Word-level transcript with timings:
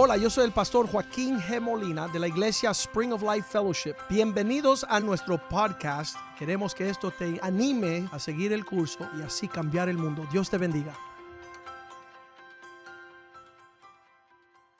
Hola, 0.00 0.16
yo 0.16 0.30
soy 0.30 0.44
el 0.44 0.52
pastor 0.52 0.88
Joaquín 0.88 1.40
G. 1.40 1.60
Molina 1.60 2.06
de 2.06 2.20
la 2.20 2.28
iglesia 2.28 2.70
Spring 2.70 3.12
of 3.12 3.20
Life 3.20 3.48
Fellowship. 3.50 3.96
Bienvenidos 4.08 4.86
a 4.88 5.00
nuestro 5.00 5.48
podcast. 5.48 6.14
Queremos 6.38 6.72
que 6.72 6.88
esto 6.88 7.10
te 7.10 7.40
anime 7.42 8.08
a 8.12 8.20
seguir 8.20 8.52
el 8.52 8.64
curso 8.64 9.10
y 9.18 9.22
así 9.22 9.48
cambiar 9.48 9.88
el 9.88 9.98
mundo. 9.98 10.24
Dios 10.30 10.48
te 10.48 10.56
bendiga. 10.56 10.96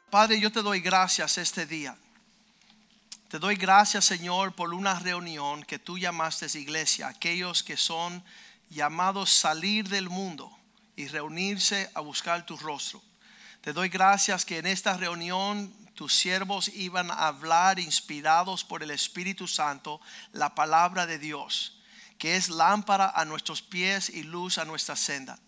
Padre, 0.09 0.39
yo 0.39 0.53
te 0.53 0.63
doy 0.63 0.81
gracias 0.81 1.37
este 1.37 1.67
día. 1.67 1.99
Te 3.27 3.41
doy 3.41 3.57
gracias, 3.57 4.05
Señor, 4.05 4.53
por 4.53 4.73
una 4.73 5.01
reunión 5.01 5.65
que 5.65 5.81
tú 5.81 5.99
llamaste 5.99 6.47
iglesia, 6.57 7.09
aquellos 7.09 7.65
que 7.65 7.77
son 7.77 8.23
llamados 8.71 9.31
salir 9.31 9.89
del 9.89 10.11
mundo 10.11 10.49
y 10.95 11.09
reunirse 11.09 11.91
a 11.95 12.03
buscar 12.03 12.47
tu 12.47 12.57
rostro. 12.57 13.03
Te 13.61 13.73
doy 13.73 13.89
gracias 13.89 14.45
que 14.45 14.59
en 14.59 14.67
esta 14.67 14.97
reunión 14.97 15.75
tus 15.95 16.15
siervos 16.15 16.69
iban 16.69 17.11
a 17.11 17.27
hablar 17.27 17.81
inspirados 17.81 18.63
por 18.63 18.85
el 18.85 18.93
Espíritu 18.93 19.49
Santo 19.49 20.01
la 20.33 20.55
palabra 20.55 21.07
de 21.07 21.19
Dios, 21.19 21.81
que 22.19 22.37
es 22.37 22.51
lámpara 22.51 23.13
a 23.15 23.25
nuestros 23.25 23.61
pies 23.63 24.11
y 24.11 24.23
luz 24.23 24.59
a 24.59 24.65
nuestra 24.65 24.95
senda. 24.95 25.41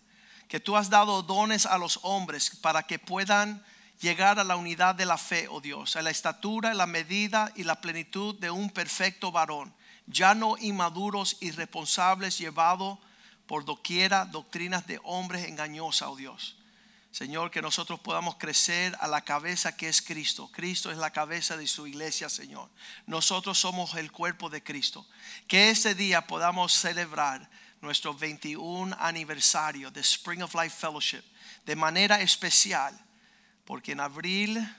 Que 0.49 0.59
tú 0.59 0.75
has 0.75 0.89
dado 0.89 1.23
dones 1.23 1.65
a 1.65 1.77
los 1.77 1.99
hombres 2.01 2.57
para 2.61 2.83
que 2.83 2.99
puedan 2.99 3.63
llegar 4.01 4.39
a 4.39 4.43
la 4.43 4.57
unidad 4.57 4.93
de 4.93 5.05
la 5.05 5.17
fe, 5.17 5.47
oh 5.49 5.61
Dios, 5.61 5.95
a 5.95 6.01
la 6.01 6.09
estatura, 6.09 6.73
la 6.73 6.87
medida 6.87 7.53
y 7.55 7.63
la 7.63 7.79
plenitud 7.79 8.37
de 8.37 8.51
un 8.51 8.69
perfecto 8.69 9.31
varón, 9.31 9.73
ya 10.05 10.35
no 10.35 10.57
inmaduros, 10.57 11.37
irresponsables, 11.39 12.37
llevado 12.37 12.99
por 13.47 13.63
doquiera 13.63 14.25
doctrinas 14.25 14.85
de 14.85 14.99
hombres 15.03 15.47
engañosas, 15.47 16.09
oh 16.09 16.17
Dios. 16.17 16.57
Señor, 17.11 17.51
que 17.51 17.61
nosotros 17.61 17.99
podamos 17.99 18.37
crecer 18.37 18.97
a 18.99 19.07
la 19.07 19.21
cabeza 19.21 19.75
que 19.75 19.89
es 19.89 20.01
Cristo. 20.01 20.49
Cristo 20.51 20.91
es 20.91 20.97
la 20.97 21.11
cabeza 21.11 21.57
de 21.57 21.67
su 21.67 21.85
iglesia, 21.85 22.29
Señor. 22.29 22.69
Nosotros 23.05 23.59
somos 23.59 23.95
el 23.95 24.11
cuerpo 24.11 24.49
de 24.49 24.63
Cristo. 24.63 25.05
Que 25.47 25.69
ese 25.69 25.93
día 25.93 26.25
podamos 26.25 26.73
celebrar 26.73 27.49
nuestro 27.81 28.13
21 28.13 28.95
aniversario 28.99 29.91
de 29.91 30.01
Spring 30.01 30.43
of 30.43 30.55
Life 30.55 30.77
Fellowship 30.79 31.23
de 31.65 31.75
manera 31.75 32.21
especial 32.21 32.97
porque 33.71 33.93
en 33.93 34.01
abril 34.01 34.75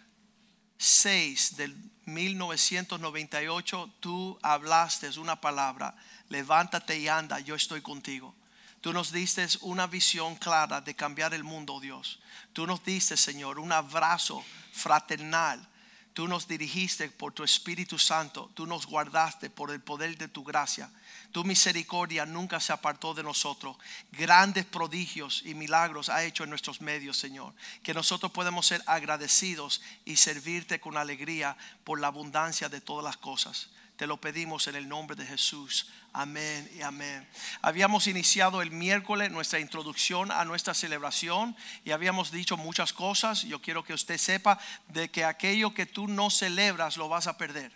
6 0.77 1.57
del 1.57 1.75
1998 2.05 3.95
tú 4.01 4.39
hablaste 4.43 5.09
una 5.19 5.41
palabra, 5.41 5.97
levántate 6.29 6.99
y 6.99 7.09
anda, 7.09 7.41
yo 7.41 7.55
estoy 7.55 7.81
contigo. 7.81 8.35
Tú 8.83 8.93
nos 8.93 9.11
diste 9.13 9.47
una 9.63 9.87
visión 9.87 10.37
clara 10.37 10.83
de 10.83 10.95
cambiar 10.95 11.33
el 11.33 11.45
mundo, 11.45 11.81
Dios. 11.81 12.19
Tú 12.53 12.67
nos 12.67 12.85
diste, 12.85 13.17
Señor, 13.17 13.59
un 13.59 13.73
abrazo 13.73 14.45
fraternal 14.73 15.67
Tú 16.15 16.29
nos 16.29 16.47
dirigiste 16.47 17.09
por 17.09 17.33
tu 17.33 17.43
Espíritu 17.43 17.99
Santo, 17.99 18.51
tú 18.55 18.67
nos 18.67 18.87
guardaste 18.87 19.49
por 19.49 19.71
el 19.71 19.81
poder 19.81 20.19
de 20.19 20.29
tu 20.29 20.45
gracia. 20.45 20.91
Tu 21.33 21.43
misericordia 21.43 22.27
nunca 22.27 22.61
se 22.61 22.75
apartó 22.75 23.15
de 23.15 23.23
nosotros. 23.23 23.79
Grandes 24.11 24.67
prodigios 24.67 25.43
y 25.47 25.55
milagros 25.55 26.11
ha 26.11 26.23
hecho 26.23 26.45
en 26.45 26.51
nuestros 26.51 26.83
medios, 26.83 27.17
Señor. 27.17 27.55
Que 27.83 27.95
nosotros 27.95 28.31
podemos 28.31 28.67
ser 28.67 28.83
agradecidos 28.85 29.81
y 30.05 30.17
servirte 30.17 30.81
con 30.81 30.99
alegría 30.99 31.57
por 31.85 31.99
la 31.99 32.09
abundancia 32.09 32.69
de 32.69 32.83
todas 32.83 33.05
las 33.05 33.17
cosas. 33.17 33.71
Te 33.97 34.07
lo 34.07 34.21
pedimos 34.21 34.67
en 34.67 34.77
el 34.77 34.89
nombre 34.89 35.17
de 35.17 35.25
Jesús. 35.25 35.89
Amén 36.15 36.71
y 36.75 36.83
amén. 36.83 37.27
Habíamos 37.63 38.07
iniciado 38.07 38.61
el 38.61 38.71
miércoles 38.71 39.31
nuestra 39.31 39.61
introducción 39.61 40.31
a 40.31 40.45
nuestra 40.45 40.75
celebración 40.75 41.57
y 41.85 41.93
habíamos 41.93 42.31
dicho 42.31 42.59
muchas 42.59 42.93
cosas. 42.93 43.43
Yo 43.43 43.63
quiero 43.63 43.83
que 43.83 43.95
usted 43.95 44.19
sepa 44.19 44.59
de 44.89 45.11
que 45.11 45.25
aquello 45.25 45.73
que 45.73 45.87
tú 45.87 46.09
no 46.09 46.29
celebras 46.29 46.99
lo 46.99 47.09
vas 47.09 47.29
a 47.29 47.39
perder. 47.39 47.73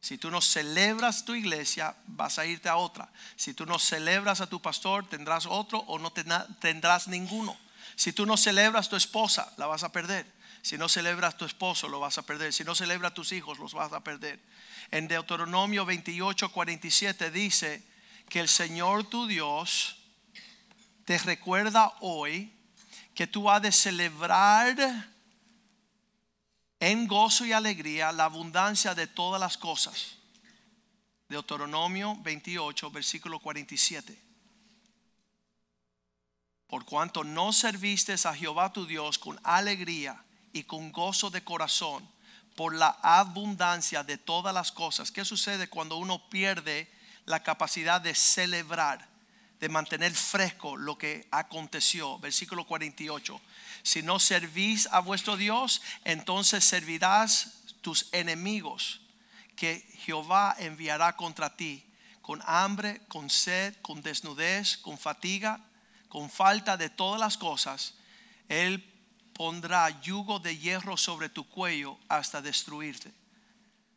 Si 0.00 0.18
tú 0.18 0.30
no 0.30 0.40
celebras 0.40 1.24
tu 1.24 1.34
iglesia, 1.34 1.96
vas 2.06 2.38
a 2.38 2.46
irte 2.46 2.68
a 2.68 2.76
otra. 2.76 3.08
Si 3.34 3.54
tú 3.54 3.66
no 3.66 3.78
celebras 3.80 4.40
a 4.40 4.48
tu 4.48 4.62
pastor, 4.62 5.08
tendrás 5.08 5.46
otro 5.46 5.78
o 5.80 5.98
no 5.98 6.12
tendrás 6.12 7.08
ninguno. 7.08 7.56
Si 7.96 8.12
tú 8.12 8.24
no 8.24 8.36
celebras 8.36 8.88
tu 8.88 8.94
esposa, 8.94 9.52
la 9.56 9.66
vas 9.66 9.82
a 9.82 9.90
perder. 9.92 10.26
Si 10.62 10.78
no 10.78 10.88
celebras 10.88 11.36
tu 11.36 11.44
esposo, 11.44 11.88
lo 11.88 12.00
vas 12.00 12.18
a 12.18 12.22
perder. 12.22 12.52
Si 12.52 12.64
no 12.64 12.74
celebras 12.74 13.14
tus 13.14 13.32
hijos, 13.32 13.58
los 13.58 13.74
vas 13.74 13.92
a 13.92 14.00
perder 14.00 14.40
en 14.92 15.08
Deuteronomio 15.08 15.86
28, 15.86 16.52
47 16.52 17.30
dice 17.30 17.82
que 18.28 18.40
el 18.40 18.48
Señor 18.48 19.04
tu 19.04 19.26
Dios 19.26 19.96
te 21.06 21.18
recuerda 21.18 21.94
hoy 22.00 22.52
que 23.14 23.26
tú 23.26 23.50
has 23.50 23.62
de 23.62 23.72
celebrar 23.72 25.10
en 26.78 27.06
gozo 27.06 27.46
y 27.46 27.52
alegría 27.52 28.12
la 28.12 28.24
abundancia 28.24 28.94
de 28.94 29.06
todas 29.06 29.40
las 29.40 29.56
cosas. 29.56 30.16
Deuteronomio 31.28 32.16
28, 32.20 32.90
versículo 32.90 33.38
47. 33.38 34.20
Por 36.66 36.84
cuanto 36.84 37.24
no 37.24 37.52
serviste 37.52 38.14
a 38.24 38.34
Jehová 38.34 38.72
tu 38.74 38.86
Dios 38.86 39.18
con 39.18 39.40
alegría 39.42 40.22
y 40.52 40.64
con 40.64 40.92
gozo 40.92 41.30
de 41.30 41.42
corazón, 41.44 42.08
por 42.54 42.74
la 42.74 42.98
abundancia 43.02 44.02
de 44.04 44.18
todas 44.18 44.52
las 44.52 44.72
cosas. 44.72 45.10
¿Qué 45.10 45.24
sucede 45.24 45.68
cuando 45.68 45.96
uno 45.96 46.28
pierde 46.28 46.90
la 47.24 47.42
capacidad 47.42 48.00
de 48.00 48.14
celebrar, 48.14 49.08
de 49.58 49.68
mantener 49.68 50.12
fresco 50.12 50.76
lo 50.76 50.98
que 50.98 51.26
aconteció? 51.30 52.18
Versículo 52.18 52.66
48. 52.66 53.40
Si 53.82 54.02
no 54.02 54.18
servís 54.18 54.86
a 54.92 55.00
vuestro 55.00 55.36
Dios, 55.36 55.80
entonces 56.04 56.64
servirás 56.64 57.64
tus 57.80 58.08
enemigos 58.12 59.00
que 59.56 59.86
Jehová 60.04 60.54
enviará 60.58 61.16
contra 61.16 61.56
ti 61.56 61.84
con 62.22 62.40
hambre, 62.46 63.02
con 63.08 63.28
sed, 63.28 63.74
con 63.82 64.00
desnudez, 64.00 64.78
con 64.78 64.96
fatiga, 64.96 65.60
con 66.08 66.30
falta 66.30 66.76
de 66.76 66.88
todas 66.88 67.20
las 67.20 67.36
cosas. 67.36 67.94
Él 68.48 68.91
pondrá 69.32 69.88
yugo 70.02 70.38
de 70.38 70.56
hierro 70.56 70.96
sobre 70.96 71.28
tu 71.28 71.48
cuello 71.48 71.98
hasta 72.08 72.42
destruirte. 72.42 73.12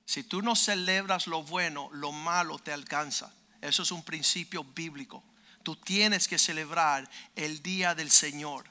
Si 0.06 0.24
tú 0.24 0.42
no 0.42 0.56
celebras 0.56 1.28
lo 1.28 1.44
bueno, 1.44 1.90
lo 1.92 2.12
malo 2.12 2.60
te 2.60 2.72
alcanza. 2.72 3.34
Eso 3.62 3.84
es 3.84 3.92
un 3.92 4.04
principio 4.04 4.64
bíblico. 4.64 5.24
Tú 5.64 5.76
tienes 5.76 6.28
que 6.28 6.38
celebrar 6.38 7.10
el 7.36 7.64
día 7.64 7.96
del 7.96 8.12
Señor. 8.12 8.66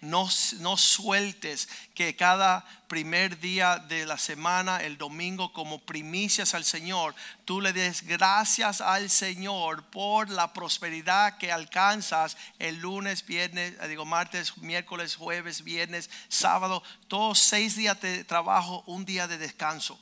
No, 0.00 0.28
no 0.60 0.76
sueltes 0.76 1.68
que 1.94 2.14
cada 2.14 2.64
primer 2.86 3.40
día 3.40 3.78
de 3.78 4.06
la 4.06 4.16
semana, 4.16 4.78
el 4.78 4.96
domingo, 4.96 5.52
como 5.52 5.80
primicias 5.80 6.54
al 6.54 6.64
Señor, 6.64 7.16
tú 7.44 7.60
le 7.60 7.72
des 7.72 8.02
gracias 8.02 8.80
al 8.80 9.10
Señor 9.10 9.82
por 9.90 10.30
la 10.30 10.52
prosperidad 10.52 11.36
que 11.38 11.50
alcanzas 11.50 12.36
el 12.60 12.76
lunes, 12.76 13.26
viernes, 13.26 13.74
eh, 13.80 13.88
digo 13.88 14.04
martes, 14.04 14.56
miércoles, 14.58 15.16
jueves, 15.16 15.64
viernes, 15.64 16.10
sábado, 16.28 16.82
todos 17.08 17.40
seis 17.40 17.74
días 17.74 18.00
de 18.00 18.22
trabajo, 18.22 18.84
un 18.86 19.04
día 19.04 19.26
de 19.26 19.38
descanso. 19.38 19.98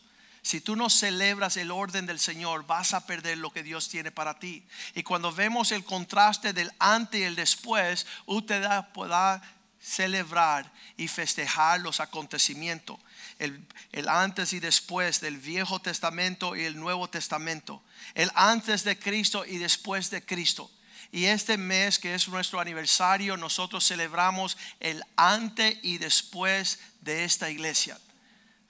Si 0.46 0.60
tú 0.60 0.76
no 0.76 0.90
celebras 0.90 1.56
el 1.56 1.72
orden 1.72 2.06
del 2.06 2.20
Señor, 2.20 2.68
vas 2.68 2.94
a 2.94 3.04
perder 3.04 3.36
lo 3.38 3.50
que 3.50 3.64
Dios 3.64 3.88
tiene 3.88 4.12
para 4.12 4.38
ti. 4.38 4.64
Y 4.94 5.02
cuando 5.02 5.32
vemos 5.32 5.72
el 5.72 5.82
contraste 5.82 6.52
del 6.52 6.70
antes 6.78 7.20
y 7.20 7.24
el 7.24 7.34
después, 7.34 8.06
usted 8.26 8.64
pueda 8.94 9.42
celebrar 9.86 10.72
y 10.96 11.06
festejar 11.06 11.80
los 11.80 12.00
acontecimientos, 12.00 12.98
el, 13.38 13.64
el, 13.92 14.08
antes 14.08 14.52
y 14.52 14.58
después 14.58 15.20
del 15.20 15.38
Viejo 15.38 15.80
Testamento 15.80 16.56
y 16.56 16.64
el 16.64 16.78
Nuevo 16.78 17.08
Testamento, 17.08 17.82
el 18.14 18.30
antes 18.34 18.82
de 18.82 18.98
Cristo 18.98 19.44
y 19.46 19.58
después 19.58 20.10
de 20.10 20.24
Cristo. 20.24 20.70
Y 21.12 21.26
este 21.26 21.56
mes 21.56 22.00
que 22.00 22.14
es 22.14 22.26
nuestro 22.26 22.58
aniversario, 22.58 23.36
nosotros 23.36 23.86
celebramos 23.86 24.58
el 24.80 25.04
antes 25.14 25.78
y 25.82 25.98
después 25.98 26.80
de 27.02 27.24
esta 27.24 27.48
iglesia. 27.48 27.96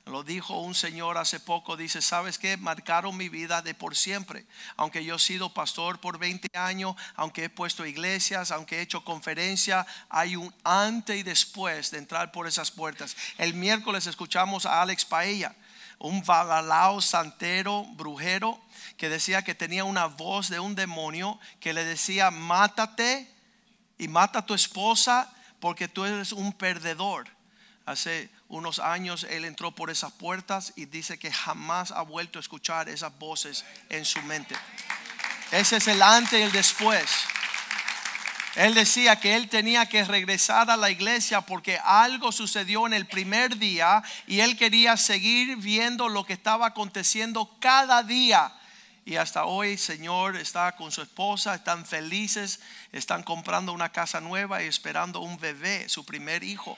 Lo 0.06 0.22
dijo 0.22 0.60
un 0.60 0.76
señor 0.76 1.18
hace 1.18 1.40
poco, 1.40 1.76
dice, 1.76 2.00
¿sabes 2.00 2.38
qué? 2.38 2.56
Marcaron 2.56 3.16
mi 3.16 3.28
vida 3.28 3.60
de 3.60 3.74
por 3.74 3.96
siempre. 3.96 4.46
Aunque 4.76 5.04
yo 5.04 5.16
he 5.16 5.18
sido 5.18 5.52
pastor 5.52 5.98
por 5.98 6.16
20 6.16 6.56
años, 6.56 6.94
aunque 7.16 7.42
he 7.42 7.48
puesto 7.48 7.84
iglesias, 7.84 8.52
aunque 8.52 8.78
he 8.78 8.82
hecho 8.82 9.04
conferencia, 9.04 9.84
hay 10.08 10.36
un 10.36 10.54
antes 10.62 11.16
y 11.18 11.24
después 11.24 11.90
de 11.90 11.98
entrar 11.98 12.30
por 12.30 12.46
esas 12.46 12.70
puertas. 12.70 13.16
El 13.36 13.54
miércoles 13.54 14.06
escuchamos 14.06 14.64
a 14.64 14.80
Alex 14.80 15.04
Paella, 15.04 15.56
un 15.98 16.22
vagalao 16.22 17.00
santero, 17.00 17.82
brujero, 17.96 18.60
que 18.96 19.08
decía 19.08 19.42
que 19.42 19.56
tenía 19.56 19.82
una 19.82 20.06
voz 20.06 20.48
de 20.50 20.60
un 20.60 20.76
demonio 20.76 21.40
que 21.58 21.72
le 21.72 21.84
decía, 21.84 22.30
mátate 22.30 23.28
y 23.98 24.06
mata 24.06 24.38
a 24.38 24.46
tu 24.46 24.54
esposa 24.54 25.34
porque 25.58 25.88
tú 25.88 26.04
eres 26.04 26.30
un 26.30 26.52
perdedor. 26.52 27.35
Hace 27.86 28.28
unos 28.48 28.80
años 28.80 29.24
él 29.30 29.44
entró 29.44 29.70
por 29.70 29.90
esas 29.90 30.12
puertas 30.12 30.72
y 30.74 30.86
dice 30.86 31.20
que 31.20 31.32
jamás 31.32 31.92
ha 31.92 32.02
vuelto 32.02 32.38
a 32.38 32.40
escuchar 32.40 32.88
esas 32.88 33.16
voces 33.16 33.64
en 33.88 34.04
su 34.04 34.20
mente. 34.22 34.56
Ese 35.52 35.76
es 35.76 35.86
el 35.86 36.02
antes 36.02 36.40
y 36.40 36.42
el 36.42 36.50
después. 36.50 37.08
Él 38.56 38.74
decía 38.74 39.20
que 39.20 39.36
él 39.36 39.48
tenía 39.48 39.86
que 39.86 40.02
regresar 40.02 40.68
a 40.68 40.76
la 40.76 40.90
iglesia 40.90 41.42
porque 41.42 41.78
algo 41.84 42.32
sucedió 42.32 42.86
en 42.88 42.94
el 42.94 43.06
primer 43.06 43.56
día 43.56 44.02
y 44.26 44.40
él 44.40 44.56
quería 44.56 44.96
seguir 44.96 45.56
viendo 45.56 46.08
lo 46.08 46.24
que 46.24 46.32
estaba 46.32 46.66
aconteciendo 46.66 47.54
cada 47.60 48.02
día. 48.02 48.52
Y 49.04 49.14
hasta 49.14 49.44
hoy, 49.44 49.78
Señor, 49.78 50.34
está 50.34 50.74
con 50.74 50.90
su 50.90 51.02
esposa, 51.02 51.54
están 51.54 51.86
felices, 51.86 52.58
están 52.90 53.22
comprando 53.22 53.72
una 53.72 53.92
casa 53.92 54.20
nueva 54.20 54.64
y 54.64 54.66
esperando 54.66 55.20
un 55.20 55.38
bebé, 55.38 55.88
su 55.88 56.04
primer 56.04 56.42
hijo. 56.42 56.76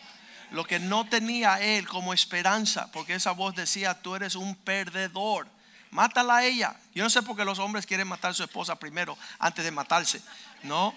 Lo 0.51 0.65
que 0.65 0.79
no 0.79 1.07
tenía 1.07 1.61
él 1.61 1.87
como 1.87 2.15
esperanza, 2.15 2.91
porque 2.93 3.15
esa 3.15 3.33
voz 3.33 3.55
decía, 3.55 4.01
tú 4.01 4.15
eres 4.15 4.35
un 4.35 4.55
perdedor. 4.57 5.47
Mátala 5.91 6.39
a 6.39 6.45
ella. 6.45 6.77
Yo 6.95 7.03
no 7.03 7.11
sé 7.11 7.23
por 7.23 7.37
qué 7.37 7.45
los 7.45 7.59
hombres 7.59 7.87
quieren 7.87 8.09
matar 8.09 8.31
a 8.31 8.35
su 8.35 8.45
esposa 8.45 8.79
primero 8.79 9.17
antes 9.39 9.65
de 9.65 9.71
matarse. 9.71 10.23
No, 10.63 10.95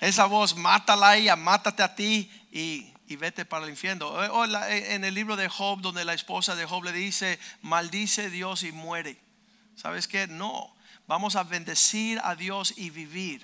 esa 0.00 0.26
voz, 0.26 0.56
mátala 0.56 1.10
a 1.10 1.16
ella, 1.16 1.36
mátate 1.36 1.82
a 1.82 1.94
ti 1.94 2.30
y, 2.50 2.88
vete 3.16 3.44
para 3.44 3.64
el 3.64 3.70
infierno. 3.70 4.08
O 4.08 4.44
en 4.44 5.04
el 5.04 5.14
libro 5.14 5.36
de 5.36 5.48
Job, 5.48 5.80
donde 5.80 6.04
la 6.04 6.14
esposa 6.14 6.56
de 6.56 6.64
Job 6.64 6.82
le 6.84 6.92
dice, 6.92 7.38
maldice 7.60 8.30
Dios 8.30 8.62
y 8.62 8.72
muere. 8.72 9.20
¿Sabes 9.76 10.08
qué? 10.08 10.26
No, 10.26 10.74
vamos 11.06 11.36
a 11.36 11.44
bendecir 11.44 12.20
a 12.24 12.34
Dios 12.34 12.74
y 12.76 12.90
vivir. 12.90 13.42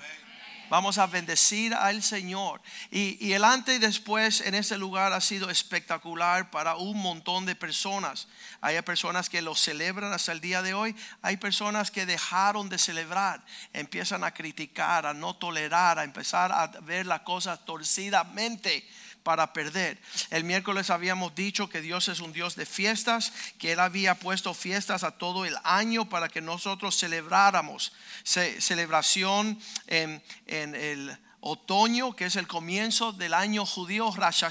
Vamos 0.70 0.99
a 0.99 1.06
bendecir 1.06 1.73
al 1.73 2.03
Señor. 2.03 2.61
Y, 2.91 3.32
el 3.32 3.44
antes 3.44 3.76
y 3.76 3.79
después 3.79 4.43
en 4.43 4.55
ese 4.55 4.76
lugar 4.76 5.12
ha 5.12 5.20
sido 5.20 5.49
espectacular 5.49 6.50
para 6.50 6.76
un 6.76 6.99
montón 6.99 7.47
de 7.47 7.55
personas. 7.55 8.29
Hay 8.61 8.81
personas 8.82 9.31
que 9.31 9.41
lo 9.41 9.55
celebran 9.55 10.12
hasta 10.12 10.32
el 10.32 10.41
día 10.41 10.61
de 10.61 10.75
hoy. 10.75 10.94
Hay 11.23 11.38
personas 11.38 11.91
que 11.91 12.06
dejaron 12.06 12.69
de 12.69 12.79
celebrar. 12.79 13.44
Empiezan 13.73 14.25
a 14.25 14.35
criticar, 14.35 15.06
a 15.06 15.15
no 15.15 15.37
tolerar, 15.37 15.99
a 15.99 16.05
empezar 16.05 16.53
a 16.53 16.67
ver 16.82 17.06
las 17.06 17.21
cosas 17.21 17.64
torcidamente 17.64 18.87
para 19.28 19.52
perder. 19.52 19.98
El 20.30 20.44
miércoles 20.44 20.88
habíamos 20.88 21.34
dicho 21.34 21.69
que 21.69 21.82
Dios 21.82 22.08
es 22.08 22.20
un 22.20 22.32
Dios 22.32 22.56
de 22.56 22.64
fiestas, 22.64 23.34
que 23.58 23.72
Él 23.72 23.80
había 23.80 24.14
puesto 24.14 24.54
fiestas 24.54 25.04
a 25.04 25.10
todo 25.10 25.44
el 25.44 25.54
año 25.64 26.08
para 26.08 26.30
que 26.30 26.40
nosotros 26.40 26.96
celebráramos. 26.96 27.92
celebración 28.25 29.60
en, 29.86 30.22
el 30.46 31.14
otoño, 31.40 32.16
que 32.16 32.25
es 32.25 32.36
el 32.36 32.46
comienzo 32.46 33.12
del 33.12 33.34
año 33.34 33.66
judío, 33.66 34.10
Rosh 34.16 34.44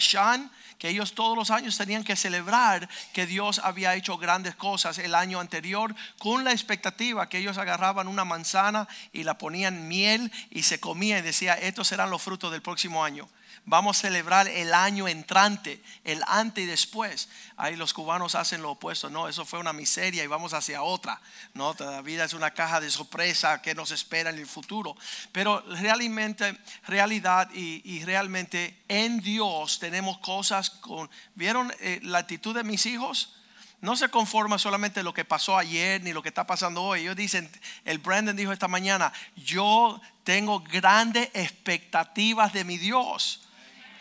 que 0.78 0.90
ellos 0.90 1.16
todos 1.16 1.36
los 1.36 1.50
años 1.50 1.76
tenían 1.76 2.04
que 2.04 2.16
celebrar 2.16 2.88
que 3.14 3.26
Dios 3.26 3.60
había 3.64 3.96
hecho 3.96 4.20
grandes 4.20 4.54
cosas 4.54 5.00
el 5.00 5.16
año 5.16 5.40
anterior 5.40 5.96
con 6.20 6.44
la 6.44 6.52
expectativa 6.52 7.30
que 7.30 7.40
ellos 7.40 7.58
agarraban 7.58 8.08
una 8.08 8.26
manzana 8.26 8.88
y 9.12 9.24
la 9.24 9.40
ponían 9.40 9.88
miel 9.88 10.32
y 10.52 10.62
se 10.62 10.80
comía 10.80 11.18
y 11.18 11.24
decía, 11.24 11.56
estos 11.56 11.88
serán 11.88 12.12
los 12.12 12.22
frutos 12.22 12.52
del 12.52 12.62
próximo 12.62 13.04
año. 13.04 13.28
Vamos 13.70 13.98
a 13.98 14.02
celebrar 14.04 14.48
el 14.48 14.74
año 14.74 15.10
entrante, 15.10 15.84
el 16.06 16.24
antes 16.26 16.64
y 16.64 16.68
después. 16.68 17.28
Ahí 17.58 17.76
los 17.76 17.94
cubanos 17.94 18.34
hacen 18.34 18.62
lo 18.62 18.72
opuesto. 18.72 19.10
No, 19.10 19.28
eso 19.28 19.44
fue 19.44 19.60
una 19.60 19.74
miseria 19.74 20.24
y 20.24 20.28
vamos 20.28 20.54
hacia 20.54 20.84
otra. 20.84 21.20
No, 21.54 21.76
la 21.78 22.02
vida 22.02 22.24
es 22.24 22.32
una 22.32 22.52
caja 22.52 22.80
de 22.80 22.90
sorpresa 22.90 23.62
que 23.62 23.76
nos 23.76 23.92
espera 23.92 24.30
en 24.30 24.38
el 24.38 24.48
futuro. 24.48 24.96
Pero 25.34 25.60
realmente, 25.68 26.58
realidad 26.86 27.50
y, 27.54 28.06
realmente 28.06 28.86
en 28.88 29.20
Dios 29.20 29.80
tenemos 29.80 30.20
cosas 30.20 30.70
con. 30.70 31.10
¿Vieron 31.36 31.74
eh, 31.82 32.00
la 32.04 32.20
actitud 32.20 32.56
de 32.56 32.64
mis 32.64 32.86
hijos? 32.86 33.34
no 33.80 33.96
se 33.96 34.10
conforma 34.10 34.58
solamente 34.58 35.04
lo 35.04 35.14
que 35.14 35.24
pasó 35.24 35.56
ayer 35.56 36.02
ni 36.02 36.12
lo 36.12 36.24
que 36.24 36.30
está 36.30 36.48
pasando 36.48 36.82
hoy. 36.82 37.02
Ellos 37.02 37.16
dicen, 37.16 37.52
el 37.86 38.00
Brandon 38.00 38.36
dijo 38.36 38.52
esta 38.52 38.68
mañana, 38.68 39.14
yo 39.36 40.02
tengo 40.24 40.62
grandes 40.62 41.30
expectativas 41.34 42.54
de 42.54 42.64
mi 42.64 42.78
Dios. 42.78 43.47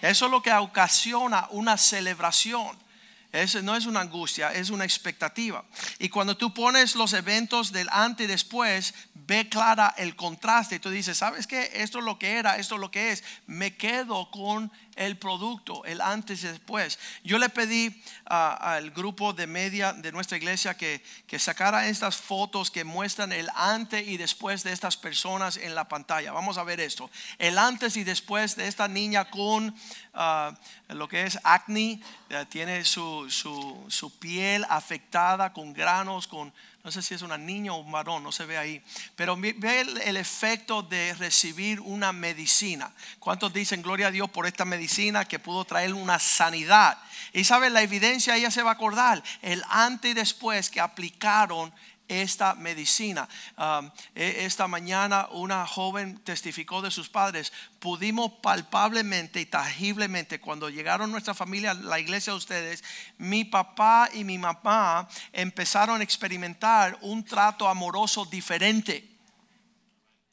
Eso 0.03 0.27
es 0.27 0.31
lo 0.31 0.43
que 0.43 0.53
ocasiona 0.53 1.49
una 1.51 1.77
celebración. 1.77 2.77
Eso 3.33 3.61
no 3.61 3.77
es 3.77 3.87
una 3.87 4.01
angustia, 4.01 4.53
es 4.53 4.71
una 4.71 4.85
expectativa. 4.85 5.65
Y 5.99 6.09
cuando 6.09 6.37
tú 6.37 6.55
pones 6.55 6.95
los 6.95 7.13
eventos 7.13 7.71
del 7.71 7.89
antes 7.91 8.25
y 8.25 8.29
después, 8.29 8.95
ve 9.15 9.49
clara 9.49 9.95
el 9.99 10.17
contraste. 10.17 10.81
Tú 10.81 10.91
dices, 10.91 11.19
¿sabes 11.19 11.47
qué? 11.47 11.71
Esto 11.75 11.99
es 11.99 12.05
lo 12.05 12.19
que 12.19 12.39
era, 12.39 12.57
esto 12.57 12.77
es 12.77 12.81
lo 12.81 12.91
que 12.91 13.13
es. 13.13 13.25
Me 13.47 13.77
quedo 13.77 14.31
con 14.31 14.73
el 14.97 15.17
producto, 15.19 15.85
el 15.85 16.01
antes 16.01 16.43
y 16.43 16.49
después. 16.49 16.99
Yo 17.23 17.39
le 17.39 17.49
pedí 17.49 18.03
al 18.25 18.91
grupo 18.91 19.33
de 19.33 19.47
media 19.47 19.93
de 19.93 20.11
nuestra 20.11 20.37
iglesia 20.37 20.77
que, 20.77 21.03
que 21.27 21.39
sacara 21.39 21.87
estas 21.89 22.17
fotos 22.17 22.71
que 22.71 22.85
muestran 22.85 23.33
el 23.33 23.49
antes 23.55 24.07
y 24.07 24.17
después 24.17 24.65
de 24.65 24.73
estas 24.73 24.97
personas 24.97 25.57
en 25.57 25.75
la 25.75 25.89
pantalla. 25.89 26.33
Vamos 26.33 26.59
a 26.59 26.65
ver 26.65 26.81
esto. 26.81 27.11
El 27.39 27.59
antes 27.59 27.97
y 27.97 28.05
después 28.05 28.57
de 28.57 28.67
esta 28.67 28.89
niña 28.89 29.31
con 29.31 29.75
ah, 30.15 30.55
lo 30.89 31.09
que 31.09 31.25
es 31.25 31.39
acné, 31.45 32.01
eh, 32.31 32.45
tiene 32.49 32.85
su, 32.85 33.31
su, 33.31 33.85
su 33.89 34.19
piel 34.19 34.67
afectada 34.69 35.53
con 35.53 35.73
granos, 35.73 36.27
con 36.27 36.53
no 36.87 36.93
sé 36.93 37.03
si 37.03 37.15
es 37.15 37.23
una 37.23 37.37
niña 37.37 37.73
o 37.73 37.79
un 37.79 37.91
varón, 37.91 38.23
no 38.23 38.31
se 38.31 38.47
ve 38.47 38.57
ahí. 38.57 38.81
Pero 39.17 39.37
ve 39.37 39.81
el, 39.81 40.17
efecto 40.17 40.83
de 40.83 41.15
recibir 41.15 41.81
una 41.81 42.13
medicina. 42.13 42.93
¿Cuántos 43.19 43.53
dicen 43.53 43.83
gloria 43.83 44.07
a 44.07 44.11
Dios 44.13 44.31
por 44.31 44.47
esta 44.47 44.65
medicina 44.65 44.86
que 45.25 45.39
pudo 45.39 45.65
traer 45.65 45.95
una 45.95 46.19
sanidad? 46.19 46.99
Y 47.33 47.45
sabe, 47.45 47.71
la 47.71 47.83
evidencia 47.83 48.37
ella 48.37 48.51
se 48.51 48.63
va 48.63 48.71
a 48.71 48.75
acordar. 48.75 49.23
El 49.43 49.63
antes 49.69 50.11
y 50.11 50.15
después 50.15 50.71
que 50.71 50.81
aplicaron 50.81 51.73
esta 52.09 52.55
medicina. 52.55 53.29
Um, 53.57 53.91
e, 54.15 54.45
esta 54.45 54.69
mañana 54.69 55.29
una 55.33 55.67
joven 55.67 56.19
testificó 56.19 56.83
de 56.83 56.91
sus 56.91 57.09
padres. 57.09 57.53
Pudimos 57.79 58.33
palpablemente 58.43 59.41
y 59.41 59.47
tangiblemente, 59.47 60.41
cuando 60.41 60.69
llegaron 60.69 61.11
nuestra 61.11 61.35
familia, 61.35 61.75
la 61.75 61.99
iglesia 61.99 62.33
de 62.33 62.39
ustedes, 62.39 62.85
mi 63.19 63.45
papá 63.45 64.09
y 64.13 64.25
mi 64.25 64.39
mamá 64.39 65.09
empezaron 65.33 66.01
a 66.01 66.05
experimentar 66.05 66.97
un 67.01 67.25
trato 67.25 67.69
amoroso 67.69 68.25
diferente. 68.25 69.16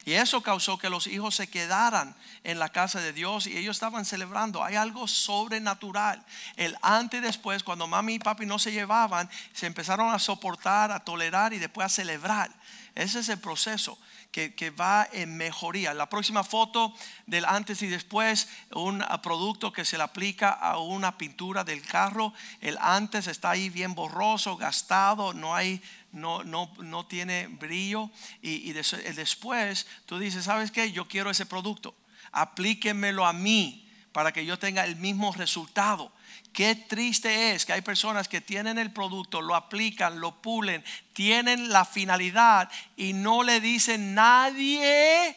Y 0.05 0.13
eso 0.13 0.41
causó 0.41 0.77
que 0.77 0.89
los 0.89 1.07
hijos 1.07 1.35
se 1.35 1.47
quedaran 1.47 2.13
en 2.43 2.59
la 2.59 2.69
casa 2.69 2.99
de 2.99 3.13
Dios 3.13 3.47
y 3.47 3.57
ellos 3.57 3.77
estaban 3.77 4.03
celebrando. 4.03 4.63
Hay 4.63 4.75
algo 4.75 5.07
sobrenatural. 5.07 6.23
El 6.57 6.77
antes 6.81 7.21
y 7.21 7.23
después, 7.23 7.63
cuando 7.63 7.87
mami 7.87 8.15
y 8.15 8.19
papi 8.19 8.45
no 8.45 8.59
se 8.59 8.73
llevaban, 8.73 9.29
se 9.53 9.65
empezaron 9.65 10.13
a 10.13 10.19
soportar, 10.19 10.91
a 10.91 10.99
tolerar 10.99 11.53
y 11.53 11.59
después 11.59 11.85
a 11.85 11.89
celebrar. 11.89 12.51
Ese 12.95 13.19
es 13.19 13.29
el 13.29 13.39
proceso 13.39 13.97
que, 14.31 14.53
que, 14.53 14.71
va 14.71 15.07
en 15.13 15.37
mejoría. 15.37 15.93
La 15.93 16.09
próxima 16.09 16.43
foto 16.43 16.93
del 17.25 17.45
antes 17.45 17.81
y 17.81 17.87
después, 17.87 18.49
un 18.71 19.03
producto 19.21 19.71
que 19.71 19.85
se 19.85 19.97
le 19.97 20.03
aplica 20.03 20.49
a 20.49 20.79
una 20.79 21.17
pintura 21.17 21.63
del 21.63 21.81
carro. 21.81 22.33
El 22.59 22.77
antes 22.81 23.27
está 23.27 23.51
ahí 23.51 23.69
bien 23.69 23.95
borroso, 23.95 24.57
gastado, 24.57 25.33
no 25.33 25.55
hay 25.55 25.81
no, 26.13 26.43
no, 26.43 26.71
no 26.79 27.05
tiene 27.05 27.47
brillo 27.47 28.09
y, 28.41 28.69
y 28.69 28.73
después 28.73 29.87
tú 30.05 30.17
dices, 30.17 30.45
¿sabes 30.45 30.71
qué? 30.71 30.91
Yo 30.91 31.07
quiero 31.07 31.29
ese 31.29 31.45
producto, 31.45 31.95
aplíquemelo 32.31 33.25
a 33.25 33.33
mí 33.33 33.89
para 34.13 34.31
que 34.31 34.45
yo 34.45 34.57
tenga 34.57 34.85
el 34.85 34.95
mismo 34.95 35.33
resultado. 35.33 36.13
Qué 36.53 36.75
triste 36.75 37.53
es 37.53 37.65
que 37.65 37.73
hay 37.73 37.81
personas 37.81 38.27
que 38.27 38.39
tienen 38.39 38.77
el 38.77 38.93
producto, 38.93 39.41
lo 39.41 39.55
aplican, 39.55 40.19
lo 40.19 40.39
pulen, 40.39 40.83
tienen 41.13 41.69
la 41.69 41.83
finalidad 41.83 42.69
y 42.95 43.13
no 43.13 43.41
le 43.43 43.59
dicen 43.59 44.13
nadie 44.13 45.35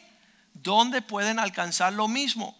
dónde 0.53 1.01
pueden 1.01 1.39
alcanzar 1.39 1.93
lo 1.93 2.07
mismo. 2.07 2.55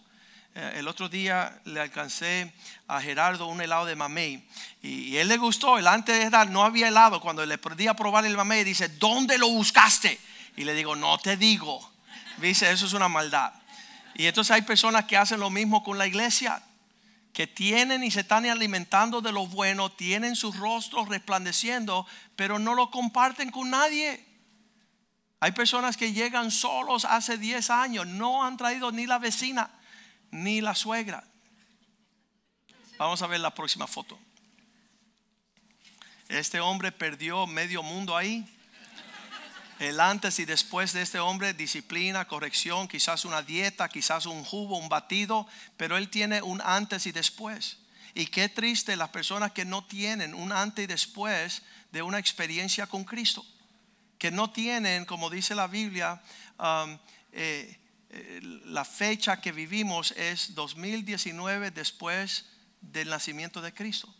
Eh, 0.59 0.79
el 0.79 0.87
otro 0.87 1.07
día 1.07 1.61
le 1.65 1.79
alcancé 1.79 2.51
a 2.87 2.99
Gerardo 2.99 3.45
un 3.45 3.61
helado 3.61 3.85
de 3.85 3.95
mamey 3.95 4.43
y, 4.81 5.15
él 5.17 5.27
le 5.27 5.37
gustó. 5.37 5.77
El 5.77 5.85
antes 5.85 6.17
de 6.17 6.23
edad 6.23 6.47
no 6.47 6.63
había 6.63 6.87
helado. 6.87 7.21
Cuando 7.21 7.45
le 7.45 7.59
pedí 7.59 7.85
a 7.85 7.93
probar 7.93 8.25
el 8.25 8.35
mamey, 8.35 8.63
dice: 8.63 8.89
¿Dónde 8.89 9.37
lo 9.37 9.49
buscaste? 9.49 10.19
Y 10.55 10.63
le 10.63 10.73
digo: 10.73 10.95
No 10.95 11.19
te 11.19 11.37
digo. 11.37 11.79
Dice: 12.37 12.71
Eso 12.71 12.87
es 12.87 12.93
una 12.93 13.07
maldad. 13.07 13.53
Y 14.15 14.25
entonces 14.25 14.49
hay 14.49 14.63
personas 14.63 15.05
que 15.05 15.15
hacen 15.15 15.39
lo 15.39 15.51
mismo 15.51 15.83
con 15.83 15.99
la 15.99 16.07
iglesia, 16.07 16.63
que 17.33 17.45
tienen 17.45 18.03
y 18.03 18.09
se 18.09 18.21
están 18.21 18.47
alimentando 18.47 19.21
de 19.21 19.31
lo 19.31 19.45
bueno, 19.45 19.91
tienen 19.91 20.35
sus 20.35 20.57
rostros 20.57 21.07
resplandeciendo, 21.07 22.07
pero 22.35 22.57
no 22.57 22.73
lo 22.73 22.89
comparten 22.89 23.51
con 23.51 23.69
nadie. 23.69 24.25
Hay 25.39 25.51
personas 25.51 25.97
que 25.97 26.13
llegan 26.13 26.49
solos 26.49 27.05
hace 27.05 27.37
10 27.37 27.69
años, 27.69 28.07
no 28.07 28.43
han 28.43 28.57
traído 28.57 28.91
ni 28.91 29.05
la 29.05 29.19
vecina 29.19 29.69
ni 30.31 30.61
la 30.61 30.75
suegra. 30.75 31.23
Vamos 32.97 33.21
a 33.21 33.27
ver 33.27 33.39
la 33.39 33.53
próxima 33.53 33.87
foto. 33.87 34.19
Este 36.29 36.59
hombre 36.59 36.91
perdió 36.91 37.47
medio 37.47 37.83
mundo 37.83 38.17
ahí. 38.17 38.45
El 39.79 39.99
antes 39.99 40.39
y 40.39 40.45
después 40.45 40.91
de 40.93 41.03
este 41.03 41.19
hombre, 41.19 41.53
disciplina, 41.53 42.27
corrección, 42.27 42.87
quizás 42.87 43.25
una 43.25 43.43
dieta, 43.43 43.87
quizás 43.87 44.25
un 44.25 44.43
jugo, 44.43 44.77
un 44.77 44.89
batido, 44.89 45.47
pero 45.77 45.97
él 45.97 46.09
tiene 46.09 46.41
un 46.41 46.61
antes 46.61 47.05
y 47.05 47.11
después. 47.11 47.77
Y 48.15 48.25
qué 48.25 48.49
triste 48.49 48.95
las 48.95 49.09
personas 49.09 49.51
que 49.51 49.65
no 49.65 49.85
tienen 49.85 50.33
un 50.33 50.51
antes 50.51 50.85
y 50.85 50.87
después 50.87 51.61
de 51.91 52.01
una 52.01 52.17
experiencia 52.17 52.87
con 52.87 53.03
Cristo. 53.03 53.45
Que 54.17 54.31
no 54.31 54.49
tienen, 54.49 55.05
como 55.05 55.29
dice 55.29 55.53
la 55.53 55.67
Biblia, 55.67 56.19
um, 56.57 56.97
eh, 57.31 57.77
la 58.65 58.85
fecha 58.85 59.41
que 59.41 59.51
vivimos 59.51 60.11
es 60.11 60.55
2019 60.55 61.71
después 61.71 62.45
del 62.81 63.09
nacimiento 63.09 63.61
de 63.61 63.73
Cristo. 63.73 64.13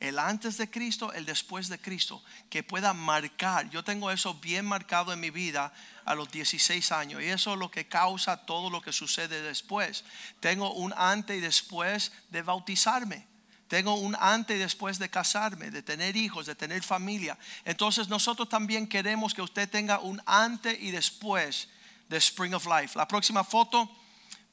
El 0.00 0.18
antes 0.18 0.56
de 0.56 0.70
Cristo, 0.70 1.12
el 1.12 1.26
después 1.26 1.68
de 1.68 1.78
Cristo, 1.78 2.22
que 2.48 2.62
pueda 2.62 2.94
marcar. 2.94 3.68
Yo 3.68 3.84
tengo 3.84 4.10
eso 4.10 4.32
bien 4.34 4.64
marcado 4.64 5.12
en 5.12 5.20
mi 5.20 5.28
vida 5.28 5.74
a 6.06 6.14
los 6.14 6.30
16 6.30 6.90
años 6.92 7.22
y 7.22 7.26
eso 7.26 7.52
es 7.52 7.58
lo 7.58 7.70
que 7.70 7.86
causa 7.86 8.46
todo 8.46 8.70
lo 8.70 8.80
que 8.80 8.92
sucede 8.92 9.42
después. 9.42 10.04
Tengo 10.40 10.72
un 10.72 10.94
antes 10.96 11.36
y 11.36 11.40
después 11.40 12.12
de 12.30 12.40
bautizarme. 12.40 13.26
Tengo 13.68 13.94
un 13.94 14.16
antes 14.18 14.56
y 14.56 14.58
después 14.58 14.98
de 14.98 15.10
casarme, 15.10 15.70
de 15.70 15.82
tener 15.82 16.16
hijos, 16.16 16.46
de 16.46 16.54
tener 16.54 16.82
familia. 16.82 17.38
Entonces 17.66 18.08
nosotros 18.08 18.48
también 18.48 18.88
queremos 18.88 19.34
que 19.34 19.42
usted 19.42 19.68
tenga 19.68 20.00
un 20.00 20.20
antes 20.24 20.80
y 20.80 20.90
después 20.90 21.68
de 22.10 22.18
Spring 22.18 22.52
of 22.52 22.66
Life. 22.66 22.98
La 22.98 23.08
próxima 23.08 23.44
foto 23.44 23.88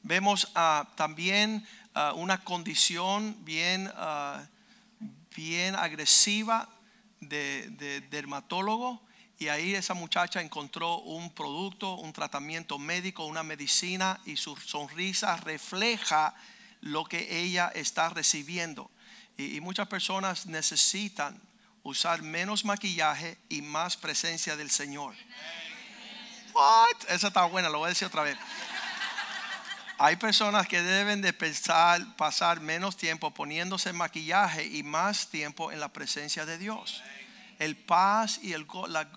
vemos 0.02 0.48
ah, 0.54 0.88
también 0.96 1.66
ah, 1.94 2.14
una 2.14 2.42
condición 2.42 3.36
bien, 3.44 3.92
ah, 3.96 4.46
bien 5.36 5.74
agresiva 5.74 6.68
de, 7.20 7.68
de 7.70 8.00
dermatólogo 8.00 9.02
y 9.40 9.48
ahí 9.48 9.74
esa 9.74 9.94
muchacha 9.94 10.40
encontró 10.40 10.98
un 10.98 11.30
producto, 11.30 11.94
un 11.94 12.12
tratamiento 12.12 12.78
médico, 12.78 13.26
una 13.26 13.42
medicina 13.42 14.20
y 14.24 14.36
su 14.36 14.56
sonrisa 14.56 15.36
refleja 15.36 16.34
lo 16.80 17.04
que 17.04 17.40
ella 17.40 17.70
está 17.74 18.08
recibiendo. 18.08 18.90
Y, 19.36 19.60
muchas 19.60 19.86
personas 19.86 20.46
necesitan 20.46 21.40
usar 21.84 22.22
menos 22.22 22.64
maquillaje 22.64 23.38
y 23.48 23.62
más 23.62 23.96
presencia 23.96 24.56
del 24.56 24.70
Señor. 24.70 25.14
What? 26.58 27.08
Esa 27.08 27.28
está 27.28 27.44
buena, 27.44 27.68
lo 27.68 27.78
voy 27.78 27.86
a 27.86 27.88
decir 27.90 28.08
otra 28.08 28.24
vez. 28.24 28.36
Hay 29.96 30.16
personas 30.16 30.66
que 30.66 30.82
deben 30.82 31.22
de 31.22 31.32
pensar, 31.32 32.04
pasar 32.16 32.60
menos 32.60 32.96
tiempo 32.96 33.32
poniéndose 33.32 33.92
maquillaje 33.92 34.64
y 34.66 34.82
más 34.82 35.28
tiempo 35.28 35.70
en 35.70 35.78
la 35.78 35.92
presencia 35.92 36.44
de 36.46 36.58
Dios. 36.58 37.00
El 37.60 37.76
paz 37.76 38.40
y 38.42 38.54
el, 38.54 38.66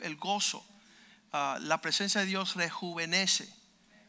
el 0.02 0.16
gozo. 0.18 0.64
Ah, 1.34 1.58
la 1.62 1.82
presencia 1.82 2.22
de 2.22 2.28
Dios 2.28 2.56
rejuvenece. 2.56 3.52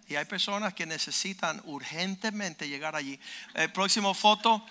Y 0.09 0.17
hay 0.17 0.27
personas 0.27 0.75
que 0.75 0.85
necesitan 0.85 1.63
urgentemente 1.65 2.69
llegar 2.69 2.97
allí. 2.97 3.19
El 3.55 3.73
próximo 3.73 4.13
foto. 4.13 4.63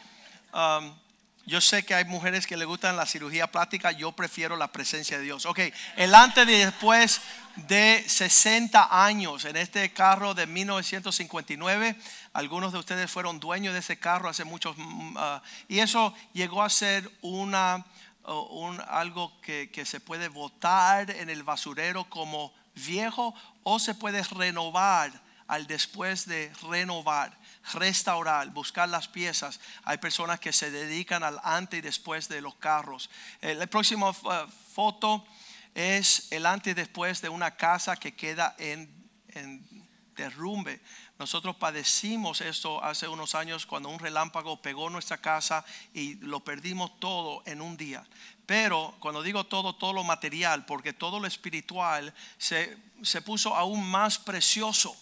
Yo 1.45 1.59
sé 1.59 1.83
que 1.83 1.95
hay 1.95 2.05
mujeres 2.05 2.45
que 2.45 2.57
le 2.57 2.65
gustan 2.65 2.95
la 2.95 3.05
cirugía 3.05 3.47
plástica, 3.47 3.91
yo 3.91 4.11
prefiero 4.11 4.57
la 4.57 4.71
presencia 4.71 5.17
de 5.17 5.23
Dios. 5.23 5.45
Ok, 5.45 5.59
el 5.95 6.13
antes 6.13 6.47
y 6.47 6.51
después 6.51 7.21
de 7.55 8.03
60 8.07 9.05
años 9.05 9.45
en 9.45 9.57
este 9.57 9.91
carro 9.91 10.33
de 10.33 10.45
1959, 10.45 11.95
algunos 12.33 12.71
de 12.71 12.79
ustedes 12.79 13.09
fueron 13.09 13.39
dueños 13.39 13.73
de 13.73 13.79
ese 13.79 13.97
carro 13.97 14.29
hace 14.29 14.43
muchos, 14.43 14.75
ah, 15.17 15.41
y 15.67 15.79
eso 15.79 16.13
llegó 16.33 16.63
a 16.63 16.69
ser 16.69 17.09
una, 17.21 17.85
un, 18.25 18.79
algo 18.87 19.39
que, 19.41 19.71
que 19.71 19.85
se 19.85 19.99
puede 19.99 20.27
botar 20.27 21.09
en 21.09 21.29
el 21.29 21.43
basurero 21.43 22.05
como 22.05 22.53
viejo 22.75 23.33
o 23.63 23.79
se 23.79 23.95
puede 23.95 24.23
renovar 24.23 25.11
al 25.47 25.67
después 25.67 26.27
de 26.27 26.51
renovar 26.69 27.37
restaurar, 27.73 28.49
buscar 28.49 28.89
las 28.89 29.07
piezas. 29.07 29.59
Hay 29.83 29.97
personas 29.97 30.39
que 30.39 30.53
se 30.53 30.71
dedican 30.71 31.23
al 31.23 31.39
antes 31.43 31.79
y 31.79 31.81
después 31.81 32.27
de 32.27 32.41
los 32.41 32.55
carros. 32.55 33.09
Eh, 33.41 33.55
la 33.55 33.67
próxima 33.67 34.09
eh, 34.09 34.45
foto 34.73 35.25
es 35.73 36.31
el 36.31 36.45
antes 36.45 36.71
y 36.71 36.75
después 36.75 37.21
de 37.21 37.29
una 37.29 37.55
casa 37.55 37.95
que 37.95 38.13
queda 38.13 38.55
en, 38.57 38.89
en 39.29 39.87
derrumbe. 40.15 40.81
Nosotros 41.17 41.55
padecimos 41.55 42.41
esto 42.41 42.83
hace 42.83 43.07
unos 43.07 43.35
años 43.35 43.65
cuando 43.65 43.89
un 43.89 43.99
relámpago 43.99 44.61
pegó 44.61 44.89
nuestra 44.89 45.17
casa 45.17 45.63
y 45.93 46.15
lo 46.15 46.39
perdimos 46.43 46.99
todo 46.99 47.43
en 47.45 47.61
un 47.61 47.77
día. 47.77 48.03
Pero 48.45 48.95
cuando 48.99 49.21
digo 49.21 49.45
todo, 49.45 49.75
todo 49.75 49.93
lo 49.93 50.03
material, 50.03 50.65
porque 50.65 50.93
todo 50.93 51.19
lo 51.19 51.27
espiritual 51.27 52.13
se, 52.37 52.75
se 53.03 53.21
puso 53.21 53.55
aún 53.55 53.87
más 53.89 54.17
precioso 54.17 54.97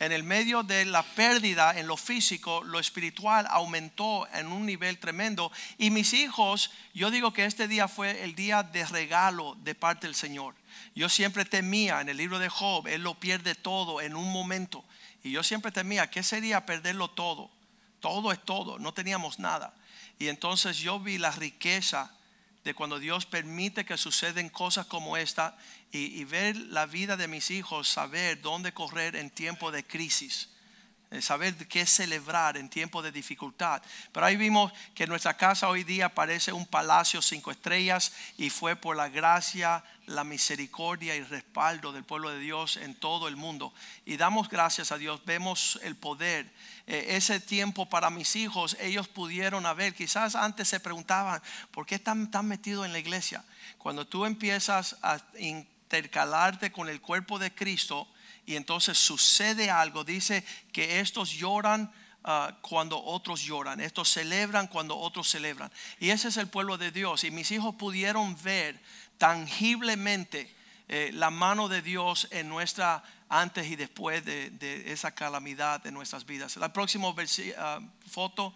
en 0.00 0.12
el 0.12 0.24
medio 0.24 0.62
de 0.62 0.86
la 0.86 1.02
pérdida 1.02 1.78
en 1.78 1.86
lo 1.86 1.96
físico, 1.96 2.64
lo 2.64 2.78
espiritual 2.78 3.46
aumentó 3.50 4.26
en 4.32 4.46
un 4.46 4.64
nivel 4.64 4.98
tremendo. 4.98 5.52
Y 5.76 5.90
mis 5.90 6.14
hijos, 6.14 6.70
yo 6.94 7.10
digo 7.10 7.34
que 7.34 7.44
este 7.44 7.68
día 7.68 7.86
fue 7.86 8.24
el 8.24 8.34
día 8.34 8.62
de 8.62 8.86
regalo 8.86 9.56
de 9.62 9.74
parte 9.74 10.06
del 10.06 10.16
Señor. 10.16 10.54
Yo 10.94 11.10
siempre 11.10 11.44
temía 11.44 12.00
en 12.00 12.08
el 12.08 12.16
libro 12.16 12.38
de 12.38 12.48
Job, 12.48 12.88
Él 12.88 13.02
lo 13.02 13.20
pierde 13.20 13.54
todo 13.54 14.00
en 14.00 14.16
un 14.16 14.32
momento. 14.32 14.82
Y 15.22 15.32
yo 15.32 15.42
siempre 15.42 15.70
temía, 15.70 16.10
¿qué 16.10 16.22
sería 16.22 16.64
perderlo 16.64 17.10
todo? 17.10 17.50
Todo 18.00 18.32
es 18.32 18.42
todo, 18.42 18.78
no 18.78 18.94
teníamos 18.94 19.38
nada. 19.38 19.74
Y 20.18 20.28
entonces 20.28 20.78
yo 20.78 20.98
vi 20.98 21.18
la 21.18 21.30
riqueza 21.30 22.10
de 22.64 22.74
cuando 22.74 22.98
Dios 22.98 23.26
permite 23.26 23.84
que 23.84 23.96
suceden 23.96 24.48
cosas 24.48 24.86
como 24.86 25.16
esta 25.16 25.56
y, 25.92 26.22
ver 26.24 26.56
la 26.56 26.86
vida 26.86 27.16
de 27.16 27.28
mis 27.28 27.50
hijos, 27.50 27.88
saber 27.88 28.40
dónde 28.42 28.72
correr 28.72 29.16
en 29.16 29.30
tiempo 29.30 29.72
de 29.72 29.84
crisis 29.84 30.50
eh, 31.12 31.20
saber 31.20 31.56
qué 31.66 31.86
celebrar 31.86 32.56
en 32.56 32.68
tiempo 32.68 33.02
de 33.02 33.10
dificultad. 33.10 33.82
Pero 34.12 34.26
ahí 34.26 34.36
vimos 34.36 34.72
que 34.94 35.08
nuestra 35.08 35.36
casa 35.36 35.68
hoy 35.68 35.82
día 35.82 36.14
parece 36.14 36.52
un 36.52 36.66
palacio 36.66 37.20
cinco 37.20 37.50
estrellas 37.50 38.12
y 38.38 38.48
fue 38.48 38.76
por 38.76 38.96
la 38.96 39.08
gracia, 39.08 39.82
la 40.10 40.24
misericordia 40.24 41.14
y 41.16 41.22
respaldo 41.22 41.92
del 41.92 42.04
pueblo 42.04 42.30
de 42.30 42.38
Dios 42.38 42.76
en 42.76 42.94
todo 42.94 43.28
el 43.28 43.36
mundo. 43.36 43.72
Y 44.04 44.16
damos 44.16 44.48
gracias 44.48 44.92
a 44.92 44.98
Dios, 44.98 45.24
vemos 45.24 45.78
el 45.82 45.96
poder. 45.96 46.52
Eh, 46.86 47.16
ese 47.16 47.40
tiempo 47.40 47.88
para 47.88 48.10
mis 48.10 48.36
hijos, 48.36 48.76
ellos 48.80 49.08
pudieron 49.08 49.66
haber, 49.66 49.94
quizás 49.94 50.34
antes 50.34 50.68
se 50.68 50.80
preguntaban, 50.80 51.40
¿por 51.70 51.86
qué 51.86 51.94
están 51.96 52.30
tan 52.30 52.46
metidos 52.46 52.86
en 52.86 52.92
la 52.92 52.98
iglesia? 52.98 53.44
Cuando 53.78 54.06
tú 54.06 54.26
empiezas 54.26 54.96
a 55.02 55.20
intercalarte 55.38 56.72
con 56.72 56.88
el 56.88 57.00
cuerpo 57.00 57.38
de 57.38 57.54
Cristo, 57.54 58.08
y 58.46 58.56
entonces 58.56 58.98
sucede 58.98 59.70
algo. 59.70 60.02
Dice 60.02 60.44
que 60.72 60.98
estos 60.98 61.30
lloran 61.30 61.92
ah, 62.24 62.58
cuando 62.62 63.00
otros 63.00 63.42
lloran, 63.42 63.80
estos 63.80 64.10
celebran 64.10 64.66
cuando 64.66 64.98
otros 64.98 65.30
celebran. 65.30 65.70
Y 66.00 66.10
ese 66.10 66.28
es 66.28 66.36
el 66.36 66.48
pueblo 66.48 66.76
de 66.76 66.90
Dios. 66.90 67.22
Y 67.22 67.30
mis 67.30 67.50
hijos 67.52 67.76
pudieron 67.76 68.36
ver 68.42 68.80
tangiblemente 69.20 70.50
eh, 70.88 71.10
la 71.12 71.28
mano 71.28 71.68
de 71.68 71.82
Dios 71.82 72.26
en 72.30 72.48
nuestra 72.48 73.04
antes 73.28 73.66
y 73.66 73.76
después 73.76 74.24
de, 74.24 74.84
esa 74.86 75.14
calamidad 75.14 75.82
de 75.82 75.92
nuestras 75.92 76.24
vidas. 76.24 76.56
La 76.56 76.72
próxima 76.72 77.10
uh, 77.10 77.14
foto. 78.08 78.54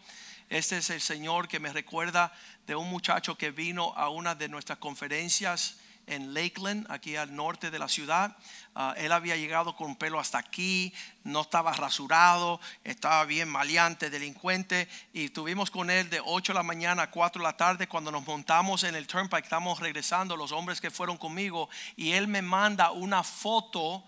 Este 0.49 0.79
es 0.79 0.89
el 0.89 1.03
Señor 1.03 1.49
que 1.49 1.61
me 1.61 1.71
recuerda 1.71 2.33
de 2.67 2.75
un 2.75 2.89
muchacho 2.89 3.37
que 3.37 3.51
vino 3.51 3.93
a 3.95 4.09
una 4.09 4.35
de 4.35 4.49
nuestras 4.49 4.79
conferencias 4.79 5.77
en 6.07 6.35
Lakeland, 6.35 6.87
aquí 6.91 7.17
al 7.17 7.35
norte 7.35 7.71
de 7.71 7.79
la 7.79 7.89
ciudad. 7.89 8.37
Ah, 8.75 8.95
él 8.97 9.13
había 9.13 9.37
llegado 9.37 9.77
con 9.77 9.97
pelo 9.97 10.19
hasta 10.19 10.39
aquí, 10.39 10.93
no 11.23 11.43
estaba 11.43 11.73
rasurado, 11.73 12.61
estaba 12.83 13.25
bien 13.25 13.49
maleante, 13.49 14.11
delincuente. 14.11 14.89
Y 15.13 15.27
estuvimos 15.27 15.71
con 15.71 15.91
él 15.91 16.11
de 16.11 16.21
8 16.25 16.53
de 16.53 16.59
la 16.59 16.63
mañana 16.63 17.05
a 17.05 17.11
4 17.11 17.41
de 17.41 17.47
la 17.47 17.57
tarde 17.57 17.89
cuando 17.89 18.11
nos 18.11 18.27
montamos 18.27 18.85
en 18.85 18.95
el 18.95 19.07
Turnpike. 19.07 19.45
Estamos 19.45 19.81
regresando, 19.81 20.37
los 20.37 20.53
hombres 20.53 20.81
que 20.81 20.91
fueron 20.91 21.17
conmigo. 21.17 21.69
Y 21.97 22.13
él 22.13 22.29
me 22.29 22.43
manda 22.43 22.91
una 22.91 23.23
foto 23.23 24.05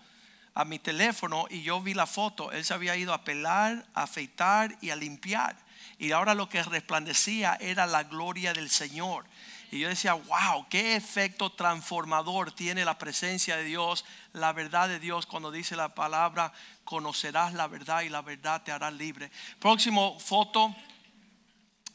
a 0.57 0.65
mi 0.65 0.79
teléfono 0.79 1.45
y 1.49 1.61
yo 1.61 1.79
vi 1.81 1.93
la 1.93 2.07
foto. 2.07 2.51
Él 2.51 2.65
se 2.65 2.73
había 2.73 2.95
ido 2.95 3.13
a 3.13 3.23
pelar, 3.23 3.85
a 3.93 4.03
afeitar 4.03 4.75
y 4.81 4.89
a 4.89 4.95
limpiar. 4.95 5.55
Y 5.99 6.11
ahora 6.11 6.33
lo 6.33 6.49
que 6.49 6.63
resplandecía 6.63 7.57
era 7.59 7.85
la 7.85 8.03
gloria 8.03 8.53
del 8.53 8.69
Señor. 8.69 9.25
Y 9.71 9.79
yo 9.79 9.89
decía, 9.89 10.13
wow, 10.13 10.67
qué 10.69 10.95
efecto 10.95 11.51
transformador 11.51 12.51
tiene 12.51 12.85
la 12.85 12.97
presencia 12.97 13.57
de 13.57 13.65
Dios, 13.65 14.05
la 14.31 14.53
verdad 14.53 14.87
de 14.87 14.99
Dios 14.99 15.25
cuando 15.25 15.51
dice 15.51 15.75
la 15.75 15.93
palabra, 15.93 16.53
conocerás 16.85 17.53
la 17.53 17.67
verdad 17.67 18.01
y 18.01 18.09
la 18.09 18.21
verdad 18.21 18.63
te 18.63 18.71
hará 18.71 18.89
libre. 18.89 19.29
Próximo 19.59 20.19
foto, 20.19 20.73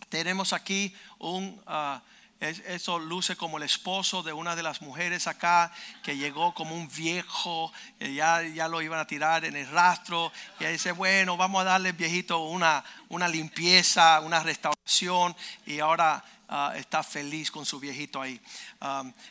tenemos 0.08 0.52
aquí 0.52 0.94
un... 1.18 1.62
Ah, 1.66 2.02
eso 2.50 2.98
luce 2.98 3.36
como 3.36 3.58
el 3.58 3.62
esposo 3.62 4.22
de 4.22 4.32
una 4.32 4.56
de 4.56 4.62
las 4.62 4.82
mujeres 4.82 5.26
acá 5.26 5.72
que 6.02 6.16
llegó 6.16 6.54
como 6.54 6.74
un 6.74 6.88
viejo, 6.88 7.72
ya, 8.00 8.42
ya 8.42 8.68
lo 8.68 8.82
iban 8.82 8.98
a 8.98 9.06
tirar 9.06 9.44
en 9.44 9.56
el 9.56 9.68
rastro. 9.68 10.32
Y 10.60 10.64
dice, 10.64 10.92
bueno, 10.92 11.36
vamos 11.36 11.62
a 11.62 11.64
darle 11.64 11.92
viejito 11.92 12.38
una, 12.38 12.84
una 13.08 13.28
limpieza, 13.28 14.20
una 14.20 14.42
restauración. 14.42 15.36
Y 15.66 15.80
ahora 15.80 16.24
Ah, 16.54 16.74
está 16.76 17.02
feliz 17.02 17.50
con 17.50 17.64
su 17.64 17.80
viejito 17.80 18.20
ahí. 18.20 18.38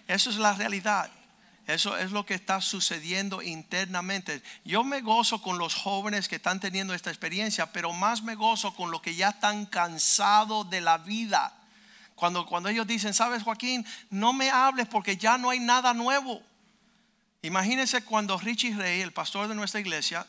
eso 0.08 0.32
es 0.32 0.38
la 0.38 0.54
realidad. 0.54 1.08
Eso 1.68 1.96
es 1.96 2.10
lo 2.10 2.26
que 2.26 2.34
está 2.34 2.60
sucediendo 2.62 3.44
internamente. 3.44 4.42
Yo 4.66 4.84
me 4.84 5.02
gozo 5.02 5.40
con 5.40 5.60
los 5.60 5.76
jóvenes 5.76 6.28
que 6.28 6.38
están 6.38 6.60
teniendo 6.60 6.96
esta 6.96 7.12
experiencia, 7.12 7.72
pero 7.72 7.94
más 7.94 8.24
me 8.24 8.34
gozo 8.34 8.74
con 8.74 8.90
los 8.90 9.04
que 9.04 9.14
ya 9.14 9.30
están 9.30 9.68
cansados 9.68 10.68
de 10.72 10.82
la 10.82 10.98
vida. 10.98 11.54
Cuando, 12.22 12.70
ellos 12.70 12.86
dicen, 12.86 13.16
sabes 13.16 13.42
Joaquín, 13.42 13.84
no 14.12 14.32
me 14.32 14.52
hables 14.52 14.88
porque 14.88 15.18
ya 15.18 15.40
no 15.40 15.50
hay 15.50 15.60
nada 15.60 15.92
nuevo. 15.96 16.40
Imagínense 17.42 18.04
cuando 18.04 18.38
Richie 18.38 18.76
Rey, 18.76 19.02
el 19.02 19.12
pastor 19.12 19.48
de 19.48 19.56
nuestra 19.56 19.80
iglesia, 19.80 20.28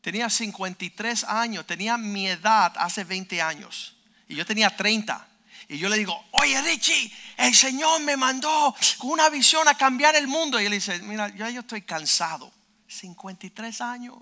tenía 0.00 0.30
53 0.30 1.24
años, 1.24 1.66
tenía 1.66 1.98
mi 1.98 2.26
edad 2.26 2.72
hace 2.78 3.04
20 3.04 3.42
años. 3.42 3.96
Y 4.28 4.34
yo 4.34 4.46
tenía 4.46 4.74
30. 4.74 5.28
Y 5.68 5.76
yo 5.76 5.90
le 5.90 5.98
digo, 5.98 6.24
oye 6.30 6.58
Richie, 6.62 7.12
el 7.36 7.54
Señor 7.54 8.00
me 8.00 8.16
mandó 8.16 8.74
con 8.96 9.10
una 9.10 9.28
visión 9.28 9.68
a 9.68 9.76
cambiar 9.76 10.16
el 10.16 10.26
mundo. 10.26 10.58
Y 10.58 10.64
él 10.64 10.72
dice, 10.72 11.00
mira, 11.00 11.28
ya 11.36 11.50
yo 11.50 11.60
estoy 11.60 11.82
cansado. 11.82 12.50
53 12.88 13.82
años. 13.82 14.16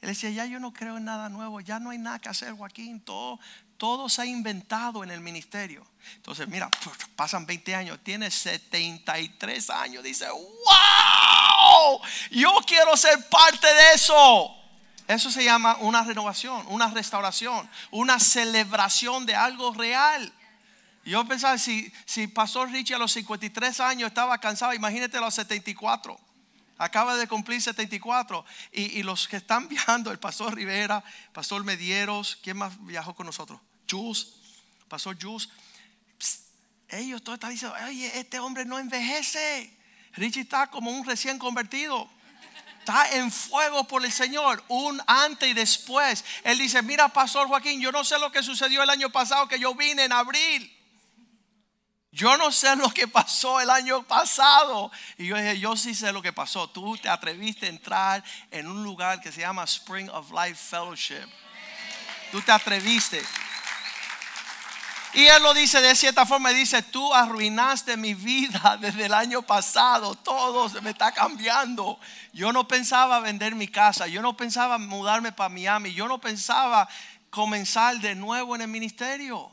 Él 0.00 0.08
decía, 0.08 0.30
ya 0.30 0.46
yo 0.46 0.58
no 0.58 0.72
creo 0.72 0.96
en 0.96 1.04
nada 1.04 1.28
nuevo, 1.28 1.60
ya 1.60 1.80
no 1.80 1.90
hay 1.90 1.98
nada 1.98 2.18
que 2.18 2.30
hacer, 2.30 2.52
Joaquín, 2.54 3.00
todo, 3.00 3.40
todo 3.76 4.08
se 4.08 4.22
ha 4.22 4.26
inventado 4.26 5.04
en 5.04 5.10
el 5.10 5.20
ministerio. 5.20 5.86
Entonces, 6.16 6.48
mira, 6.48 6.70
pasan 7.16 7.46
20 7.46 7.74
años, 7.74 7.98
tiene 8.02 8.30
73 8.30 9.70
años, 9.70 10.02
dice, 10.02 10.28
wow, 10.30 12.00
yo 12.30 12.52
quiero 12.66 12.96
ser 12.96 13.28
parte 13.28 13.66
de 13.66 13.94
eso. 13.94 14.56
Eso 15.06 15.30
se 15.30 15.44
llama 15.44 15.76
una 15.80 16.02
renovación, 16.02 16.64
una 16.68 16.88
restauración, 16.88 17.68
una 17.90 18.18
celebración 18.18 19.26
de 19.26 19.34
algo 19.34 19.72
real. 19.74 20.32
Yo 21.04 21.22
pensaba, 21.26 21.58
si, 21.58 21.92
si 22.06 22.26
Pastor 22.26 22.70
Richie 22.70 22.94
a 22.94 22.98
los 22.98 23.12
53 23.12 23.80
años 23.80 24.08
estaba 24.08 24.38
cansado, 24.38 24.72
imagínate 24.72 25.18
a 25.18 25.20
los 25.20 25.34
74. 25.34 26.18
Acaba 26.78 27.16
de 27.16 27.26
cumplir 27.28 27.60
74. 27.60 28.44
Y, 28.72 28.98
y, 28.98 29.02
los 29.02 29.28
que 29.28 29.36
están 29.36 29.68
viajando, 29.70 30.10
el 30.10 30.18
Pastor 30.18 30.54
Rivera, 30.54 31.02
Pastor 31.32 31.64
Medieros, 31.64 32.38
¿quién 32.42 32.56
más 32.56 32.72
viajó 32.84 33.14
con 33.14 33.26
nosotros? 33.26 33.60
Jus, 33.88 34.34
Pastor 34.88 35.16
Jus. 35.20 35.48
Ellos 36.88 37.22
todos 37.22 37.36
están 37.36 37.50
diciendo, 37.50 37.76
oye, 37.86 38.18
este 38.18 38.38
hombre 38.38 38.64
no 38.64 38.78
envejece. 38.78 39.74
Richie 40.12 40.42
está 40.42 40.68
como 40.68 40.90
un 40.90 41.04
recién 41.04 41.38
convertido 41.38 42.08
está 42.84 43.16
en 43.16 43.32
fuego 43.32 43.84
por 43.84 44.04
el 44.04 44.12
Señor, 44.12 44.62
un 44.68 45.00
antes 45.06 45.48
y 45.48 45.54
después. 45.54 46.22
Él 46.44 46.58
dice, 46.58 46.82
mira, 46.82 47.08
Pastor 47.08 47.48
Joaquín, 47.48 47.80
yo 47.80 47.90
no 47.90 48.04
sé 48.04 48.18
lo 48.18 48.30
que 48.30 48.42
sucedió 48.42 48.82
el 48.82 48.90
año 48.90 49.08
pasado, 49.08 49.48
que 49.48 49.58
yo 49.58 49.74
vine 49.74 50.04
en 50.04 50.12
abril. 50.12 50.70
Yo 52.14 52.36
no 52.36 52.52
sé 52.52 52.76
lo 52.76 52.90
que 52.90 53.08
pasó 53.08 53.60
el 53.60 53.68
año 53.68 54.04
pasado. 54.04 54.92
Y 55.18 55.26
yo 55.26 55.36
dije, 55.36 55.58
yo 55.58 55.74
sí 55.74 55.96
sé 55.96 56.12
lo 56.12 56.22
que 56.22 56.32
pasó. 56.32 56.70
Tú 56.70 56.96
te 56.96 57.08
atreviste 57.08 57.66
a 57.66 57.70
entrar 57.70 58.22
en 58.52 58.68
un 58.68 58.84
lugar 58.84 59.20
que 59.20 59.32
se 59.32 59.40
llama 59.40 59.64
Spring 59.64 60.08
of 60.10 60.30
Life 60.30 60.54
Fellowship. 60.54 61.28
Tú 62.30 62.40
te 62.40 62.52
atreviste. 62.52 63.20
Y 65.12 65.26
él 65.26 65.42
lo 65.42 65.54
dice 65.54 65.80
de 65.80 65.94
cierta 65.96 66.24
forma, 66.24 66.50
dice, 66.50 66.82
tú 66.82 67.12
arruinaste 67.12 67.96
mi 67.96 68.14
vida 68.14 68.76
desde 68.80 69.06
el 69.06 69.14
año 69.14 69.42
pasado, 69.42 70.14
todo 70.14 70.68
se 70.68 70.80
me 70.82 70.90
está 70.90 71.10
cambiando. 71.10 71.98
Yo 72.32 72.52
no 72.52 72.68
pensaba 72.68 73.18
vender 73.18 73.56
mi 73.56 73.66
casa, 73.66 74.06
yo 74.06 74.22
no 74.22 74.36
pensaba 74.36 74.78
mudarme 74.78 75.32
para 75.32 75.48
Miami, 75.48 75.92
yo 75.94 76.06
no 76.06 76.20
pensaba 76.20 76.88
comenzar 77.30 77.98
de 77.98 78.14
nuevo 78.14 78.54
en 78.54 78.62
el 78.62 78.68
ministerio. 78.68 79.52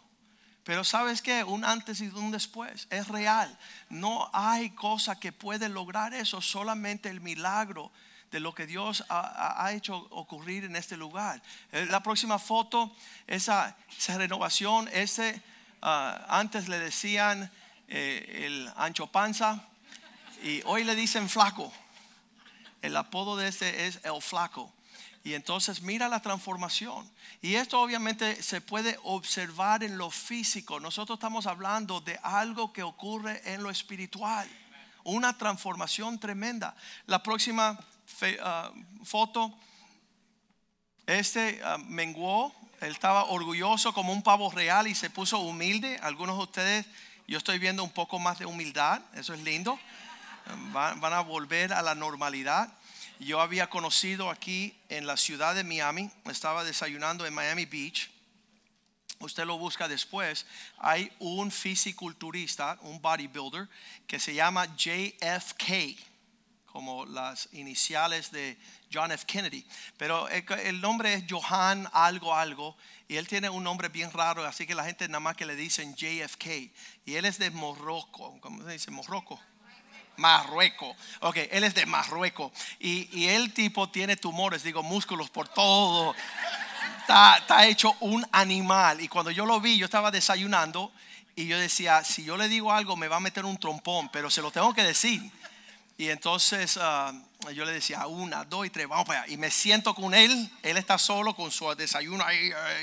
Pero 0.63 0.84
sabes 0.84 1.22
que 1.22 1.44
un 1.44 1.65
antes 1.65 2.01
y 2.01 2.08
un 2.08 2.32
después 2.32 2.88
es 2.89 3.08
real. 3.08 3.58
No 3.89 4.30
hay 4.34 4.70
cosa 4.72 5.20
que 5.20 5.32
puede 5.32 5.70
lograr 5.70 6.13
eso, 6.13 6.41
solamente 6.41 7.10
el 7.10 7.22
milagro 7.22 7.91
de 8.32 8.39
lo 8.39 8.56
que 8.56 8.65
Dios 8.65 9.03
ha, 9.10 9.72
hecho 9.74 9.96
ocurrir 10.12 10.63
en 10.63 10.75
este 10.75 10.96
lugar. 10.96 11.41
Eh, 11.72 11.86
la 11.89 12.01
próxima 12.01 12.39
foto, 12.39 12.96
esa, 13.27 13.75
esa 13.98 14.18
renovación, 14.18 14.88
ese 14.94 15.41
Ah, 15.84 16.25
antes 16.30 16.68
le 16.68 16.77
decían 16.77 17.50
eh, 17.88 18.44
el 18.46 18.72
ancho 18.75 19.08
panza 19.08 19.63
y 20.44 20.62
hoy 20.65 20.84
le 20.84 20.96
dicen 20.96 21.27
flaco. 21.27 21.74
El 22.84 22.96
apodo 22.96 23.36
de 23.36 23.48
este 23.48 23.88
es 23.88 24.00
el 24.03 24.22
flaco. 24.22 24.72
Y 25.24 25.34
entonces 25.34 25.81
mira 25.81 26.08
la 26.08 26.22
transformación. 26.22 27.10
Y 27.41 27.55
esto 27.55 27.79
obviamente 27.81 28.41
se 28.41 28.62
puede 28.62 28.98
observar 29.03 29.84
en 29.84 29.98
lo 29.98 30.10
físico. 30.10 30.79
Nosotros 30.79 31.17
estamos 31.17 31.46
hablando 31.46 32.01
de 32.01 32.20
algo 32.24 32.74
que 32.74 32.84
ocurre 32.84 33.41
en 33.46 33.63
lo 33.63 33.70
espiritual. 33.70 34.50
Una 35.03 35.37
transformación 35.37 36.20
tremenda. 36.20 36.75
La 37.05 37.22
próxima 37.22 37.79
ah, 38.44 38.72
foto, 39.03 39.53
este 41.05 41.61
uh, 41.64 41.79
menguó 41.85 42.53
él 42.81 42.92
estaba 42.92 43.25
orgulloso 43.25 43.94
como 43.94 44.11
un 44.11 44.24
pavo 44.24 44.50
real 44.50 44.87
y 44.87 44.96
se 44.96 45.11
puso 45.11 45.40
humilde. 45.40 46.00
Algunos 46.01 46.35
de 46.37 46.44
ustedes, 46.44 46.85
yo 47.27 47.37
estoy 47.37 47.59
viendo 47.59 47.83
un 47.83 47.92
poco 47.92 48.18
más 48.18 48.40
de 48.40 48.48
humildad, 48.48 49.01
eso 49.14 49.35
es 49.35 49.42
lindo. 49.42 49.79
Van, 50.74 51.14
a 51.14 51.22
volver 51.22 51.74
a 51.74 51.83
la 51.83 51.94
normalidad. 51.94 52.74
Yo 53.22 53.40
había 53.40 53.70
conocido 53.70 54.31
aquí 54.31 54.75
en 54.90 55.05
la 55.05 55.16
ciudad 55.16 55.53
de 55.53 55.64
Miami, 55.64 56.10
estaba 56.25 56.64
desayunando 56.64 57.24
en 57.27 57.36
Miami 57.36 57.66
Beach. 57.66 58.10
Usted 59.20 59.46
lo 59.46 59.60
busca 59.60 59.88
después. 59.88 60.48
Hay 60.79 61.12
un 61.20 61.51
fisiculturista, 61.51 62.79
un 62.81 63.00
bodybuilder, 63.00 63.70
que 64.07 64.20
se 64.20 64.34
llama 64.34 64.75
JFK, 64.75 66.00
como 66.66 67.05
las 67.05 67.48
iniciales 67.51 68.31
de 68.31 68.57
John 68.92 69.12
F. 69.12 69.24
Kennedy. 69.27 69.68
Pero 69.98 70.27
el, 70.27 70.81
nombre 70.81 71.14
es 71.14 71.25
Johan 71.29 71.88
algo 71.94 72.34
algo 72.34 72.75
y 73.07 73.18
él 73.18 73.27
tiene 73.27 73.51
un 73.51 73.64
nombre 73.64 73.90
bien 73.90 74.12
raro, 74.12 74.44
así 74.44 74.66
que 74.66 74.74
la 74.74 74.86
gente 74.86 75.07
nada 75.07 75.20
más 75.20 75.38
que 75.38 75.46
le 75.46 75.55
dicen 75.55 75.96
JFK. 75.96 76.74
Y 77.05 77.14
él 77.14 77.25
es 77.25 77.38
de 77.38 77.51
Morroco, 77.51 78.42
¿cómo 78.42 78.64
se 78.64 78.72
dice? 78.72 78.90
Morroco. 78.90 79.40
Marruecos. 80.22 80.96
Ok, 81.20 81.38
él 81.51 81.64
es 81.64 81.74
de 81.74 81.86
Marruecos. 81.86 82.51
Y, 82.79 83.10
y 83.12 83.27
el 83.27 83.53
tipo 83.53 83.90
tiene 83.90 84.16
tumores, 84.16 84.64
digo, 84.64 84.84
músculos 84.84 85.29
por 85.29 85.48
todo. 85.50 86.16
Está, 87.00 87.40
está 87.40 87.66
hecho 87.66 87.96
un 88.00 88.25
animal. 88.31 89.01
Y 89.01 89.07
cuando 89.07 89.31
yo 89.31 89.46
lo 89.46 89.60
vi, 89.60 89.77
yo 89.77 89.86
estaba 89.86 90.12
desayunando 90.12 90.94
y 91.36 91.48
yo 91.48 91.57
decía, 91.57 92.03
si 92.03 92.24
yo 92.24 92.38
le 92.38 92.48
digo 92.48 92.72
algo, 92.72 92.96
me 92.96 93.07
va 93.07 93.18
a 93.18 93.20
meter 93.20 93.46
un 93.46 93.57
trompón, 93.57 94.10
pero 94.10 94.29
se 94.29 94.42
lo 94.42 94.51
tengo 94.51 94.74
que 94.74 94.84
decir. 94.84 95.31
Y 95.98 96.10
entonces 96.10 96.77
ah, 96.81 97.14
yo 97.53 97.66
le 97.66 97.74
decía 97.74 98.07
una, 98.07 98.44
dos 98.44 98.66
y 98.66 98.70
tres, 98.70 98.88
vamos 98.88 99.05
para 99.05 99.24
allá. 99.24 99.34
Y 99.34 99.38
me 99.38 99.51
siento 99.51 99.94
con 99.94 100.14
él, 100.14 100.51
él 100.62 100.77
está 100.77 100.98
solo 100.98 101.36
con 101.36 101.51
su 101.51 101.74
desayuno 101.75 102.24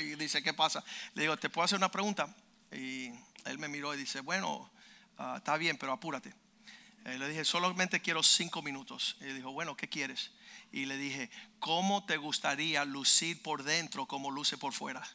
y 0.01 0.15
dice, 0.15 0.41
¿qué 0.41 0.53
pasa? 0.53 0.83
Le 1.13 1.23
digo, 1.23 1.37
¿te 1.37 1.49
puedo 1.49 1.65
hacer 1.65 1.77
una 1.77 1.91
pregunta? 1.91 2.27
Y 2.71 3.11
él 3.45 3.57
me 3.57 3.67
miró 3.67 3.93
y 3.93 3.97
dice, 3.97 4.21
bueno, 4.21 4.69
ah, 5.17 5.35
está 5.37 5.57
bien, 5.57 5.77
pero 5.77 5.91
apúrate. 5.91 6.33
Eh, 7.09 7.17
le 7.17 7.27
dije, 7.27 7.43
solamente 7.43 8.01
quiero 8.01 8.21
cinco 8.21 8.61
minutos. 8.61 9.17
Y 9.21 9.25
dijo, 9.25 9.51
bueno, 9.51 9.75
¿qué 9.75 9.89
quieres? 9.89 10.31
Y 10.71 10.85
le 10.85 10.97
dije, 10.97 11.29
¿cómo 11.59 12.05
te 12.05 12.17
gustaría 12.17 12.85
lucir 12.85 13.41
por 13.41 13.63
dentro 13.63 14.05
como 14.05 14.29
luce 14.29 14.57
por 14.57 14.73
fuera? 14.73 15.07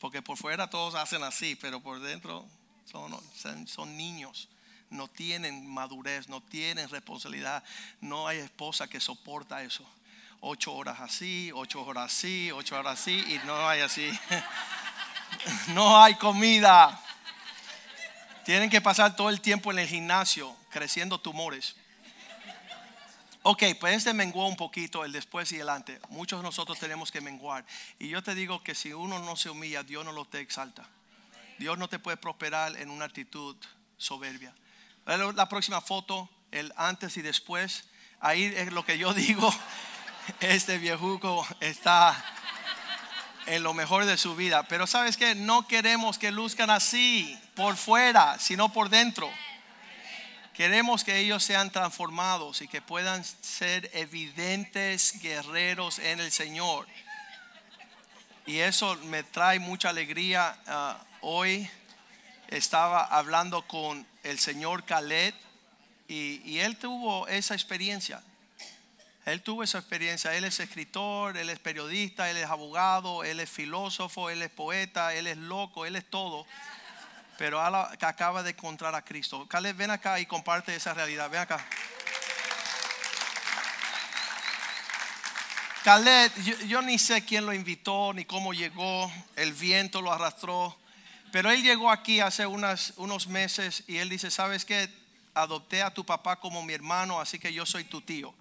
Porque 0.00 0.20
por 0.20 0.36
fuera 0.36 0.68
todos 0.68 0.94
hacen 0.96 1.22
así, 1.22 1.54
pero 1.54 1.80
por 1.80 2.00
dentro 2.00 2.46
son, 2.84 3.68
son, 3.68 3.96
niños 3.96 4.48
no 4.90 5.08
tienen 5.08 5.66
madurez, 5.66 6.28
no 6.28 6.42
tienen 6.42 6.88
responsabilidad. 6.90 7.64
No 8.00 8.28
hay 8.28 8.38
esposa 8.38 8.88
que 8.88 9.00
soporta 9.00 9.62
eso. 9.62 9.88
Ocho 10.40 10.74
horas 10.74 11.00
así, 11.00 11.50
ocho 11.54 11.82
horas 11.82 12.12
así, 12.12 12.50
ocho 12.50 12.78
horas 12.78 13.00
así 13.00 13.12
y 13.12 13.40
no 13.46 13.66
hay 13.66 13.80
así. 13.80 14.10
no 15.68 16.02
hay 16.02 16.16
comida. 16.16 17.00
Tienen 18.44 18.70
que 18.70 18.80
pasar 18.80 19.14
todo 19.14 19.30
el 19.30 19.40
tiempo 19.40 19.70
en 19.70 19.78
el 19.78 19.88
gimnasio 19.88 20.54
creciendo 20.70 21.20
tumores. 21.20 21.76
Ok, 23.44 23.64
pues 23.80 23.96
este 23.96 24.14
menguó 24.14 24.46
un 24.46 24.56
poquito 24.56 25.04
el 25.04 25.10
después 25.10 25.50
y 25.52 25.58
el 25.58 25.68
antes. 25.68 26.00
Muchos 26.10 26.40
de 26.40 26.44
nosotros 26.44 26.78
tenemos 26.78 27.10
que 27.10 27.20
menguar. 27.20 27.64
Y 27.98 28.08
yo 28.08 28.22
te 28.22 28.34
digo 28.34 28.62
que 28.62 28.74
si 28.74 28.92
uno 28.92 29.18
no 29.18 29.36
se 29.36 29.50
humilla, 29.50 29.82
Dios 29.82 30.04
no 30.04 30.12
lo 30.12 30.24
te 30.24 30.40
exalta. 30.40 30.88
Dios 31.58 31.76
no 31.76 31.88
te 31.88 31.98
puede 31.98 32.16
prosperar 32.16 32.76
en 32.76 32.90
una 32.90 33.04
actitud 33.04 33.56
soberbia. 33.96 34.54
La 35.06 35.48
próxima 35.48 35.80
foto, 35.80 36.28
el 36.52 36.72
antes 36.76 37.16
y 37.16 37.22
después. 37.22 37.84
Ahí 38.20 38.44
es 38.44 38.72
lo 38.72 38.84
que 38.84 38.96
yo 38.98 39.12
digo. 39.14 39.52
Este 40.40 40.78
viejuco 40.78 41.44
está 41.58 42.24
en 43.46 43.62
lo 43.62 43.74
mejor 43.74 44.04
de 44.04 44.16
su 44.16 44.36
vida. 44.36 44.62
Pero 44.64 44.86
sabes 44.86 45.16
que 45.16 45.34
no 45.34 45.66
queremos 45.66 46.18
que 46.18 46.30
luzcan 46.30 46.70
así 46.70 47.38
por 47.54 47.76
fuera, 47.76 48.38
sino 48.38 48.72
por 48.72 48.88
dentro. 48.88 49.30
Queremos 50.54 51.02
que 51.02 51.18
ellos 51.18 51.42
sean 51.42 51.70
transformados 51.70 52.60
y 52.60 52.68
que 52.68 52.82
puedan 52.82 53.24
ser 53.24 53.90
evidentes 53.94 55.18
guerreros 55.20 55.98
en 55.98 56.20
el 56.20 56.30
Señor. 56.30 56.86
Y 58.44 58.58
eso 58.58 58.96
me 59.04 59.22
trae 59.22 59.58
mucha 59.60 59.88
alegría. 59.90 60.58
Ah, 60.66 60.98
hoy 61.20 61.70
estaba 62.48 63.04
hablando 63.04 63.62
con 63.66 64.06
el 64.22 64.38
señor 64.38 64.84
Khaled 64.84 65.34
y, 66.08 66.58
él 66.58 66.76
tuvo 66.76 67.26
esa 67.28 67.54
experiencia. 67.54 68.22
Él 69.24 69.42
tuvo 69.42 69.62
esa 69.62 69.78
experiencia. 69.78 70.34
Él 70.34 70.44
es 70.44 70.58
escritor, 70.60 71.36
él 71.36 71.50
es 71.50 71.58
periodista, 71.58 72.30
él 72.30 72.36
es 72.36 72.46
abogado, 72.46 73.24
él 73.24 73.40
es 73.40 73.50
filósofo, 73.50 74.30
él 74.30 74.42
es 74.42 74.50
poeta, 74.50 75.14
él 75.14 75.26
es 75.26 75.36
loco, 75.36 75.86
él 75.86 75.96
es 75.96 76.08
todo. 76.08 76.46
Pero 77.38 77.60
acaba 77.60 78.42
de 78.42 78.50
encontrar 78.50 78.94
a 78.94 79.02
Cristo. 79.02 79.46
Khaled, 79.48 79.76
ven 79.76 79.90
acá 79.90 80.20
y 80.20 80.26
comparte 80.26 80.74
esa 80.74 80.94
realidad. 80.94 81.30
Ven 81.30 81.40
acá. 81.40 81.64
Caleb, 85.82 86.32
yo, 86.44 86.56
yo 86.66 86.80
ni 86.80 86.96
sé 86.96 87.24
quién 87.24 87.44
lo 87.44 87.52
invitó 87.52 88.12
ni 88.14 88.24
cómo 88.24 88.54
llegó, 88.54 89.10
el 89.34 89.52
viento 89.52 90.00
lo 90.00 90.12
arrastró, 90.12 90.78
pero 91.32 91.50
él 91.50 91.60
llegó 91.64 91.90
aquí 91.90 92.20
hace 92.20 92.46
unas, 92.46 92.92
unos 92.98 93.26
meses 93.26 93.82
y 93.88 93.96
él 93.96 94.08
dice, 94.08 94.30
¿sabes 94.30 94.64
qué? 94.64 94.88
Adopté 95.34 95.82
a 95.82 95.92
tu 95.92 96.06
papá 96.06 96.36
como 96.36 96.62
mi 96.62 96.72
hermano, 96.72 97.20
así 97.20 97.40
que 97.40 97.52
yo 97.52 97.66
soy 97.66 97.82
tu 97.82 98.00
tío. 98.00 98.32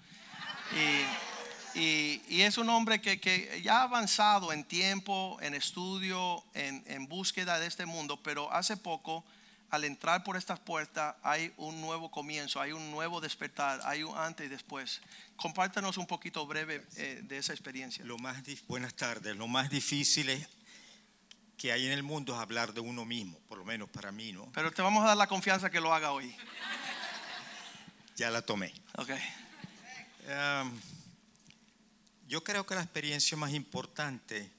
Y, 0.75 1.79
y- 1.79 2.21
y 2.27 2.41
es 2.41 2.57
un 2.57 2.69
hombre 2.69 3.01
que, 3.01 3.19
que 3.19 3.61
ya 3.63 3.79
ha 3.79 3.83
avanzado 3.83 4.51
en 4.53 4.63
tiempo, 4.63 5.37
en 5.41 5.53
estudio, 5.53 6.43
en, 6.53 6.83
en 6.87 7.07
búsqueda 7.07 7.59
de 7.59 7.67
este 7.67 7.85
mundo, 7.85 8.21
pero 8.21 8.51
hace 8.51 8.75
poco, 8.77 9.23
al 9.69 9.85
entrar 9.85 10.23
por 10.25 10.35
estas 10.35 10.59
puertas, 10.59 11.15
hay 11.23 11.53
un 11.57 11.79
nuevo 11.79 12.11
comienzo, 12.11 12.59
hay 12.59 12.73
un 12.73 12.91
nuevo 12.91 13.21
despertar, 13.21 13.79
hay 13.85 14.03
un 14.03 14.17
antes 14.17 14.45
y 14.45 14.49
después. 14.49 15.01
Compártanos 15.37 15.97
un 15.97 16.07
poquito 16.07 16.45
breve 16.45 16.85
eh, 16.97 17.21
de 17.23 17.37
esa 17.37 17.53
experiencia. 17.53 18.03
Lo 18.03 18.17
más 18.17 18.41
buenas 18.67 18.93
tardes. 18.93 19.35
Lo 19.37 19.47
más 19.47 19.69
difícil 19.69 20.29
es 20.29 20.47
que 21.57 21.71
hay 21.71 21.85
en 21.85 21.91
el 21.93 22.03
mundo 22.03 22.33
es 22.33 22.39
hablar 22.41 22.73
de 22.73 22.81
uno 22.81 23.05
mismo, 23.05 23.37
por 23.47 23.57
lo 23.59 23.63
menos 23.63 23.87
para 23.89 24.11
mí, 24.11 24.31
¿no? 24.33 24.51
Pero 24.53 24.71
te 24.73 24.81
vamos 24.81 25.03
a 25.03 25.07
dar 25.09 25.17
la 25.17 25.27
confianza 25.27 25.69
que 25.69 25.79
lo 25.79 25.93
haga 25.93 26.11
hoy. 26.11 26.35
Ya 28.17 28.29
la 28.29 28.41
tomé. 28.41 28.73
Ok. 28.97 29.11
Em, 30.27 30.79
yo 32.27 32.43
creo 32.43 32.65
que 32.65 32.75
la 32.75 32.83
experiencia 32.83 33.35
más 33.37 33.53
importante 33.53 34.51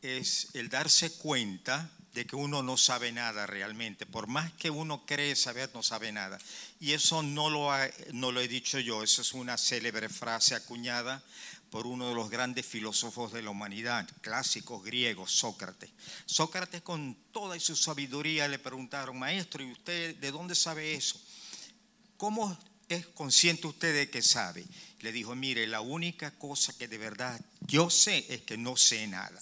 es 0.00 0.48
el 0.54 0.68
darse 0.68 1.12
cuenta 1.12 1.90
de 2.14 2.26
que 2.26 2.36
uno 2.36 2.62
no 2.62 2.76
sabe 2.76 3.12
nada 3.12 3.46
realmente. 3.46 4.04
Por 4.04 4.26
más 4.26 4.52
que 4.54 4.70
uno 4.70 5.06
cree 5.06 5.34
saber, 5.36 5.70
no 5.74 5.82
sabe 5.82 6.12
nada. 6.12 6.38
Y 6.80 6.92
eso 6.92 7.22
no 7.22 7.48
lo, 7.48 7.70
no 8.12 8.32
lo 8.32 8.40
he 8.40 8.48
dicho 8.48 8.78
yo, 8.78 9.02
eso 9.02 9.22
es 9.22 9.32
una 9.32 9.56
célebre 9.56 10.08
frase 10.08 10.54
acuñada 10.54 11.22
por 11.70 11.86
uno 11.86 12.08
de 12.08 12.14
los 12.14 12.28
grandes 12.28 12.66
filósofos 12.66 13.32
de 13.32 13.40
la 13.40 13.48
humanidad, 13.48 14.06
clásicos 14.20 14.84
griegos, 14.84 15.32
Sócrates. 15.32 15.90
Sócrates 16.26 16.82
con 16.82 17.16
toda 17.32 17.58
su 17.58 17.74
sabiduría 17.76 18.46
le 18.46 18.58
preguntaron, 18.58 19.18
maestro, 19.18 19.62
¿y 19.62 19.72
usted 19.72 20.16
de 20.16 20.30
dónde 20.30 20.54
sabe 20.54 20.94
eso? 20.94 21.18
¿Cómo 22.18 22.58
es 22.94 23.06
consciente 23.08 23.66
usted 23.66 23.94
de 23.94 24.10
que 24.10 24.22
sabe? 24.22 24.64
Le 25.00 25.12
dijo, 25.12 25.34
mire, 25.34 25.66
la 25.66 25.80
única 25.80 26.30
cosa 26.32 26.72
que 26.78 26.88
de 26.88 26.98
verdad 26.98 27.40
yo 27.60 27.90
sé 27.90 28.24
es 28.28 28.42
que 28.42 28.56
no 28.56 28.76
sé 28.76 29.06
nada. 29.06 29.40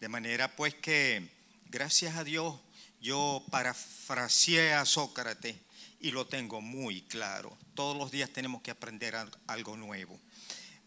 De 0.00 0.08
manera 0.08 0.54
pues 0.56 0.74
que, 0.74 1.28
gracias 1.70 2.16
a 2.16 2.24
Dios, 2.24 2.58
yo 3.00 3.44
parafraseé 3.50 4.72
a 4.74 4.84
Sócrates 4.84 5.56
y 6.00 6.10
lo 6.10 6.26
tengo 6.26 6.60
muy 6.60 7.02
claro. 7.02 7.56
Todos 7.74 7.96
los 7.96 8.10
días 8.10 8.30
tenemos 8.30 8.62
que 8.62 8.70
aprender 8.70 9.16
al- 9.16 9.30
algo 9.46 9.76
nuevo. 9.76 10.18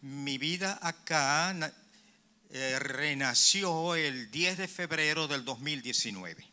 Mi 0.01 0.38
vida 0.38 0.77
acá 0.82 1.56
eh, 2.49 2.80
renació 2.80 3.95
el 3.95 4.30
10 4.32 4.58
de 4.60 4.67
febrero 4.67 5.27
del 5.27 5.43
2019. 5.43 6.45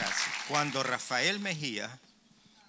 Gracias. 0.00 0.34
Cuando 0.48 0.82
Rafael 0.82 1.40
Mejía 1.40 1.98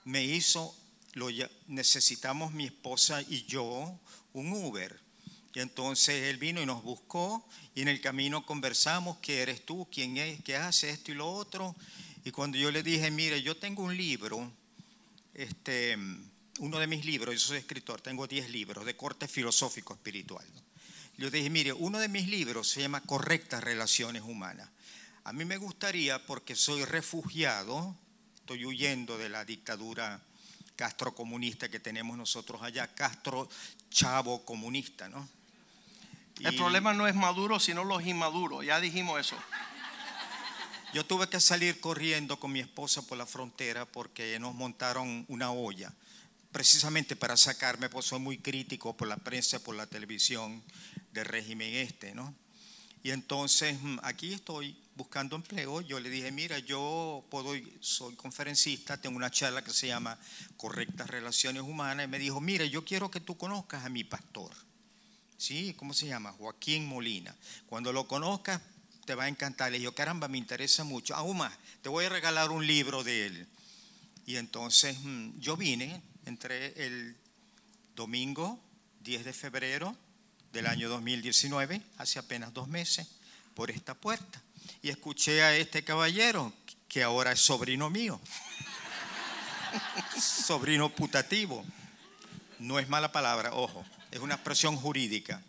me 0.03 0.23
hizo, 0.23 0.75
lo, 1.13 1.29
necesitamos 1.67 2.51
mi 2.51 2.65
esposa 2.65 3.21
y 3.21 3.45
yo 3.45 3.97
un 4.33 4.51
Uber. 4.51 4.99
Y 5.53 5.59
entonces 5.61 6.23
él 6.23 6.37
vino 6.37 6.61
y 6.61 6.65
nos 6.65 6.83
buscó 6.83 7.47
y 7.73 7.81
en 7.83 7.87
el 7.87 8.01
camino 8.01 8.45
conversamos, 8.45 9.17
¿qué 9.21 9.41
eres 9.41 9.65
tú? 9.65 9.87
¿Quién 9.89 10.17
es? 10.17 10.41
¿Qué 10.43 10.57
hace 10.57 10.89
esto 10.89 11.11
y 11.11 11.15
lo 11.15 11.31
otro? 11.31 11.73
Y 12.25 12.31
cuando 12.31 12.57
yo 12.57 12.69
le 12.69 12.83
dije, 12.83 13.09
mire, 13.11 13.41
yo 13.41 13.55
tengo 13.55 13.83
un 13.83 13.95
libro, 13.95 14.51
este, 15.33 15.97
uno 16.59 16.79
de 16.79 16.87
mis 16.87 17.05
libros, 17.05 17.33
yo 17.33 17.39
soy 17.39 17.57
escritor, 17.59 18.01
tengo 18.01 18.27
10 18.27 18.49
libros 18.49 18.85
de 18.85 18.97
corte 18.97 19.27
filosófico 19.27 19.93
espiritual. 19.93 20.45
¿no? 20.53 20.61
Yo 21.17 21.31
dije, 21.31 21.49
mire, 21.49 21.71
uno 21.71 21.97
de 21.97 22.09
mis 22.09 22.27
libros 22.27 22.69
se 22.69 22.81
llama 22.81 23.01
Correctas 23.01 23.63
Relaciones 23.63 24.21
Humanas. 24.21 24.69
A 25.23 25.33
mí 25.33 25.45
me 25.45 25.57
gustaría, 25.57 26.25
porque 26.25 26.55
soy 26.55 26.83
refugiado, 26.83 27.95
estoy 28.35 28.65
huyendo 28.65 29.17
de 29.17 29.29
la 29.29 29.45
dictadura 29.45 30.19
castrocomunista 30.75 31.69
que 31.69 31.79
tenemos 31.79 32.17
nosotros 32.17 32.61
allá, 32.63 32.87
Castro 32.95 33.47
Chavo 33.91 34.43
comunista, 34.43 35.09
¿no? 35.09 35.29
El 36.39 36.55
Y 36.55 36.57
problema 36.57 36.93
no 36.93 37.07
es 37.07 37.13
Maduro, 37.13 37.59
sino 37.59 37.83
los 37.83 38.03
inmaduros. 38.03 38.65
Ya 38.65 38.79
dijimos 38.79 39.19
eso. 39.19 39.37
Yo 40.93 41.05
tuve 41.05 41.29
que 41.29 41.39
salir 41.39 41.79
corriendo 41.79 42.39
con 42.39 42.51
mi 42.51 42.59
esposa 42.59 43.03
por 43.03 43.17
la 43.17 43.27
frontera 43.27 43.85
porque 43.85 44.39
nos 44.39 44.55
montaron 44.55 45.23
una 45.29 45.51
olla, 45.51 45.93
precisamente 46.51 47.15
para 47.15 47.37
sacarme, 47.37 47.89
pues 47.89 48.07
soy 48.07 48.19
muy 48.19 48.39
crítico 48.39 48.97
por 48.97 49.07
la 49.07 49.17
prensa, 49.17 49.63
por 49.63 49.75
la 49.75 49.85
televisión 49.85 50.63
del 51.13 51.25
régimen 51.25 51.75
este, 51.75 52.15
¿no? 52.15 52.33
Y 53.03 53.11
entonces 53.11 53.81
mm, 53.81 53.99
aquí 54.03 54.33
estoy 54.33 54.75
buscando 54.95 55.35
empleo. 55.35 55.81
Yo 55.81 55.99
le 55.99 56.09
dije, 56.09 56.31
mira, 56.31 56.59
yo 56.59 57.25
puedo, 57.29 57.53
soy 57.79 58.15
conferencista, 58.15 58.99
tengo 58.99 59.15
una 59.17 59.31
charla 59.31 59.63
que 59.63 59.71
se 59.71 59.87
llama 59.87 60.17
Correctas 60.57 61.09
Relaciones 61.09 61.63
Humanas. 61.63 62.05
Y 62.05 62.09
me 62.09 62.19
dijo, 62.19 62.41
mira, 62.41 62.65
yo 62.65 62.83
quiero 62.83 63.09
que 63.09 63.19
tú 63.19 63.37
conozcas 63.37 63.85
a 63.85 63.89
mi 63.89 64.03
pastor. 64.03 64.51
¿Sí? 65.37 65.73
¿Cómo 65.75 65.93
se 65.93 66.07
llama? 66.07 66.31
Joaquín 66.33 66.85
Molina. 66.85 67.35
Cuando 67.65 67.91
lo 67.91 68.07
conozcas, 68.07 68.61
te 69.05 69.15
va 69.15 69.23
a 69.23 69.27
encantar. 69.27 69.71
Le 69.71 69.79
dije, 69.79 69.93
caramba, 69.93 70.27
me 70.27 70.37
interesa 70.37 70.83
mucho. 70.83 71.15
Aún 71.15 71.37
más, 71.37 71.53
te 71.81 71.89
voy 71.89 72.05
a 72.05 72.09
regalar 72.09 72.51
un 72.51 72.65
libro 72.65 73.03
de 73.03 73.25
él. 73.25 73.47
Y 74.25 74.35
entonces 74.35 74.97
mm, 75.01 75.39
yo 75.39 75.57
vine, 75.57 76.01
entré 76.25 76.73
el 76.85 77.17
domingo 77.95 78.59
10 79.03 79.25
de 79.25 79.33
febrero 79.33 79.97
del 80.53 80.67
año 80.67 80.89
2019, 80.89 81.81
hace 81.97 82.19
apenas 82.19 82.53
dos 82.53 82.67
meses, 82.67 83.07
por 83.55 83.71
esta 83.71 83.95
puerta. 83.95 84.41
Y 84.81 84.89
escuché 84.89 85.43
a 85.43 85.55
este 85.55 85.83
caballero, 85.83 86.53
que 86.87 87.03
ahora 87.03 87.31
es 87.31 87.39
sobrino 87.39 87.89
mío. 87.89 88.19
sobrino 90.19 90.89
putativo. 90.89 91.63
No 92.59 92.79
es 92.79 92.89
mala 92.89 93.11
palabra, 93.11 93.53
ojo, 93.53 93.85
es 94.11 94.19
una 94.19 94.35
expresión 94.35 94.75
jurídica. 94.75 95.41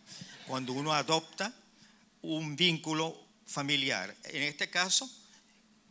Cuando 0.47 0.73
uno 0.73 0.93
adopta 0.93 1.53
un 2.23 2.57
vínculo 2.57 3.19
familiar. 3.47 4.15
En 4.25 4.43
este 4.45 4.71
caso, 4.71 5.11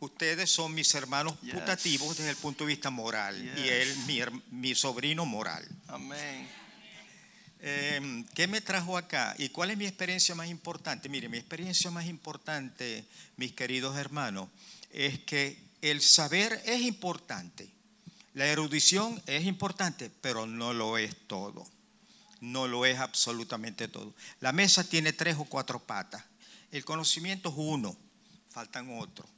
ustedes 0.00 0.50
son 0.50 0.74
mis 0.74 0.94
hermanos 0.94 1.36
putativos 1.52 2.16
desde 2.16 2.30
el 2.30 2.36
punto 2.36 2.64
de 2.64 2.68
vista 2.68 2.90
moral 2.90 3.36
y 3.58 3.68
él 3.68 3.96
mi, 4.06 4.20
mi 4.50 4.74
sobrino 4.74 5.24
moral. 5.26 5.66
Amén. 5.88 6.61
Eh, 7.64 8.24
¿Qué 8.34 8.48
me 8.48 8.60
trajo 8.60 8.98
acá? 8.98 9.36
¿Y 9.38 9.50
cuál 9.50 9.70
es 9.70 9.76
mi 9.76 9.86
experiencia 9.86 10.34
más 10.34 10.48
importante? 10.48 11.08
Mire, 11.08 11.28
mi 11.28 11.38
experiencia 11.38 11.92
más 11.92 12.06
importante, 12.06 13.04
mis 13.36 13.52
queridos 13.52 13.96
hermanos, 13.96 14.48
es 14.90 15.20
que 15.20 15.56
el 15.80 16.02
saber 16.02 16.60
es 16.66 16.80
importante. 16.80 17.70
La 18.34 18.46
erudición 18.46 19.22
es 19.26 19.44
importante, 19.44 20.10
pero 20.20 20.44
no 20.44 20.72
lo 20.72 20.98
es 20.98 21.14
todo. 21.28 21.64
No 22.40 22.66
lo 22.66 22.84
es 22.84 22.98
absolutamente 22.98 23.86
todo. 23.86 24.12
La 24.40 24.50
mesa 24.50 24.82
tiene 24.82 25.12
tres 25.12 25.36
o 25.38 25.44
cuatro 25.44 25.78
patas. 25.78 26.24
El 26.72 26.84
conocimiento 26.84 27.50
es 27.50 27.54
uno, 27.56 27.96
faltan 28.48 28.98
otros. 28.98 29.28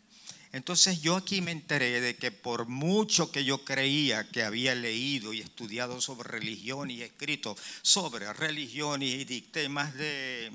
Entonces 0.55 1.03
yo 1.03 1.17
aquí 1.17 1.41
me 1.41 1.51
enteré 1.51 2.01
de 2.01 2.15
que 2.15 2.31
por 2.31 2.69
mucho 2.69 3.33
que 3.33 3.45
yo 3.45 3.65
creía 3.65 4.31
que 4.31 4.45
había 4.45 4.77
leído 4.77 5.33
y 5.33 5.41
estudiado 5.41 6.01
sobre 6.01 6.29
religión 6.29 6.93
y 6.93 7.03
escrito 7.03 7.57
sobre 7.83 8.33
religión 8.33 9.03
y 9.03 9.25
dicté 9.25 9.69
más 9.69 9.95
de 9.95 10.53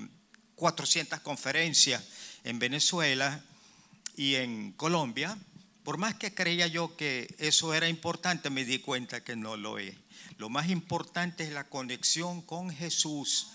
400 0.56 1.20
conferencias 1.20 2.02
en 2.46 2.60
Venezuela 2.60 3.44
y 4.16 4.36
en 4.36 4.72
Colombia, 4.72 5.38
por 5.84 5.98
más 5.98 6.16
que 6.16 6.34
creía 6.34 6.68
yo 6.68 6.96
que 6.96 7.36
eso 7.38 7.74
era 7.74 7.90
importante, 7.90 8.50
me 8.50 8.64
di 8.64 8.80
cuenta 8.80 9.22
que 9.22 9.36
no 9.36 9.58
lo 9.58 9.80
es. 9.80 9.98
Lo 10.38 10.48
más 10.48 10.70
importante 10.70 11.44
es 11.44 11.52
la 11.52 11.68
conexión 11.68 12.42
con 12.42 12.70
Jesús. 12.70 13.50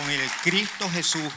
Con 0.00 0.10
el 0.10 0.30
Cristo 0.42 0.88
Jesús. 0.88 1.30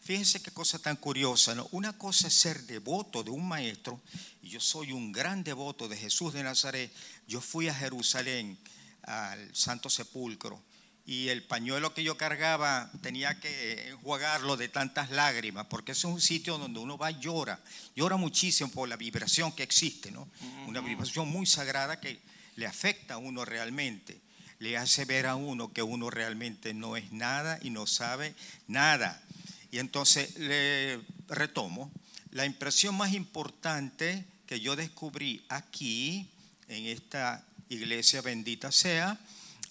Fíjense 0.00 0.42
qué 0.42 0.50
cosa 0.50 0.78
tan 0.80 0.96
curiosa, 0.96 1.54
¿no? 1.54 1.68
Una 1.70 1.96
cosa 1.96 2.26
es 2.26 2.34
ser 2.34 2.64
devoto 2.64 3.22
de 3.22 3.30
un 3.30 3.46
maestro, 3.46 4.00
y 4.42 4.48
yo 4.48 4.60
soy 4.60 4.90
un 4.90 5.12
gran 5.12 5.44
devoto 5.44 5.88
de 5.88 5.96
Jesús 5.96 6.32
de 6.32 6.42
Nazaret. 6.42 6.92
Yo 7.28 7.40
fui 7.40 7.68
a 7.68 7.74
Jerusalén, 7.74 8.58
al 9.02 9.54
Santo 9.54 9.88
Sepulcro, 9.88 10.60
y 11.06 11.28
el 11.28 11.44
pañuelo 11.44 11.94
que 11.94 12.02
yo 12.02 12.16
cargaba 12.16 12.90
tenía 13.02 13.38
que 13.38 13.90
enjuagarlo 13.90 14.56
de 14.56 14.68
tantas 14.68 15.10
lágrimas, 15.10 15.66
porque 15.66 15.92
ese 15.92 16.08
es 16.08 16.12
un 16.12 16.20
sitio 16.20 16.58
donde 16.58 16.80
uno 16.80 16.98
va 16.98 17.12
y 17.12 17.20
llora, 17.20 17.62
llora 17.94 18.16
muchísimo 18.16 18.70
por 18.70 18.88
la 18.88 18.96
vibración 18.96 19.52
que 19.52 19.62
existe, 19.62 20.10
¿no? 20.10 20.28
Una 20.66 20.80
vibración 20.80 21.28
muy 21.28 21.46
sagrada 21.46 22.00
que 22.00 22.20
le 22.56 22.66
afecta 22.66 23.14
a 23.14 23.18
uno 23.18 23.44
realmente 23.44 24.20
le 24.58 24.76
hace 24.76 25.04
ver 25.04 25.26
a 25.26 25.36
uno 25.36 25.72
que 25.72 25.82
uno 25.82 26.10
realmente 26.10 26.74
no 26.74 26.96
es 26.96 27.12
nada 27.12 27.58
y 27.62 27.70
no 27.70 27.86
sabe 27.86 28.34
nada. 28.66 29.22
Y 29.70 29.78
entonces 29.78 30.38
le 30.38 31.00
retomo, 31.28 31.90
la 32.30 32.46
impresión 32.46 32.96
más 32.96 33.12
importante 33.12 34.24
que 34.46 34.60
yo 34.60 34.76
descubrí 34.76 35.44
aquí, 35.48 36.28
en 36.68 36.86
esta 36.86 37.44
iglesia 37.68 38.22
bendita 38.22 38.72
sea, 38.72 39.18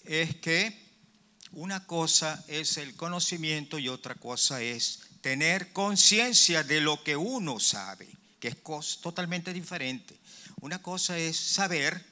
es 0.04 0.36
que 0.36 0.84
una 1.52 1.86
cosa 1.86 2.44
es 2.48 2.76
el 2.76 2.94
conocimiento 2.96 3.78
y 3.78 3.88
otra 3.88 4.14
cosa 4.14 4.60
es 4.60 5.00
tener 5.20 5.72
conciencia 5.72 6.62
de 6.62 6.80
lo 6.80 7.02
que 7.02 7.16
uno 7.16 7.60
sabe, 7.60 8.08
que 8.40 8.48
es 8.48 8.58
totalmente 9.00 9.52
diferente. 9.52 10.16
Una 10.60 10.82
cosa 10.82 11.16
es 11.18 11.36
saber 11.36 12.04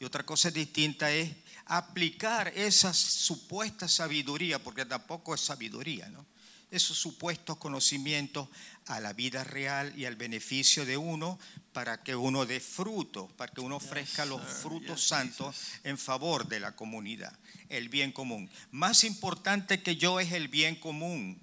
y 0.00 0.04
otra 0.04 0.24
cosa 0.24 0.50
distinta 0.50 1.10
es 1.10 1.30
aplicar 1.66 2.48
esa 2.54 2.94
supuesta 2.94 3.88
sabiduría, 3.88 4.62
porque 4.62 4.84
tampoco 4.84 5.34
es 5.34 5.40
sabiduría, 5.40 6.08
¿no? 6.08 6.24
esos 6.70 6.98
supuestos 6.98 7.56
conocimientos 7.58 8.48
a 8.86 9.00
la 9.00 9.12
vida 9.12 9.44
real 9.44 9.92
y 9.96 10.04
al 10.04 10.16
beneficio 10.16 10.84
de 10.84 10.96
uno 10.96 11.38
para 11.72 12.02
que 12.02 12.16
uno 12.16 12.46
dé 12.46 12.60
fruto, 12.60 13.28
para 13.36 13.52
que 13.52 13.60
uno 13.60 13.76
ofrezca 13.76 14.24
los 14.24 14.42
frutos 14.42 15.06
santos 15.06 15.56
en 15.84 15.98
favor 15.98 16.48
de 16.48 16.60
la 16.60 16.74
comunidad, 16.74 17.36
el 17.68 17.88
bien 17.88 18.12
común. 18.12 18.50
Más 18.70 19.04
importante 19.04 19.82
que 19.82 19.96
yo 19.96 20.20
es 20.20 20.32
el 20.32 20.48
bien 20.48 20.76
común, 20.76 21.40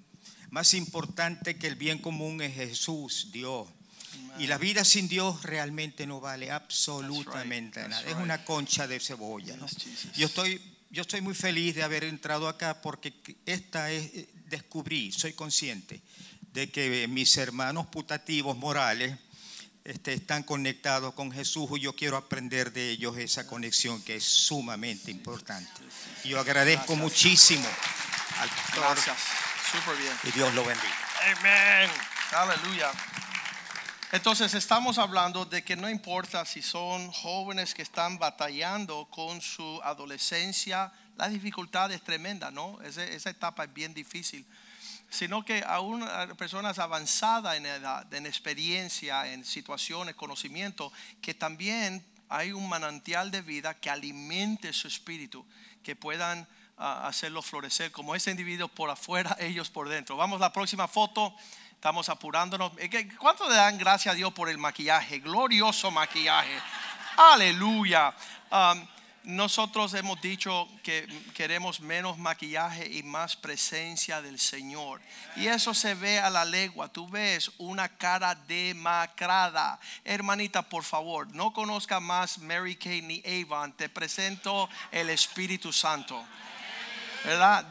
más 0.50 0.74
importante 0.74 1.56
que 1.56 1.66
el 1.66 1.76
bien 1.76 1.98
común 1.98 2.40
es 2.40 2.54
Jesús, 2.54 3.28
Dios. 3.32 3.68
Y 4.38 4.46
la 4.46 4.58
vida 4.58 4.84
sin 4.84 5.08
Dios 5.08 5.42
realmente 5.42 6.06
no 6.06 6.20
vale 6.20 6.50
absolutamente 6.50 7.88
nada. 7.88 8.08
Es 8.08 8.16
una 8.16 8.44
concha 8.44 8.86
de 8.86 8.98
cebolla. 8.98 9.56
Yo 10.16 10.26
estoy 10.26 10.60
yo 10.94 11.02
estoy 11.02 11.20
muy 11.22 11.34
feliz 11.34 11.74
de 11.74 11.82
haber 11.82 12.04
entrado 12.04 12.48
acá 12.48 12.80
porque 12.80 13.12
esta 13.46 13.90
es, 13.90 14.14
eh, 14.14 14.28
descubrí, 14.46 15.10
soy 15.10 15.32
consciente 15.32 16.00
de 16.52 16.70
que 16.70 17.08
mis 17.08 17.36
hermanos 17.36 17.88
putativos 17.88 18.56
morales 18.56 19.18
este, 19.82 20.14
están 20.14 20.44
conectados 20.44 21.12
con 21.14 21.32
Jesús 21.32 21.68
y 21.76 21.80
yo 21.80 21.96
quiero 21.96 22.16
aprender 22.16 22.72
de 22.72 22.90
ellos 22.90 23.18
esa 23.18 23.44
conexión 23.44 24.00
que 24.02 24.16
es 24.16 24.24
sumamente 24.24 25.10
importante. 25.10 25.68
Y 26.22 26.28
yo 26.28 26.38
agradezco 26.38 26.94
muchísimo 26.94 27.68
al 28.38 28.48
pastor. 28.48 28.84
Gracias. 28.84 29.16
Súper 29.72 29.96
bien. 29.96 30.14
Y 30.22 30.30
Dios 30.30 30.54
lo 30.54 30.64
bendiga. 30.64 30.96
Amén. 31.36 31.90
Aleluya. 32.30 32.92
Entonces 34.14 34.54
estamos 34.54 34.98
hablando 34.98 35.44
de 35.44 35.64
que 35.64 35.74
no 35.74 35.90
importa 35.90 36.44
si 36.44 36.62
son 36.62 37.10
jóvenes 37.10 37.74
que 37.74 37.82
están 37.82 38.16
batallando 38.16 39.08
con 39.10 39.40
su 39.40 39.80
adolescencia, 39.82 40.92
la 41.16 41.28
dificultad 41.28 41.90
es 41.90 42.00
tremenda, 42.00 42.52
¿no? 42.52 42.80
Esa, 42.82 43.28
etapa 43.28 43.64
es 43.64 43.74
bien 43.74 43.92
difícil. 43.92 44.46
Sino 45.10 45.44
que 45.44 45.64
aún 45.66 46.08
personas 46.38 46.78
avanzadas 46.78 47.56
en 47.56 47.66
edad, 47.66 48.14
en 48.14 48.26
experiencia, 48.26 49.32
en 49.32 49.44
situaciones, 49.44 50.14
conocimiento, 50.14 50.92
que 51.20 51.34
también 51.34 52.06
hay 52.28 52.52
un 52.52 52.68
manantial 52.68 53.32
de 53.32 53.42
vida 53.42 53.74
que 53.74 53.90
alimente 53.90 54.72
su 54.72 54.86
espíritu, 54.86 55.44
que 55.82 55.96
puedan 55.96 56.46
ah, 56.78 57.08
hacerlo 57.08 57.42
florecer, 57.42 57.90
como 57.90 58.14
ese 58.14 58.30
individuo 58.30 58.68
por 58.68 58.90
afuera, 58.90 59.36
ellos 59.40 59.70
por 59.70 59.88
dentro. 59.88 60.16
Vamos 60.16 60.36
a 60.36 60.44
la 60.44 60.52
próxima 60.52 60.86
foto. 60.86 61.34
Estamos 61.84 62.08
apurándonos. 62.08 62.72
¿Cuánto 63.18 63.46
le 63.46 63.56
dan 63.56 63.76
gracias 63.76 64.14
a 64.14 64.16
Dios 64.16 64.32
por 64.32 64.48
el 64.48 64.56
maquillaje? 64.56 65.18
Glorioso 65.18 65.90
maquillaje. 65.90 66.58
Aleluya. 67.14 68.14
Um, 68.50 68.86
nosotros 69.24 69.92
hemos 69.92 70.18
dicho 70.22 70.66
que 70.82 71.06
queremos 71.34 71.80
menos 71.80 72.16
maquillaje 72.16 72.90
y 72.90 73.02
más 73.02 73.36
presencia 73.36 74.22
del 74.22 74.38
Señor. 74.38 75.02
Y 75.36 75.46
eso 75.46 75.74
se 75.74 75.94
ve 75.94 76.18
a 76.18 76.30
la 76.30 76.46
legua. 76.46 76.88
Tú 76.88 77.06
ves 77.06 77.52
una 77.58 77.90
cara 77.90 78.34
demacrada. 78.34 79.78
Hermanita, 80.04 80.62
por 80.62 80.84
favor, 80.84 81.34
no 81.34 81.52
conozca 81.52 82.00
más 82.00 82.38
Mary 82.38 82.76
Kay 82.76 83.02
ni 83.02 83.22
Avon. 83.26 83.74
Te 83.74 83.90
presento 83.90 84.70
el 84.90 85.10
Espíritu 85.10 85.70
Santo. 85.70 86.24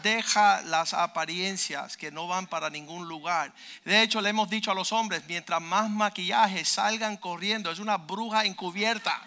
Deja 0.01 0.63
las 0.63 0.95
apariencias 0.95 1.95
que 1.95 2.11
no 2.11 2.27
van 2.27 2.47
para 2.47 2.71
ningún 2.71 3.07
lugar. 3.07 3.53
De 3.85 4.01
hecho, 4.01 4.19
le 4.19 4.29
hemos 4.29 4.49
dicho 4.49 4.71
a 4.71 4.75
los 4.75 4.91
hombres, 4.91 5.23
mientras 5.27 5.61
más 5.61 5.91
maquillaje 5.91 6.65
salgan 6.65 7.17
corriendo, 7.17 7.69
es 7.69 7.77
una 7.77 7.97
bruja 7.97 8.45
encubierta. 8.45 9.21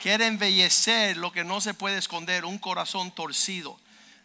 Quiere 0.00 0.26
embellecer 0.26 1.18
lo 1.18 1.30
que 1.30 1.44
no 1.44 1.60
se 1.60 1.74
puede 1.74 1.98
esconder, 1.98 2.46
un 2.46 2.58
corazón 2.58 3.10
torcido. 3.10 3.78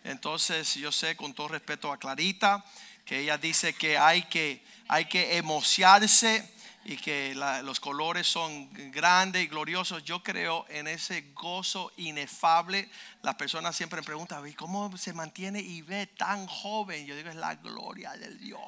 Entonces, 0.05 0.73
yo 0.75 0.91
sé 0.93 1.17
con 1.17 1.34
todo 1.34 1.49
respeto 1.49 1.91
a 1.91 1.97
Clarita 1.97 2.63
que 3.03 3.19
ella 3.19 3.38
dice 3.38 3.73
que 3.73 3.97
hay 3.97 4.23
que, 4.23 4.63
hay 4.88 5.05
que 5.05 5.36
emociarse 5.36 6.49
y 6.83 6.97
que 6.97 7.35
los 7.63 7.79
colores 7.79 8.27
son 8.27 8.69
grandes 8.91 9.43
y 9.43 9.47
gloriosos. 9.47 10.03
Yo 10.03 10.23
creo 10.23 10.65
en 10.69 10.87
ese 10.87 11.31
gozo 11.33 11.91
inefable. 11.97 12.89
Las 13.21 13.35
personas 13.35 13.75
siempre 13.75 14.01
me 14.01 14.05
preguntan, 14.05 14.51
¿cómo 14.53 14.95
se 14.97 15.13
mantiene 15.13 15.59
y 15.59 15.81
ve 15.81 16.07
tan 16.07 16.47
joven? 16.47 17.05
Yo 17.05 17.15
digo, 17.15 17.29
es 17.29 17.35
la 17.35 17.55
gloria 17.55 18.11
del 18.13 18.39
Dios. 18.39 18.61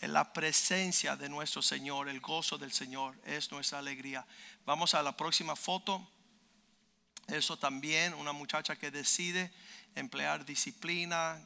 Es 0.00 0.08
la 0.08 0.32
presencia 0.32 1.16
de 1.16 1.28
nuestro 1.28 1.60
Señor, 1.60 2.08
el 2.08 2.20
gozo 2.20 2.56
del 2.56 2.72
Señor 2.72 3.14
es 3.24 3.50
nuestra 3.50 3.80
alegría. 3.80 4.24
Vamos 4.64 4.94
a 4.94 5.02
la 5.02 5.16
próxima 5.16 5.56
foto. 5.56 6.08
Eso 7.26 7.58
también, 7.58 8.14
una 8.14 8.32
muchacha 8.32 8.76
que 8.76 8.90
decide 8.90 9.52
emplear 9.94 10.44
disciplina, 10.44 11.42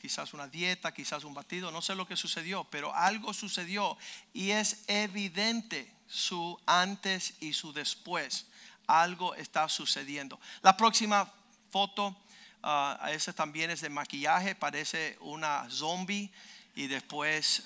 quizás 0.00 0.34
una 0.34 0.46
dieta, 0.46 0.92
quizás 0.92 1.24
un 1.24 1.34
batido, 1.34 1.70
no 1.70 1.82
sé 1.82 1.94
lo 1.94 2.06
que 2.06 2.16
sucedió, 2.16 2.64
pero 2.64 2.94
algo 2.94 3.32
sucedió 3.32 3.96
y 4.32 4.50
es 4.50 4.84
evidente 4.86 5.92
su 6.06 6.58
antes 6.66 7.34
y 7.40 7.52
su 7.52 7.72
después. 7.72 8.46
Algo 8.86 9.34
está 9.34 9.68
sucediendo. 9.68 10.38
La 10.62 10.76
próxima 10.76 11.32
foto, 11.70 12.16
uh, 12.62 13.06
esa 13.08 13.32
también 13.32 13.70
es 13.70 13.80
de 13.80 13.90
maquillaje, 13.90 14.54
parece 14.54 15.16
una 15.20 15.66
zombie 15.70 16.30
y 16.74 16.86
después 16.86 17.64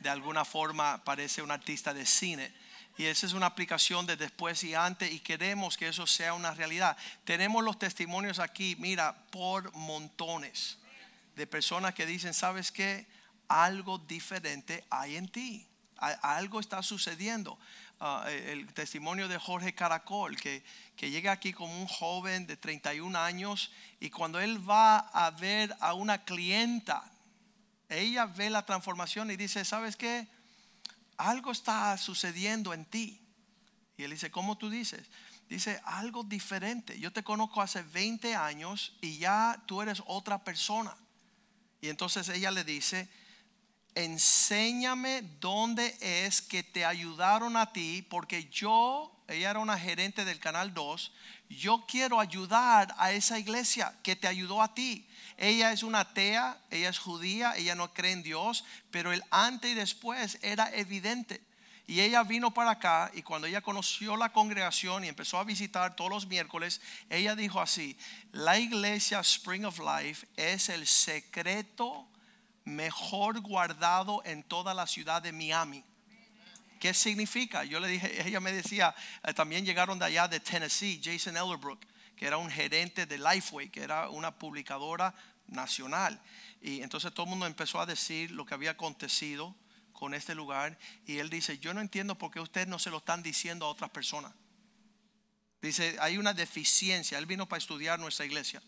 de 0.00 0.08
alguna 0.08 0.44
forma 0.44 1.02
parece 1.04 1.40
un 1.40 1.50
artista 1.50 1.94
de 1.94 2.04
cine. 2.04 2.52
Y 2.98 3.06
esa 3.06 3.26
es 3.26 3.32
una 3.32 3.46
aplicación 3.46 4.06
de 4.06 4.16
después 4.16 4.64
y 4.64 4.74
antes 4.74 5.12
y 5.12 5.20
queremos 5.20 5.76
que 5.76 5.86
eso 5.86 6.04
sea 6.04 6.34
una 6.34 6.52
realidad. 6.52 6.96
Tenemos 7.24 7.62
los 7.62 7.78
testimonios 7.78 8.40
aquí, 8.40 8.74
mira, 8.80 9.24
por 9.30 9.72
montones 9.76 10.78
de 11.36 11.46
personas 11.46 11.94
que 11.94 12.06
dicen, 12.06 12.34
¿sabes 12.34 12.72
qué? 12.72 13.06
Algo 13.46 13.98
diferente 13.98 14.84
hay 14.90 15.16
en 15.16 15.28
ti. 15.28 15.64
Algo 15.96 16.58
está 16.58 16.82
sucediendo. 16.82 17.56
Ah, 18.00 18.26
el 18.28 18.72
testimonio 18.74 19.28
de 19.28 19.38
Jorge 19.38 19.76
Caracol, 19.76 20.36
que, 20.36 20.64
que 20.96 21.10
llega 21.10 21.30
aquí 21.30 21.52
como 21.52 21.80
un 21.80 21.86
joven 21.86 22.48
de 22.48 22.56
31 22.56 23.16
años 23.16 23.70
y 24.00 24.10
cuando 24.10 24.40
él 24.40 24.68
va 24.68 24.98
a 24.98 25.30
ver 25.30 25.76
a 25.78 25.94
una 25.94 26.24
clienta, 26.24 27.08
ella 27.88 28.26
ve 28.26 28.50
la 28.50 28.66
transformación 28.66 29.30
y 29.30 29.36
dice, 29.36 29.64
¿sabes 29.64 29.96
qué? 29.96 30.26
Algo 31.18 31.52
está 31.52 31.96
sucediendo 31.98 32.72
en 32.72 32.84
ti. 32.84 33.20
Y 33.96 34.04
él 34.04 34.12
dice, 34.12 34.30
¿cómo 34.30 34.56
tú 34.56 34.70
dices? 34.70 35.10
Dice, 35.48 35.80
algo 35.84 36.22
diferente. 36.22 36.98
Yo 36.98 37.12
te 37.12 37.24
conozco 37.24 37.60
hace 37.60 37.82
20 37.82 38.34
años 38.34 38.96
y 39.00 39.18
ya 39.18 39.62
tú 39.66 39.82
eres 39.82 40.02
otra 40.06 40.44
persona. 40.44 40.96
Y 41.80 41.88
entonces 41.88 42.28
ella 42.28 42.50
le 42.50 42.64
dice, 42.64 43.08
enséñame 43.94 45.22
dónde 45.40 45.96
es 46.00 46.40
que 46.40 46.62
te 46.62 46.84
ayudaron 46.84 47.56
a 47.56 47.72
ti, 47.72 48.06
porque 48.08 48.48
yo, 48.50 49.24
ella 49.26 49.50
era 49.50 49.58
una 49.58 49.78
gerente 49.78 50.24
del 50.24 50.38
Canal 50.38 50.74
2, 50.74 51.12
yo 51.48 51.84
quiero 51.86 52.20
ayudar 52.20 52.94
a 52.98 53.12
esa 53.12 53.38
iglesia 53.38 53.94
que 54.02 54.16
te 54.16 54.28
ayudó 54.28 54.62
a 54.62 54.74
ti. 54.74 55.08
Ella 55.36 55.72
es 55.72 55.82
una 55.82 56.00
atea, 56.00 56.58
ella 56.70 56.88
es 56.88 56.98
judía, 56.98 57.56
ella 57.56 57.74
no 57.74 57.92
cree 57.92 58.12
en 58.12 58.22
Dios, 58.22 58.64
pero 58.90 59.12
el 59.12 59.22
antes 59.30 59.70
y 59.70 59.74
después 59.74 60.38
era 60.42 60.74
evidente. 60.74 61.40
Y 61.86 62.00
ella 62.00 62.22
vino 62.22 62.52
para 62.52 62.72
acá 62.72 63.10
y 63.14 63.22
cuando 63.22 63.46
ella 63.46 63.62
conoció 63.62 64.16
la 64.16 64.30
congregación 64.30 65.04
y 65.04 65.08
empezó 65.08 65.38
a 65.38 65.44
visitar 65.44 65.96
todos 65.96 66.10
los 66.10 66.26
miércoles, 66.26 66.82
ella 67.08 67.34
dijo 67.34 67.62
así, 67.62 67.96
la 68.32 68.58
iglesia 68.58 69.20
Spring 69.20 69.64
of 69.64 69.78
Life 69.78 70.26
es 70.36 70.68
el 70.68 70.86
secreto 70.86 72.06
mejor 72.64 73.40
guardado 73.40 74.22
en 74.26 74.42
toda 74.42 74.74
la 74.74 74.86
ciudad 74.86 75.22
de 75.22 75.32
Miami. 75.32 75.82
¿Qué 76.78 76.94
significa? 76.94 77.64
Yo 77.64 77.80
le 77.80 77.88
dije, 77.88 78.26
ella 78.26 78.40
me 78.40 78.52
decía, 78.52 78.94
eh, 79.24 79.34
también 79.34 79.64
llegaron 79.64 79.98
de 79.98 80.06
allá 80.06 80.28
de 80.28 80.40
Tennessee, 80.40 81.00
Jason 81.02 81.36
Ellerbrook 81.36 81.84
que 82.18 82.26
era 82.26 82.36
un 82.36 82.50
gerente 82.50 83.06
de 83.06 83.16
Lifeway, 83.16 83.70
que 83.70 83.80
era 83.80 84.10
una 84.10 84.36
publicadora 84.36 85.14
nacional. 85.46 86.20
Y 86.60 86.82
entonces 86.82 87.14
todo 87.14 87.24
el 87.24 87.30
mundo 87.30 87.46
empezó 87.46 87.80
a 87.80 87.86
decir 87.86 88.32
lo 88.32 88.44
que 88.44 88.54
había 88.54 88.72
acontecido 88.72 89.54
con 89.92 90.14
este 90.14 90.34
lugar. 90.34 90.76
Y 91.06 91.18
él 91.18 91.30
dice, 91.30 91.58
yo 91.58 91.72
no 91.72 91.80
entiendo 91.80 92.18
por 92.18 92.32
qué 92.32 92.40
ustedes 92.40 92.66
no 92.66 92.80
se 92.80 92.90
lo 92.90 92.98
están 92.98 93.22
diciendo 93.22 93.66
a 93.66 93.68
otras 93.68 93.90
personas. 93.90 94.32
Dice, 95.62 95.96
hay 96.00 96.18
una 96.18 96.34
deficiencia. 96.34 97.18
Él 97.18 97.26
vino 97.26 97.46
para 97.46 97.58
estudiar 97.58 98.00
nuestra 98.00 98.26
iglesia. 98.26 98.60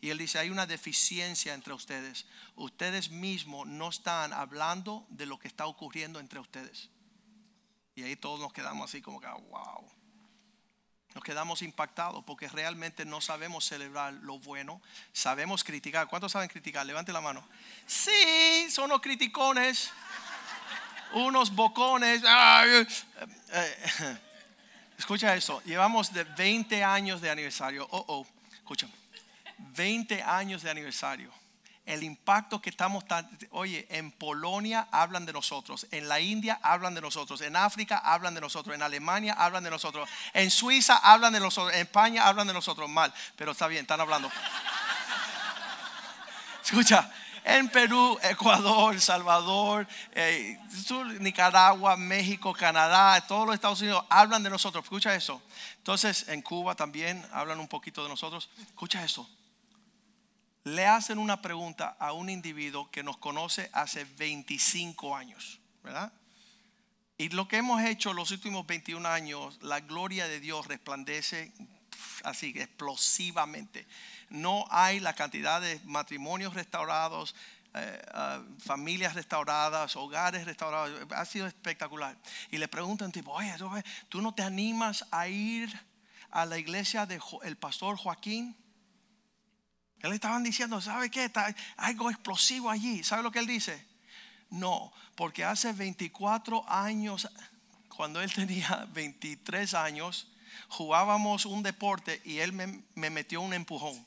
Y 0.00 0.10
él 0.10 0.18
dice, 0.18 0.38
hay 0.38 0.50
una 0.50 0.66
deficiencia 0.66 1.54
entre 1.54 1.72
ustedes. 1.72 2.26
Ustedes 2.54 3.10
mismos 3.10 3.66
no 3.66 3.88
están 3.88 4.32
hablando 4.32 5.06
de 5.10 5.26
lo 5.26 5.40
que 5.40 5.48
está 5.48 5.66
ocurriendo 5.66 6.20
entre 6.20 6.38
ustedes. 6.38 6.88
Y 7.94 8.02
ahí 8.04 8.16
todos 8.16 8.40
nos 8.40 8.52
quedamos 8.52 8.88
así 8.88 9.02
como 9.02 9.20
que, 9.20 9.26
wow. 9.26 9.90
Nos 11.14 11.22
quedamos 11.22 11.60
impactados 11.60 12.24
porque 12.24 12.48
realmente 12.48 13.04
no 13.04 13.20
sabemos 13.20 13.66
celebrar 13.66 14.14
lo 14.14 14.38
bueno. 14.38 14.80
Sabemos 15.12 15.62
criticar. 15.62 16.08
¿Cuántos 16.08 16.32
saben 16.32 16.48
criticar? 16.48 16.86
Levante 16.86 17.12
la 17.12 17.20
mano. 17.20 17.46
Sí, 17.86 18.70
son 18.70 18.88
los 18.88 19.02
criticones. 19.02 19.90
Unos 21.12 21.54
bocones. 21.54 22.22
Eh, 22.24 22.86
eh, 23.52 24.18
escucha 24.98 25.36
eso. 25.36 25.60
Llevamos 25.64 26.14
de 26.14 26.24
20 26.24 26.82
años 26.82 27.20
de 27.20 27.28
aniversario. 27.28 27.86
Oh, 27.90 28.04
oh. 28.08 28.26
Escucha. 28.54 28.88
20 29.58 30.22
años 30.22 30.62
de 30.62 30.70
aniversario 30.70 31.41
el 31.84 32.04
impacto 32.04 32.62
que 32.62 32.70
estamos, 32.70 33.04
oye, 33.50 33.86
en 33.90 34.12
Polonia 34.12 34.86
hablan 34.92 35.26
de 35.26 35.32
nosotros, 35.32 35.86
en 35.90 36.08
la 36.08 36.20
India 36.20 36.60
hablan 36.62 36.94
de 36.94 37.00
nosotros, 37.00 37.40
en 37.40 37.56
África 37.56 37.98
hablan 37.98 38.34
de 38.34 38.40
nosotros, 38.40 38.74
en 38.74 38.82
Alemania 38.82 39.34
hablan 39.36 39.64
de 39.64 39.70
nosotros, 39.70 40.08
en 40.32 40.50
Suiza 40.50 40.96
hablan 40.96 41.32
de 41.32 41.40
nosotros, 41.40 41.74
en 41.74 41.80
España 41.80 42.26
hablan 42.26 42.46
de 42.46 42.52
nosotros 42.52 42.88
mal, 42.88 43.12
pero 43.36 43.52
está 43.52 43.66
bien, 43.66 43.82
están 43.82 44.00
hablando. 44.00 44.30
Escucha, 46.64 47.10
en 47.44 47.68
Perú, 47.68 48.16
Ecuador, 48.22 49.00
Salvador, 49.00 49.88
eh, 50.12 50.56
Nicaragua, 51.18 51.96
México, 51.96 52.52
Canadá, 52.52 53.20
todos 53.26 53.46
los 53.46 53.56
Estados 53.56 53.80
Unidos 53.80 54.04
hablan 54.08 54.44
de 54.44 54.50
nosotros. 54.50 54.84
Escucha 54.84 55.12
eso. 55.16 55.42
Entonces, 55.78 56.28
en 56.28 56.42
Cuba 56.42 56.76
también 56.76 57.26
hablan 57.32 57.58
un 57.58 57.66
poquito 57.66 58.04
de 58.04 58.08
nosotros. 58.08 58.48
Escucha 58.68 59.04
eso 59.04 59.28
le 60.64 60.86
hacen 60.86 61.18
una 61.18 61.42
pregunta 61.42 61.96
a 61.98 62.12
un 62.12 62.30
individuo 62.30 62.90
que 62.90 63.02
nos 63.02 63.18
conoce 63.18 63.68
hace 63.72 64.04
25 64.04 65.16
años, 65.16 65.60
¿verdad? 65.82 66.12
Y 67.18 67.28
lo 67.30 67.46
que 67.46 67.58
hemos 67.58 67.82
hecho 67.82 68.12
los 68.12 68.30
últimos 68.30 68.66
21 68.66 69.08
años, 69.08 69.58
la 69.62 69.80
gloria 69.80 70.26
de 70.28 70.40
Dios 70.40 70.66
resplandece 70.66 71.52
así 72.24 72.52
explosivamente. 72.56 73.86
No 74.30 74.64
hay 74.70 75.00
la 75.00 75.14
cantidad 75.14 75.60
de 75.60 75.80
matrimonios 75.84 76.54
restaurados, 76.54 77.34
eh, 77.74 78.02
ah, 78.12 78.42
familias 78.58 79.14
restauradas, 79.14 79.96
hogares 79.96 80.44
restaurados. 80.46 81.06
Ha 81.10 81.24
sido 81.24 81.46
espectacular. 81.46 82.16
Y 82.50 82.58
le 82.58 82.68
preguntan 82.68 83.12
tipo, 83.12 83.32
oye, 83.32 83.54
¿tú 84.08 84.20
no 84.20 84.34
te 84.34 84.42
animas 84.42 85.06
a 85.10 85.28
ir 85.28 85.72
a 86.30 86.46
la 86.46 86.58
iglesia 86.58 87.06
del 87.06 87.56
pastor 87.56 87.96
Joaquín? 87.96 88.56
Él 90.02 90.12
estaban 90.12 90.42
diciendo, 90.42 90.80
¿sabe 90.80 91.10
qué? 91.10 91.24
Está 91.24 91.54
algo 91.76 92.10
explosivo 92.10 92.70
allí. 92.70 93.04
¿Sabe 93.04 93.22
lo 93.22 93.30
que 93.30 93.38
él 93.38 93.46
dice? 93.46 93.86
No, 94.50 94.92
porque 95.14 95.44
hace 95.44 95.72
24 95.72 96.68
años, 96.68 97.28
cuando 97.96 98.20
él 98.20 98.32
tenía 98.34 98.86
23 98.92 99.74
años, 99.74 100.28
jugábamos 100.68 101.46
un 101.46 101.62
deporte 101.62 102.20
y 102.24 102.38
él 102.38 102.52
me, 102.52 102.82
me 102.94 103.10
metió 103.10 103.40
un 103.40 103.54
empujón. 103.54 104.04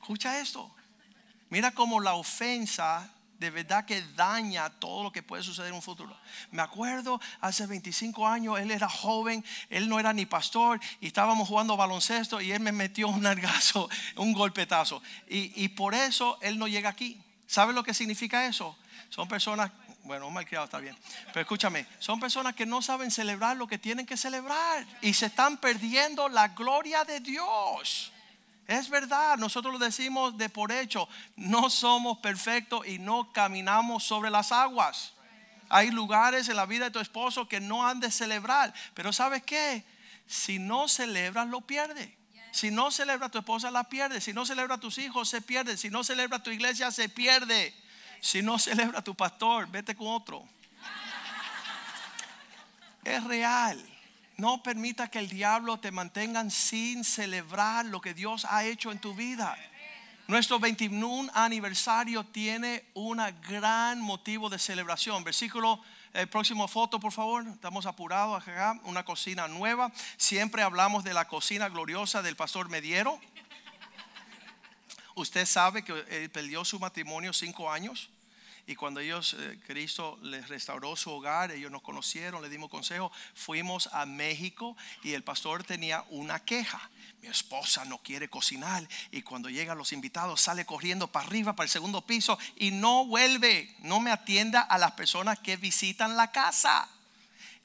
Escucha 0.00 0.38
esto. 0.40 0.74
Mira 1.48 1.70
cómo 1.70 2.00
la 2.00 2.14
ofensa 2.14 3.10
de 3.42 3.50
verdad 3.50 3.84
que 3.84 4.00
daña 4.14 4.70
todo 4.70 5.02
lo 5.02 5.10
que 5.10 5.22
puede 5.22 5.42
suceder 5.42 5.70
en 5.70 5.74
un 5.74 5.82
futuro. 5.82 6.16
Me 6.52 6.62
acuerdo 6.62 7.20
hace 7.40 7.66
25 7.66 8.26
años, 8.26 8.58
él 8.60 8.70
era 8.70 8.88
joven, 8.88 9.44
él 9.68 9.88
no 9.88 9.98
era 9.98 10.12
ni 10.12 10.26
pastor 10.26 10.78
y 11.00 11.08
estábamos 11.08 11.48
jugando 11.48 11.76
baloncesto 11.76 12.40
y 12.40 12.52
él 12.52 12.60
me 12.60 12.70
metió 12.70 13.08
un 13.08 13.26
argazo, 13.26 13.90
un 14.16 14.32
golpetazo. 14.32 15.02
Y, 15.28 15.68
por 15.70 15.94
eso 15.94 16.38
él 16.40 16.56
no 16.56 16.68
llega 16.68 16.88
aquí. 16.88 17.20
¿Sabe 17.48 17.72
lo 17.72 17.82
que 17.82 17.94
significa 17.94 18.46
eso? 18.46 18.78
Son 19.10 19.26
personas, 19.26 19.72
bueno, 20.04 20.28
un 20.28 20.34
malcriado 20.34 20.66
está 20.66 20.78
bien, 20.78 20.96
pero 21.26 21.40
escúchame, 21.40 21.84
son 21.98 22.20
personas 22.20 22.54
que 22.54 22.64
no 22.64 22.80
saben 22.80 23.10
celebrar 23.10 23.56
lo 23.56 23.66
que 23.66 23.78
tienen 23.78 24.06
que 24.06 24.16
celebrar 24.16 24.86
y 25.00 25.14
se 25.14 25.26
están 25.26 25.56
perdiendo 25.56 26.28
la 26.28 26.48
gloria 26.48 27.04
de 27.04 27.18
Dios. 27.18 28.11
Es 28.66 28.88
verdad, 28.88 29.38
nosotros 29.38 29.72
lo 29.72 29.78
decimos 29.78 30.36
de 30.38 30.48
por 30.48 30.72
hecho, 30.72 31.08
no 31.36 31.68
somos 31.68 32.18
perfectos 32.18 32.86
y 32.86 32.98
no 32.98 33.32
caminamos 33.32 34.04
sobre 34.04 34.30
las 34.30 34.52
aguas. 34.52 35.12
Hay 35.68 35.90
lugares 35.90 36.48
en 36.48 36.56
la 36.56 36.66
vida 36.66 36.84
de 36.84 36.90
tu 36.90 37.00
esposo 37.00 37.48
que 37.48 37.60
no 37.60 37.86
han 37.86 37.98
de 37.98 38.10
celebrar, 38.10 38.72
pero 38.94 39.12
¿sabes 39.12 39.42
qué? 39.42 39.84
Si 40.26 40.58
no 40.58 40.88
celebras, 40.88 41.48
lo 41.48 41.60
pierde. 41.60 42.16
Si 42.52 42.70
no 42.70 42.90
celebra 42.90 43.30
tu 43.30 43.38
esposa, 43.38 43.70
la 43.70 43.84
pierde. 43.84 44.20
Si 44.20 44.32
no 44.32 44.44
celebra 44.44 44.74
a 44.74 44.78
tus 44.78 44.98
hijos, 44.98 45.28
se 45.28 45.40
pierde. 45.40 45.76
Si 45.76 45.88
no 45.88 46.04
celebra 46.04 46.42
tu 46.42 46.50
iglesia, 46.50 46.90
se 46.90 47.08
pierde. 47.08 47.74
Si 48.20 48.42
no 48.42 48.58
celebra 48.58 49.02
tu 49.02 49.14
pastor, 49.14 49.66
vete 49.68 49.96
con 49.96 50.08
otro. 50.08 50.46
Es 53.04 53.24
real. 53.24 53.91
No 54.36 54.62
permita 54.62 55.08
que 55.08 55.18
el 55.18 55.28
diablo 55.28 55.78
te 55.78 55.90
mantenga 55.90 56.48
sin 56.50 57.04
celebrar 57.04 57.86
lo 57.86 58.00
que 58.00 58.14
Dios 58.14 58.46
ha 58.48 58.64
hecho 58.64 58.90
en 58.90 58.98
tu 58.98 59.14
vida. 59.14 59.56
Nuestro 60.28 60.58
21 60.58 61.30
aniversario 61.34 62.24
tiene 62.24 62.84
un 62.94 63.20
gran 63.48 64.00
motivo 64.00 64.48
de 64.48 64.58
celebración. 64.58 65.24
Versículo, 65.24 65.80
el 66.12 66.28
próximo 66.28 66.68
foto, 66.68 67.00
por 67.00 67.12
favor. 67.12 67.46
Estamos 67.46 67.86
apurados 67.86 68.40
acá. 68.40 68.80
Una 68.84 69.04
cocina 69.04 69.48
nueva. 69.48 69.92
Siempre 70.16 70.62
hablamos 70.62 71.04
de 71.04 71.12
la 71.12 71.26
cocina 71.26 71.68
gloriosa 71.68 72.22
del 72.22 72.36
pastor 72.36 72.68
Mediero. 72.68 73.20
Usted 75.14 75.44
sabe 75.44 75.82
que 75.84 75.92
él 76.08 76.30
perdió 76.30 76.64
su 76.64 76.78
matrimonio 76.78 77.32
cinco 77.32 77.70
años. 77.70 78.08
Y 78.72 78.74
cuando 78.74 79.00
ellos, 79.00 79.36
eh, 79.38 79.58
Cristo 79.66 80.18
les 80.22 80.48
restauró 80.48 80.96
su 80.96 81.10
hogar, 81.10 81.52
ellos 81.52 81.70
nos 81.70 81.82
conocieron, 81.82 82.40
le 82.40 82.48
dimos 82.48 82.70
consejo, 82.70 83.12
fuimos 83.34 83.90
a 83.92 84.06
México 84.06 84.78
y 85.02 85.12
el 85.12 85.22
pastor 85.22 85.62
tenía 85.62 86.06
una 86.08 86.42
queja. 86.42 86.88
Mi 87.20 87.28
esposa 87.28 87.84
no 87.84 87.98
quiere 87.98 88.30
cocinar 88.30 88.88
y 89.10 89.20
cuando 89.20 89.50
llegan 89.50 89.76
los 89.76 89.92
invitados 89.92 90.40
sale 90.40 90.64
corriendo 90.64 91.06
para 91.06 91.26
arriba, 91.26 91.54
para 91.54 91.66
el 91.66 91.70
segundo 91.70 92.06
piso 92.06 92.38
y 92.56 92.70
no 92.70 93.04
vuelve, 93.04 93.76
no 93.80 94.00
me 94.00 94.10
atienda 94.10 94.62
a 94.62 94.78
las 94.78 94.92
personas 94.92 95.38
que 95.38 95.58
visitan 95.58 96.16
la 96.16 96.32
casa. 96.32 96.88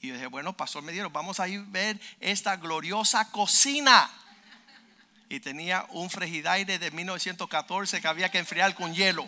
Y 0.01 0.09
yo 0.09 0.15
dije, 0.15 0.27
bueno, 0.27 0.57
pastor 0.57 0.83
me 0.83 0.91
dieron, 0.91 1.13
vamos 1.13 1.39
a 1.39 1.47
ir 1.47 1.61
a 1.61 1.65
ver 1.69 2.01
esta 2.19 2.57
gloriosa 2.57 3.31
cocina. 3.31 4.11
Y 5.29 5.39
tenía 5.39 5.85
un 5.91 6.09
frigidaire 6.09 6.77
de 6.79 6.91
1914 6.91 8.01
que 8.01 8.07
había 8.09 8.29
que 8.29 8.39
enfriar 8.39 8.75
con 8.75 8.93
hielo 8.93 9.25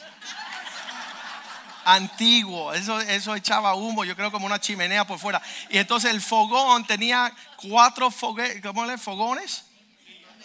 antiguo. 1.93 2.73
Eso, 2.73 2.99
eso 3.01 3.35
echaba 3.35 3.73
humo, 3.75 4.03
yo 4.05 4.15
creo 4.15 4.31
como 4.31 4.45
una 4.45 4.59
chimenea 4.59 5.05
por 5.05 5.19
fuera. 5.19 5.41
Y 5.69 5.77
entonces 5.77 6.11
el 6.11 6.21
fogón 6.21 6.85
tenía 6.85 7.33
cuatro 7.57 8.11
fogones, 8.11 9.63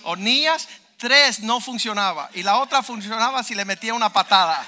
hornillas, 0.03 0.69
tres 0.97 1.41
no 1.41 1.61
funcionaba. 1.61 2.31
Y 2.35 2.43
la 2.43 2.59
otra 2.59 2.83
funcionaba 2.83 3.43
si 3.43 3.55
le 3.55 3.65
metía 3.65 3.95
una 3.95 4.11
patada. 4.11 4.67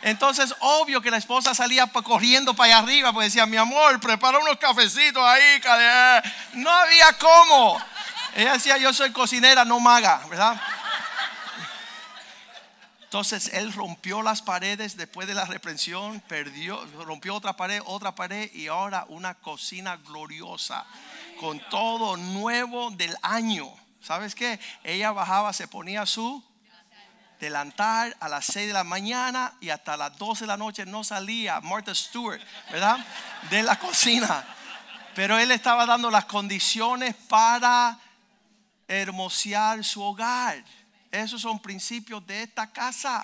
Entonces, 0.00 0.54
obvio 0.60 1.02
que 1.02 1.10
la 1.10 1.16
esposa 1.16 1.54
salía 1.54 1.86
corriendo 1.88 2.54
para 2.54 2.76
allá 2.76 2.84
arriba, 2.84 3.12
porque 3.12 3.24
decía, 3.24 3.46
mi 3.46 3.56
amor, 3.56 3.98
prepara 3.98 4.38
unos 4.38 4.56
cafecitos 4.56 5.22
ahí. 5.24 5.60
No 6.52 6.70
había 6.70 7.12
cómo. 7.14 7.80
Ella 8.36 8.52
decía, 8.52 8.78
yo 8.78 8.92
soy 8.92 9.10
cocinera, 9.10 9.64
no 9.64 9.80
maga, 9.80 10.20
¿verdad? 10.30 10.60
Entonces 13.08 13.50
él 13.54 13.72
rompió 13.72 14.20
las 14.20 14.42
paredes 14.42 14.98
después 14.98 15.26
de 15.26 15.32
la 15.32 15.46
reprensión, 15.46 16.20
perdió, 16.28 16.84
rompió 17.06 17.34
otra 17.34 17.56
pared, 17.56 17.80
otra 17.86 18.14
pared 18.14 18.52
y 18.52 18.66
ahora 18.66 19.06
una 19.08 19.32
cocina 19.32 19.96
gloriosa 19.96 20.84
con 21.40 21.58
todo 21.70 22.18
nuevo 22.18 22.90
del 22.90 23.16
año. 23.22 23.66
¿Sabes 24.02 24.34
qué? 24.34 24.60
Ella 24.84 25.10
bajaba, 25.12 25.54
se 25.54 25.66
ponía 25.66 26.04
su 26.04 26.44
delantal 27.40 28.14
a 28.20 28.28
las 28.28 28.44
6 28.44 28.66
de 28.66 28.72
la 28.74 28.84
mañana 28.84 29.54
y 29.58 29.70
hasta 29.70 29.96
las 29.96 30.18
12 30.18 30.44
de 30.44 30.48
la 30.48 30.58
noche 30.58 30.84
no 30.84 31.02
salía 31.02 31.62
Martha 31.62 31.94
Stewart, 31.94 32.42
¿verdad? 32.70 32.98
De 33.48 33.62
la 33.62 33.78
cocina. 33.78 34.44
Pero 35.14 35.38
él 35.38 35.50
estaba 35.50 35.86
dando 35.86 36.10
las 36.10 36.26
condiciones 36.26 37.14
para 37.26 37.98
hermosear 38.86 39.82
su 39.82 40.02
hogar. 40.02 40.62
Esos 41.10 41.40
son 41.40 41.60
principios 41.60 42.26
de 42.26 42.42
esta 42.42 42.70
casa. 42.70 43.22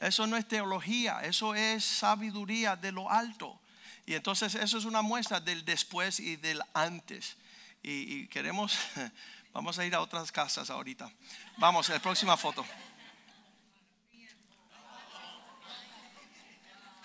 Eso 0.00 0.26
no 0.26 0.36
es 0.36 0.46
teología, 0.46 1.20
eso 1.24 1.54
es 1.54 1.84
sabiduría 1.84 2.76
de 2.76 2.92
lo 2.92 3.10
alto. 3.10 3.60
Y 4.06 4.14
entonces 4.14 4.54
eso 4.54 4.78
es 4.78 4.84
una 4.84 5.02
muestra 5.02 5.40
del 5.40 5.64
después 5.64 6.20
y 6.20 6.36
del 6.36 6.62
antes. 6.72 7.36
Y, 7.82 8.26
queremos, 8.28 8.78
vamos 9.52 9.78
a 9.78 9.84
ir 9.84 9.94
a 9.94 10.00
otras 10.00 10.30
casas 10.30 10.70
ahorita. 10.70 11.10
Vamos, 11.56 11.88
la 11.88 11.98
próxima 11.98 12.36
foto. 12.36 12.64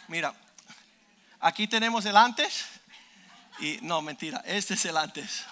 Mira, 0.07 0.33
aquí 1.39 1.67
tenemos 1.67 2.05
el 2.05 2.15
antes. 2.15 2.65
Y 3.59 3.79
no, 3.81 4.01
mentira, 4.01 4.43
este 4.45 4.75
es 4.75 4.85
el 4.85 4.97
antes. 4.97 5.45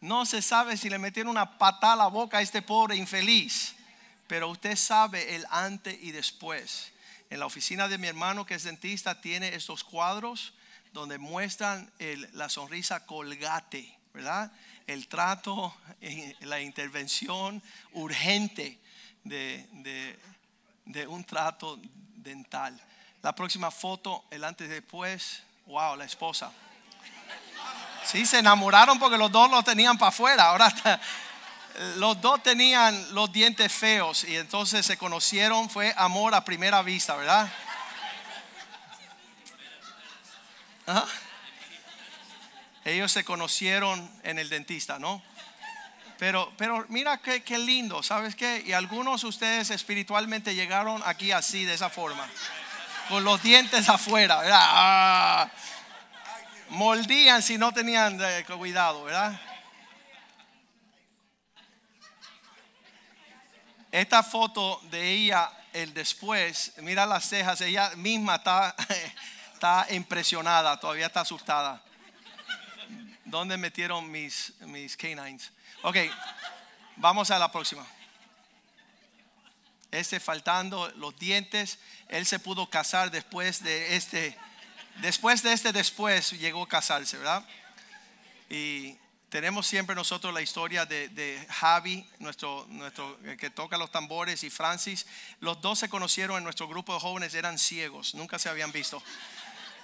No 0.00 0.24
se 0.26 0.42
sabe 0.42 0.76
si 0.76 0.88
le 0.90 0.98
metieron 0.98 1.30
una 1.30 1.58
patada 1.58 1.94
a 1.94 1.96
la 1.96 2.06
boca 2.06 2.38
a 2.38 2.42
este 2.42 2.62
pobre 2.62 2.96
infeliz. 2.96 3.74
Pero 4.26 4.48
usted 4.48 4.76
sabe 4.76 5.34
el 5.36 5.46
antes 5.50 5.98
y 6.02 6.12
después. 6.12 6.92
En 7.30 7.40
la 7.40 7.46
oficina 7.46 7.88
de 7.88 7.98
mi 7.98 8.06
hermano 8.06 8.46
que 8.46 8.54
es 8.54 8.62
dentista 8.64 9.20
tiene 9.20 9.54
estos 9.54 9.84
cuadros 9.84 10.54
donde 10.92 11.18
muestran 11.18 11.90
la 12.32 12.48
sonrisa 12.48 13.04
colgate, 13.06 13.98
¿verdad? 14.14 14.52
El 14.86 15.08
trato, 15.08 15.74
la 16.40 16.60
intervención 16.60 17.62
urgente 17.92 18.78
de- 19.24 19.66
de 20.84 21.06
un 21.06 21.24
trato 21.24 21.78
dental. 22.16 22.80
La 23.22 23.34
próxima 23.34 23.70
foto, 23.70 24.24
el 24.30 24.44
antes 24.44 24.66
y 24.68 24.70
después, 24.70 25.42
wow, 25.66 25.96
la 25.96 26.04
esposa. 26.04 26.50
Sí, 28.04 28.24
se 28.24 28.38
enamoraron 28.38 28.98
porque 28.98 29.18
los 29.18 29.30
dos 29.30 29.50
lo 29.50 29.62
tenían 29.62 29.98
para 29.98 30.08
afuera. 30.08 30.48
Ahora 30.48 30.72
los 31.96 32.20
dos 32.20 32.42
tenían 32.42 33.14
los 33.14 33.30
dientes 33.32 33.72
feos 33.72 34.24
y 34.24 34.36
entonces 34.36 34.84
se 34.84 34.96
conocieron, 34.96 35.70
fue 35.70 35.94
amor 35.96 36.34
a 36.34 36.44
primera 36.44 36.82
vista, 36.82 37.16
¿verdad? 37.16 37.48
Ajá. 40.86 41.06
Ellos 42.84 43.12
se 43.12 43.24
conocieron 43.24 44.10
en 44.22 44.38
el 44.38 44.48
dentista, 44.48 44.98
¿no? 44.98 45.22
Pero, 46.18 46.52
pero 46.56 46.84
mira 46.88 47.18
qué, 47.18 47.42
qué 47.42 47.58
lindo, 47.58 48.02
¿sabes 48.02 48.34
qué? 48.34 48.64
Y 48.66 48.72
algunos 48.72 49.20
de 49.20 49.28
ustedes 49.28 49.70
espiritualmente 49.70 50.54
llegaron 50.54 51.00
aquí 51.04 51.30
así, 51.30 51.64
de 51.64 51.74
esa 51.74 51.90
forma, 51.90 52.26
con 53.08 53.22
los 53.22 53.40
dientes 53.42 53.88
afuera, 53.88 54.40
¿verdad? 54.40 54.60
Ah, 54.60 55.50
moldían 56.70 57.42
si 57.42 57.58
no 57.58 57.72
tenían 57.72 58.20
eh, 58.20 58.44
cuidado, 58.44 59.04
¿verdad? 59.04 59.40
Esta 63.90 64.22
foto 64.22 64.80
de 64.90 65.10
ella, 65.10 65.50
el 65.72 65.94
después, 65.94 66.72
mira 66.78 67.06
las 67.06 67.28
cejas, 67.28 67.60
ella 67.62 67.90
misma 67.96 68.36
está, 68.36 68.76
está 69.54 69.86
impresionada, 69.90 70.78
todavía 70.78 71.06
está 71.06 71.22
asustada. 71.22 71.82
¿Dónde 73.24 73.56
metieron 73.56 74.10
mis, 74.10 74.52
mis 74.60 74.96
canines? 74.96 75.50
Ok, 75.82 75.96
vamos 76.96 77.30
a 77.30 77.38
la 77.38 77.50
próxima. 77.50 77.86
Este 79.90 80.20
faltando 80.20 80.90
los 80.96 81.18
dientes, 81.18 81.78
él 82.08 82.26
se 82.26 82.38
pudo 82.38 82.68
casar 82.68 83.10
después 83.10 83.62
de 83.62 83.96
este, 83.96 84.38
después 85.00 85.42
de 85.42 85.52
este 85.52 85.72
después 85.72 86.32
llegó 86.32 86.62
a 86.62 86.68
casarse, 86.68 87.16
¿verdad? 87.16 87.44
Y 88.50 88.96
tenemos 89.28 89.66
siempre 89.66 89.94
nosotros 89.94 90.32
la 90.32 90.40
historia 90.40 90.86
de, 90.86 91.46
Javi, 91.50 92.06
nuestro, 92.18 92.66
nuestro 92.70 93.18
el 93.24 93.36
que 93.36 93.50
toca 93.50 93.76
los 93.76 93.90
tambores, 93.90 94.42
y 94.42 94.50
Francis. 94.50 95.06
Los 95.40 95.60
dos 95.60 95.78
se 95.78 95.88
conocieron 95.88 96.38
en 96.38 96.44
nuestro 96.44 96.66
grupo 96.66 96.94
de 96.94 97.00
jóvenes, 97.00 97.34
eran 97.34 97.58
ciegos, 97.58 98.14
nunca 98.14 98.38
se 98.38 98.48
habían 98.48 98.72
visto. 98.72 99.02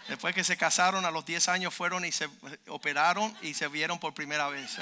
Después 0.09 0.35
que 0.35 0.45
se 0.45 0.57
casaron 0.57 1.05
a 1.07 1.11
los 1.11 1.25
10 1.25 1.49
años 1.49 1.75
fueron 1.75 2.05
y 2.05 2.13
se 2.13 2.29
operaron 2.69 3.35
y 3.41 3.55
se 3.55 3.69
vieron 3.69 3.99
por 3.99 4.13
primera 4.13 4.49
vez. 4.49 4.77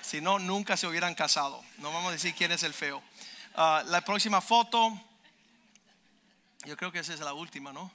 si 0.00 0.20
no, 0.20 0.38
nunca 0.38 0.76
se 0.76 0.86
hubieran 0.86 1.14
casado. 1.14 1.64
No 1.78 1.92
vamos 1.92 2.08
a 2.08 2.12
decir 2.12 2.34
quién 2.34 2.50
es 2.52 2.62
el 2.64 2.74
feo. 2.74 3.02
Ah, 3.54 3.84
la 3.86 4.00
próxima 4.00 4.40
foto, 4.40 5.00
yo 6.64 6.76
creo 6.76 6.90
que 6.90 6.98
esa 7.00 7.14
es 7.14 7.20
la 7.20 7.34
última, 7.34 7.72
¿no? 7.72 7.90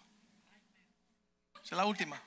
Es 1.70 1.78
la 1.78 1.86
última. 1.86 2.20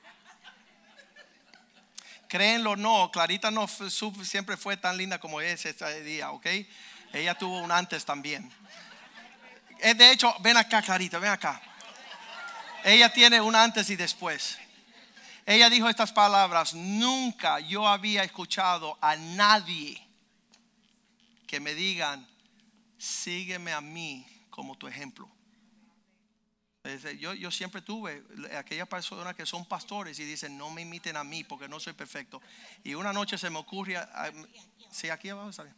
Créenlo 2.29 2.71
o 2.71 2.75
no, 2.77 3.11
Clarita 3.11 3.51
no 3.51 3.67
siempre 3.67 4.55
fue 4.55 4.77
tan 4.77 4.95
linda 4.95 5.19
como 5.19 5.41
es 5.41 5.65
este 5.65 6.01
día, 6.01 6.31
¿ok? 6.31 6.47
Ella 7.11 7.37
tuvo 7.37 7.59
un 7.59 7.69
antes 7.69 8.05
también. 8.05 8.49
Eh, 9.79 9.93
De 9.95 10.11
hecho, 10.11 10.33
ven 10.39 10.55
acá, 10.55 10.81
Clarita, 10.81 11.19
ven 11.19 11.31
acá. 11.31 11.61
Ella 12.85 13.11
tiene 13.11 13.41
un 13.41 13.53
antes 13.53 13.89
y 13.89 13.97
después. 13.97 14.57
Ella 15.45 15.69
dijo 15.69 15.89
estas 15.89 16.13
palabras, 16.13 16.73
nunca 16.73 17.59
yo 17.59 17.85
había 17.85 18.23
escuchado 18.23 18.97
a 19.01 19.17
nadie 19.17 20.01
que 21.45 21.59
me 21.59 21.73
digan, 21.73 22.25
sígueme 22.97 23.73
a 23.73 23.81
mí 23.81 24.25
como 24.49 24.77
tu 24.77 24.87
ejemplo. 24.87 25.29
Yo, 27.17 27.33
yo 27.33 27.49
siempre 27.49 27.81
tuve 27.81 28.21
aquellas 28.57 28.89
personas 28.89 29.35
que 29.35 29.45
son 29.45 29.63
pastores 29.63 30.19
y 30.19 30.25
dicen, 30.25 30.57
no 30.57 30.69
me 30.69 30.81
imiten 30.81 31.15
a 31.15 31.23
mí 31.23 31.45
porque 31.45 31.69
no 31.69 31.79
soy 31.79 31.93
perfecto. 31.93 32.41
Y 32.83 32.93
una 32.93 33.13
noche 33.13 33.37
se 33.37 33.49
me 33.49 33.57
ocurre, 33.57 33.95
ah, 33.95 34.29
sí, 34.91 35.09
aquí 35.09 35.29
abajo 35.29 35.49
está 35.49 35.63
bien. 35.63 35.75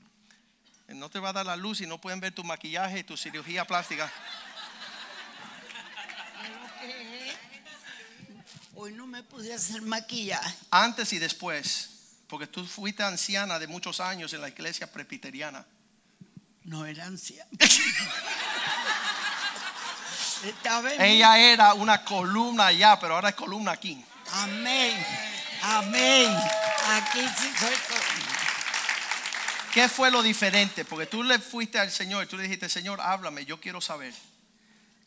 No 0.88 1.12
te 1.12 1.20
va 1.20 1.30
a 1.30 1.34
dar 1.34 1.46
la 1.46 1.56
luz 1.56 1.82
y 1.82 1.86
no 1.86 2.02
pueden 2.02 2.20
ver 2.20 2.34
tu 2.34 2.44
maquillaje 2.44 2.98
y 3.00 3.04
tu 3.04 3.16
cirugía 3.18 3.66
plástica. 3.66 4.12
Hoy 8.74 8.94
no 8.94 9.06
me 9.06 9.22
pude 9.22 9.54
hacer 9.54 9.84
maquillaje. 9.84 10.56
Antes 10.72 11.14
y 11.14 11.20
después, 11.20 12.16
porque 12.28 12.48
tú 12.48 12.66
fuiste 12.66 13.04
anciana 13.04 13.60
de 13.60 13.68
muchos 13.68 14.00
años 14.00 14.34
en 14.34 14.42
la 14.42 14.50
iglesia 14.50 14.92
presbiteriana. 14.92 15.68
No 16.64 16.88
era 16.88 17.06
anciana. 17.06 17.48
Ella 21.00 21.38
era 21.40 21.74
una 21.74 22.04
columna 22.04 22.68
allá, 22.68 23.00
pero 23.00 23.16
ahora 23.16 23.30
es 23.30 23.36
columna 23.36 23.72
aquí. 23.72 24.04
Amén. 24.32 25.06
Amén. 25.62 26.36
Aquí 26.88 27.20
sí 27.20 27.52
soy. 27.60 27.74
co- 27.90 27.96
¿Qué 29.74 29.90
fue 29.90 30.10
lo 30.10 30.22
diferente? 30.24 30.86
Porque 30.86 31.06
tú 31.06 31.22
le 31.24 31.38
fuiste 31.40 31.80
al 31.80 31.92
Señor 31.92 32.24
y 32.24 32.28
tú 32.28 32.38
le 32.38 32.44
dijiste, 32.44 32.70
Señor, 32.70 33.02
háblame, 33.02 33.46
yo 33.46 33.60
quiero 33.60 33.82
saber. 33.82 34.14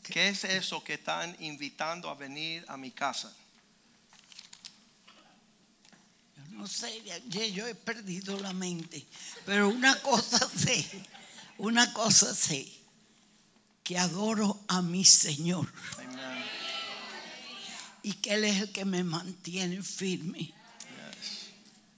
¿Qué 0.03 0.29
es 0.29 0.45
eso 0.45 0.83
que 0.85 0.95
están 0.95 1.35
invitando 1.41 2.09
a 2.11 2.15
venir 2.15 2.65
a 2.69 2.77
mi 2.77 2.91
casa? 2.91 3.33
Yo 6.37 6.43
no 6.53 6.67
sé, 6.67 7.03
yo 7.53 7.67
he 7.67 7.75
perdido 7.75 8.39
la 8.41 8.53
mente. 8.53 9.07
Pero 9.47 9.69
una 9.69 9.99
cosa 10.01 10.39
sé. 10.57 10.87
Una 11.59 11.93
cosa 11.93 12.35
sé. 12.35 12.67
Que 13.89 13.97
adoro 13.97 14.61
a 14.69 14.83
mi 14.83 15.03
Señor. 15.03 15.67
Amen. 15.97 16.45
Y 18.03 18.13
que 18.13 18.35
Él 18.35 18.45
es 18.45 18.61
el 18.61 18.71
que 18.71 18.85
me 18.85 19.03
mantiene 19.03 19.83
firme. 19.83 20.41
Yes. 20.41 20.53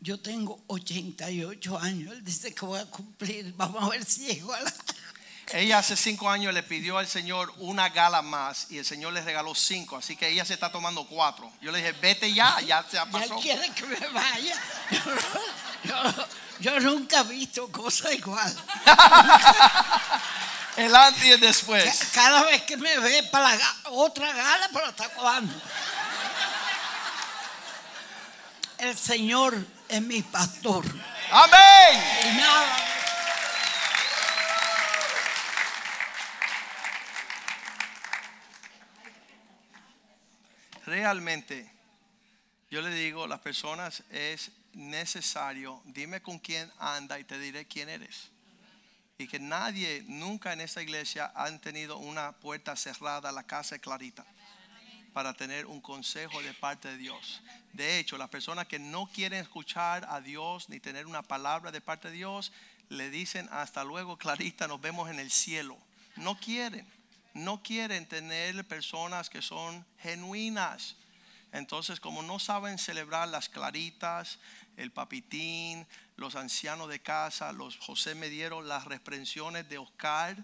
Yo 0.01 0.21
tengo 0.21 0.63
88 0.69 1.79
años. 1.81 2.13
Él 2.13 2.25
dice 2.25 2.55
que 2.55 2.65
voy 2.65 2.79
a 2.79 2.87
cumplir. 2.87 3.53
Vamos 3.57 3.83
a 3.83 3.89
ver 3.89 4.05
si 4.05 4.25
llego 4.27 4.53
a 4.53 4.61
la. 4.61 4.73
Ella 5.53 5.79
hace 5.81 5.97
cinco 5.97 6.31
años 6.31 6.55
le 6.55 6.63
pidió 6.63 6.97
al 6.97 7.09
Señor 7.09 7.53
una 7.57 7.89
gala 7.89 8.23
más 8.23 8.69
y 8.71 8.79
el 8.79 8.85
Señor 8.85 9.13
le 9.13 9.21
regaló 9.21 9.53
cinco, 9.57 9.97
así 9.97 10.15
que 10.15 10.29
ella 10.29 10.45
se 10.45 10.55
está 10.55 10.71
tomando 10.71 11.05
cuatro. 11.09 11.53
Yo 11.61 11.73
le 11.73 11.79
dije, 11.79 11.91
vete 12.01 12.33
ya, 12.33 12.61
ya 12.61 12.85
se 12.89 12.93
Ya 12.99 13.07
pasó. 13.07 13.37
quiere 13.41 13.69
que 13.73 13.85
me 13.85 13.99
vaya. 14.11 14.55
Yo, 15.83 15.95
yo 16.61 16.79
nunca 16.81 17.21
he 17.23 17.25
visto 17.25 17.67
cosa 17.73 18.13
igual. 18.13 18.55
El 20.81 20.97
antes 20.97 21.23
y 21.25 21.31
el 21.33 21.41
después. 21.41 22.11
Cada 22.15 22.43
vez 22.45 22.63
que 22.63 22.75
me 22.79 22.97
ve 23.01 23.23
para 23.25 23.55
la 23.55 23.77
otra 23.91 24.33
gala, 24.33 24.71
pero 24.73 24.89
está 24.89 25.11
cuando. 25.11 25.53
El 28.79 28.97
Señor 28.97 29.63
es 29.87 30.01
mi 30.01 30.23
pastor. 30.23 30.87
Amén. 31.31 32.03
Y 32.25 32.37
nada. 32.39 32.87
Realmente, 40.87 41.71
yo 42.71 42.81
le 42.81 42.89
digo, 42.89 43.27
las 43.27 43.41
personas 43.41 44.03
es 44.09 44.51
necesario, 44.73 45.83
dime 45.85 46.23
con 46.23 46.39
quién 46.39 46.73
anda 46.79 47.19
y 47.19 47.25
te 47.25 47.39
diré 47.39 47.67
quién 47.67 47.91
eres. 47.91 48.31
Y 49.21 49.29
que 49.29 49.39
nadie 49.39 50.03
nunca 50.09 50.55
en 50.55 50.63
esta 50.63 50.81
iglesia 50.81 51.31
han 51.35 51.61
tenido 51.61 51.99
una 51.99 52.33
puerta 52.33 52.75
cerrada 52.75 53.29
a 53.29 53.33
la 53.33 53.43
casa 53.43 53.79
Clarita 53.79 54.25
para 55.13 55.35
tener 55.35 55.67
un 55.67 55.83
consejo 55.83 56.41
de 56.41 56.55
parte 56.55 56.89
de 56.89 56.97
Dios. 56.97 57.43
De 57.75 57.99
hecho, 57.99 58.17
las 58.17 58.31
personas 58.31 58.67
que 58.67 58.79
no 58.79 59.11
quieren 59.13 59.43
escuchar 59.43 60.07
a 60.09 60.23
Dios 60.23 60.71
ni 60.71 60.81
tener 60.81 61.07
una 61.07 61.21
palabra 61.21 61.71
de 61.71 61.83
parte 61.83 62.09
de 62.09 62.15
Dios, 62.15 62.51
le 62.89 63.11
dicen 63.11 63.47
hasta 63.53 63.85
luego, 63.85 64.17
Clarita, 64.17 64.67
nos 64.67 64.81
vemos 64.81 65.11
en 65.11 65.21
el 65.21 65.31
cielo. 65.31 65.77
No 66.17 66.41
quieren, 66.41 66.91
no 67.35 67.63
quieren 67.63 68.07
tener 68.07 68.67
personas 68.67 69.29
que 69.29 69.43
son 69.43 69.85
genuinas. 69.99 70.97
Entonces, 71.53 72.01
como 72.01 72.23
no 72.23 72.39
saben 72.39 72.79
celebrar 72.79 73.29
las 73.29 73.51
claritas, 73.51 74.39
el 74.79 74.93
papitín, 74.93 75.87
los 76.21 76.37
ancianos 76.37 76.89
de 76.91 77.01
casa, 77.01 77.51
los 77.53 77.79
José 77.79 78.15
me 78.15 78.29
dieron 78.29 78.69
las 78.69 78.85
reprensiones 78.85 79.69
de 79.71 79.79
Oscar. 79.79 80.37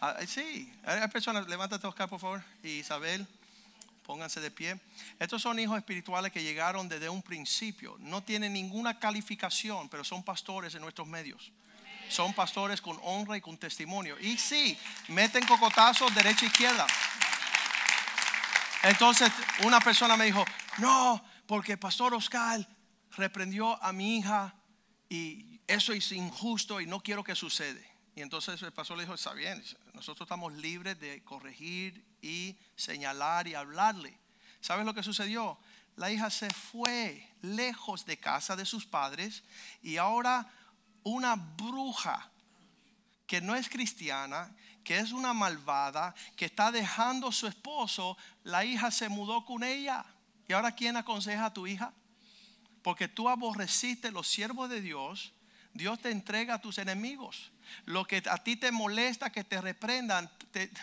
Ah, 0.00 0.16
sí, 0.26 0.70
hay 0.84 1.06
personas, 1.08 1.46
levántate 1.48 1.86
Oscar 1.86 2.08
por 2.08 2.18
favor, 2.18 2.42
y 2.62 2.80
Isabel, 2.80 3.26
Pónganse 4.02 4.40
de 4.40 4.50
pie. 4.50 4.76
Estos 5.20 5.40
son 5.40 5.60
hijos 5.60 5.78
espirituales 5.78 6.32
que 6.32 6.42
llegaron 6.42 6.88
desde 6.88 7.08
un 7.08 7.22
principio. 7.22 7.96
No 8.00 8.24
tienen 8.24 8.52
ninguna 8.52 8.98
calificación, 8.98 9.88
pero 9.88 10.02
son 10.02 10.24
pastores 10.24 10.74
en 10.74 10.82
nuestros 10.82 11.06
medios. 11.06 11.52
Son 12.08 12.34
pastores 12.34 12.80
con 12.80 12.98
honra 13.04 13.36
y 13.36 13.40
con 13.40 13.56
testimonio. 13.56 14.18
Y 14.18 14.36
sí, 14.36 14.76
meten 15.06 15.46
cocotazos 15.46 16.12
derecha 16.12 16.44
e 16.44 16.48
izquierda. 16.48 16.88
Entonces 18.82 19.30
una 19.62 19.78
persona 19.78 20.16
me 20.16 20.24
dijo, 20.24 20.44
no, 20.78 21.24
porque 21.46 21.76
Pastor 21.76 22.12
Oscar 22.12 22.66
reprendió 23.12 23.80
a 23.80 23.92
mi 23.92 24.18
hija 24.18 24.52
y 25.10 25.60
eso 25.66 25.92
es 25.92 26.12
injusto 26.12 26.80
y 26.80 26.86
no 26.86 27.00
quiero 27.00 27.22
que 27.22 27.34
suceda. 27.34 27.80
Y 28.14 28.22
entonces 28.22 28.62
el 28.62 28.72
pastor 28.72 28.96
le 28.96 29.02
dijo, 29.02 29.14
está 29.14 29.34
bien, 29.34 29.62
nosotros 29.92 30.26
estamos 30.26 30.52
libres 30.54 30.98
de 31.00 31.22
corregir 31.24 32.04
y 32.22 32.56
señalar 32.76 33.48
y 33.48 33.54
hablarle. 33.54 34.16
¿Sabes 34.60 34.86
lo 34.86 34.94
que 34.94 35.02
sucedió? 35.02 35.58
La 35.96 36.12
hija 36.12 36.30
se 36.30 36.48
fue 36.50 37.28
lejos 37.42 38.06
de 38.06 38.18
casa 38.18 38.54
de 38.54 38.64
sus 38.64 38.86
padres 38.86 39.42
y 39.82 39.96
ahora 39.96 40.48
una 41.02 41.34
bruja 41.34 42.30
que 43.26 43.40
no 43.40 43.56
es 43.56 43.68
cristiana, 43.68 44.54
que 44.84 44.98
es 44.98 45.12
una 45.12 45.34
malvada, 45.34 46.14
que 46.36 46.44
está 46.44 46.70
dejando 46.70 47.28
a 47.28 47.32
su 47.32 47.46
esposo, 47.46 48.16
la 48.44 48.64
hija 48.64 48.90
se 48.90 49.08
mudó 49.08 49.44
con 49.44 49.64
ella. 49.64 50.04
¿Y 50.48 50.52
ahora 50.52 50.72
quién 50.72 50.96
aconseja 50.96 51.46
a 51.46 51.52
tu 51.52 51.66
hija? 51.66 51.92
Porque 52.82 53.08
tú 53.08 53.28
aborreciste 53.28 54.10
los 54.10 54.28
siervos 54.28 54.70
de 54.70 54.80
Dios, 54.80 55.32
Dios 55.74 56.00
te 56.00 56.10
entrega 56.10 56.54
a 56.54 56.60
tus 56.60 56.78
enemigos. 56.78 57.52
Lo 57.84 58.04
que 58.04 58.22
a 58.28 58.38
ti 58.38 58.56
te 58.56 58.72
molesta 58.72 59.30
que 59.30 59.44
te 59.44 59.60
reprendan, 59.60 60.30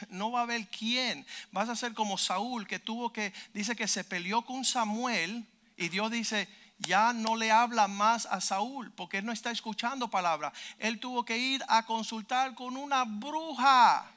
no 0.10 0.32
va 0.32 0.42
a 0.42 0.44
haber 0.44 0.68
quién. 0.70 1.26
Vas 1.52 1.70
a 1.70 1.76
ser 1.76 1.94
como 1.94 2.18
Saúl 2.18 2.68
que 2.68 2.80
tuvo 2.80 3.12
que, 3.12 3.34
dice 3.54 3.76
que 3.76 3.88
se 3.88 4.04
peleó 4.04 4.44
con 4.44 4.64
Samuel 4.64 5.46
y 5.76 5.90
Dios 5.90 6.12
dice, 6.12 6.48
ya 6.80 7.12
no 7.12 7.36
le 7.36 7.52
habla 7.52 7.88
más 7.88 8.26
a 8.28 8.40
Saúl 8.40 8.92
porque 8.92 9.18
él 9.18 9.26
no 9.26 9.32
está 9.32 9.52
escuchando 9.52 10.10
palabra. 10.10 10.54
Él 10.78 11.00
tuvo 11.00 11.26
que 11.26 11.38
ir 11.38 11.64
a 11.68 11.86
consultar 11.86 12.56
con 12.56 12.78
una 12.78 13.04
bruja. 13.04 14.10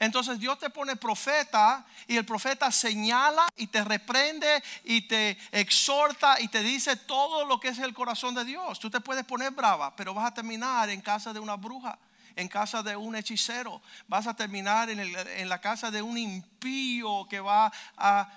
Entonces 0.00 0.40
Dios 0.40 0.58
te 0.58 0.70
pone 0.70 0.96
profeta 0.96 1.84
y 2.08 2.16
el 2.16 2.24
profeta 2.24 2.72
señala 2.72 3.46
y 3.54 3.66
te 3.66 3.84
reprende 3.84 4.62
y 4.82 5.02
te 5.02 5.38
exhorta 5.52 6.40
y 6.40 6.48
te 6.48 6.62
dice 6.62 6.96
todo 6.96 7.44
lo 7.44 7.60
que 7.60 7.68
es 7.68 7.78
el 7.78 7.92
corazón 7.92 8.34
de 8.34 8.46
Dios. 8.46 8.80
Tú 8.80 8.90
te 8.90 9.00
puedes 9.00 9.24
poner 9.24 9.52
brava, 9.52 9.94
pero 9.94 10.14
vas 10.14 10.26
a 10.26 10.34
terminar 10.34 10.88
en 10.88 11.02
casa 11.02 11.32
de 11.32 11.38
una 11.38 11.54
bruja 11.56 11.98
en 12.36 12.48
casa 12.48 12.82
de 12.82 12.96
un 12.96 13.16
hechicero, 13.16 13.82
vas 14.06 14.26
a 14.26 14.34
terminar 14.34 14.88
en, 14.88 15.00
en, 15.00 15.48
la 15.48 15.60
casa 15.60 15.90
de 15.90 16.00
un 16.00 16.16
impío 16.16 17.26
que 17.28 17.40
va 17.40 17.72
a 17.98 18.30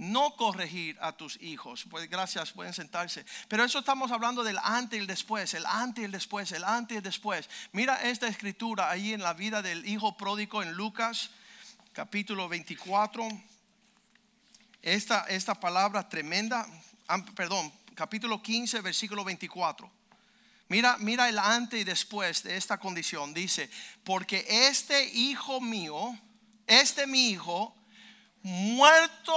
no 0.00 0.34
corregir 0.34 0.96
a 1.00 1.12
tus 1.12 1.40
hijos. 1.42 1.84
Pues 1.88 2.08
gracias, 2.08 2.52
pueden 2.52 2.72
sentarse. 2.72 3.24
Pero 3.48 3.64
eso 3.64 3.78
estamos 3.78 4.10
hablando 4.10 4.42
del 4.42 4.58
antes 4.62 4.96
y 4.96 5.00
el 5.00 5.06
después, 5.06 5.54
el 5.54 5.66
antes 5.66 6.02
y 6.02 6.04
el 6.06 6.12
después, 6.12 6.50
el 6.52 6.64
antes 6.64 6.94
y 6.94 6.98
el 6.98 7.02
después. 7.02 7.48
Mira 7.72 8.02
esta 8.02 8.26
escritura 8.26 8.90
ahí 8.90 9.12
en 9.12 9.22
la 9.22 9.34
vida 9.34 9.62
del 9.62 9.86
hijo 9.86 10.16
pródigo 10.16 10.62
en 10.62 10.72
Lucas 10.72 11.30
capítulo 11.92 12.48
24. 12.48 13.28
Esta, 14.82 15.54
palabra 15.60 16.08
tremenda, 16.08 16.66
perdón, 17.34 17.72
capítulo 17.94 18.42
15, 18.42 18.80
versículo 18.80 19.24
24. 19.24 19.90
Mira, 20.68 20.96
mira 20.98 21.28
el 21.28 21.38
antes 21.38 21.80
y 21.80 21.84
después 21.84 22.42
de 22.42 22.56
esta 22.56 22.78
condición. 22.78 23.34
Dice, 23.34 23.68
porque 24.04 24.46
este 24.48 25.04
hijo 25.12 25.60
mío, 25.60 26.16
este 26.66 27.06
mi 27.06 27.30
hijo, 27.30 27.76
muerto 28.42 29.34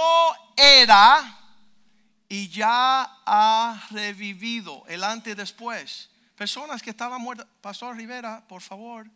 era 0.56 1.38
y 2.28 2.48
ya 2.48 3.02
ha 3.26 3.86
revivido 3.90 4.84
el 4.88 5.04
antes 5.04 5.32
y 5.32 5.36
después. 5.36 6.10
Personas 6.36 6.82
que 6.82 6.90
estaban 6.90 7.20
muertas. 7.20 7.46
Pastor 7.60 7.96
Rivera, 7.96 8.42
por 8.48 8.60
favor, 8.60 9.06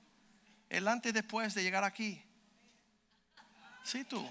el 0.69 0.87
antes 0.87 1.11
y 1.11 1.13
después 1.13 1.55
de 1.55 1.63
llegar 1.63 1.85
aquí. 1.85 2.23
Sí, 3.83 4.05
tú. 4.05 4.25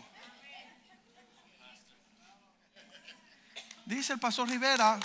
Dice 3.86 4.14
el 4.14 4.20
pastor 4.20 4.48
Rivera. 4.50 5.00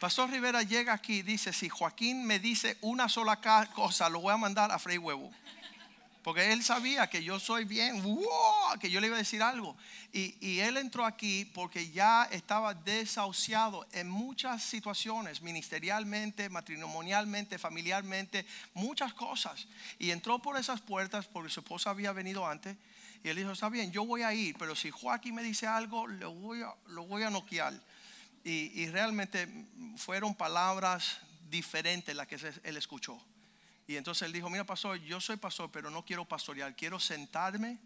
Pastor 0.00 0.30
Rivera 0.30 0.62
llega 0.62 0.94
aquí 0.94 1.16
y 1.18 1.22
dice, 1.22 1.52
si 1.52 1.68
Joaquín 1.68 2.24
me 2.24 2.38
dice 2.38 2.78
una 2.80 3.06
sola 3.06 3.38
cosa, 3.74 4.08
lo 4.08 4.20
voy 4.20 4.32
a 4.32 4.38
mandar 4.38 4.72
a 4.72 4.78
Frey 4.78 4.96
Huevo. 4.96 5.30
Porque 6.22 6.54
él 6.54 6.62
sabía 6.64 7.10
que 7.10 7.22
yo 7.22 7.38
soy 7.38 7.64
bien, 7.64 8.02
que 8.80 8.90
yo 8.90 8.98
le 9.02 9.08
iba 9.08 9.16
a 9.16 9.18
decir 9.18 9.42
algo. 9.42 9.76
Y, 10.10 10.34
y, 10.40 10.60
él 10.60 10.78
entró 10.78 11.04
aquí 11.04 11.44
porque 11.44 11.90
ya 11.90 12.24
estaba 12.30 12.72
desahuciado 12.72 13.86
en 13.92 14.08
muchas 14.08 14.62
situaciones, 14.62 15.42
ministerialmente, 15.42 16.48
matrimonialmente, 16.48 17.58
familiarmente, 17.58 18.46
muchas 18.72 19.12
cosas. 19.12 19.66
Y 19.98 20.12
entró 20.12 20.38
por 20.38 20.56
esas 20.56 20.80
puertas 20.80 21.26
porque 21.26 21.50
su 21.50 21.60
esposa 21.60 21.90
había 21.90 22.12
venido 22.12 22.46
antes. 22.46 22.74
Y 23.22 23.28
él 23.28 23.36
dijo, 23.36 23.52
está 23.52 23.68
bien, 23.68 23.92
yo 23.92 24.06
voy 24.06 24.22
a 24.22 24.32
ir, 24.32 24.56
pero 24.58 24.74
si 24.74 24.90
Joaquín 24.90 25.34
me 25.34 25.42
dice 25.42 25.66
algo, 25.66 26.06
lo 26.06 26.32
voy 26.32 26.62
a, 26.62 26.72
lo 26.86 27.04
voy 27.04 27.22
a 27.22 27.28
noquear. 27.28 27.74
Y, 28.42 28.86
realmente 28.88 29.46
fueron 29.96 30.34
palabras 30.34 31.18
diferentes 31.50 32.14
las 32.16 32.26
que 32.26 32.36
él 32.64 32.76
escuchó. 32.76 33.22
Y 33.86 33.96
entonces 33.96 34.22
él 34.22 34.32
dijo, 34.32 34.48
mira 34.48 34.64
pastor, 34.64 34.98
yo 34.98 35.20
soy 35.20 35.36
pastor, 35.36 35.70
pero 35.72 35.90
no 35.90 36.04
quiero 36.04 36.24
pastorear, 36.24 36.76
quiero 36.76 37.00
sentarme, 37.00 37.78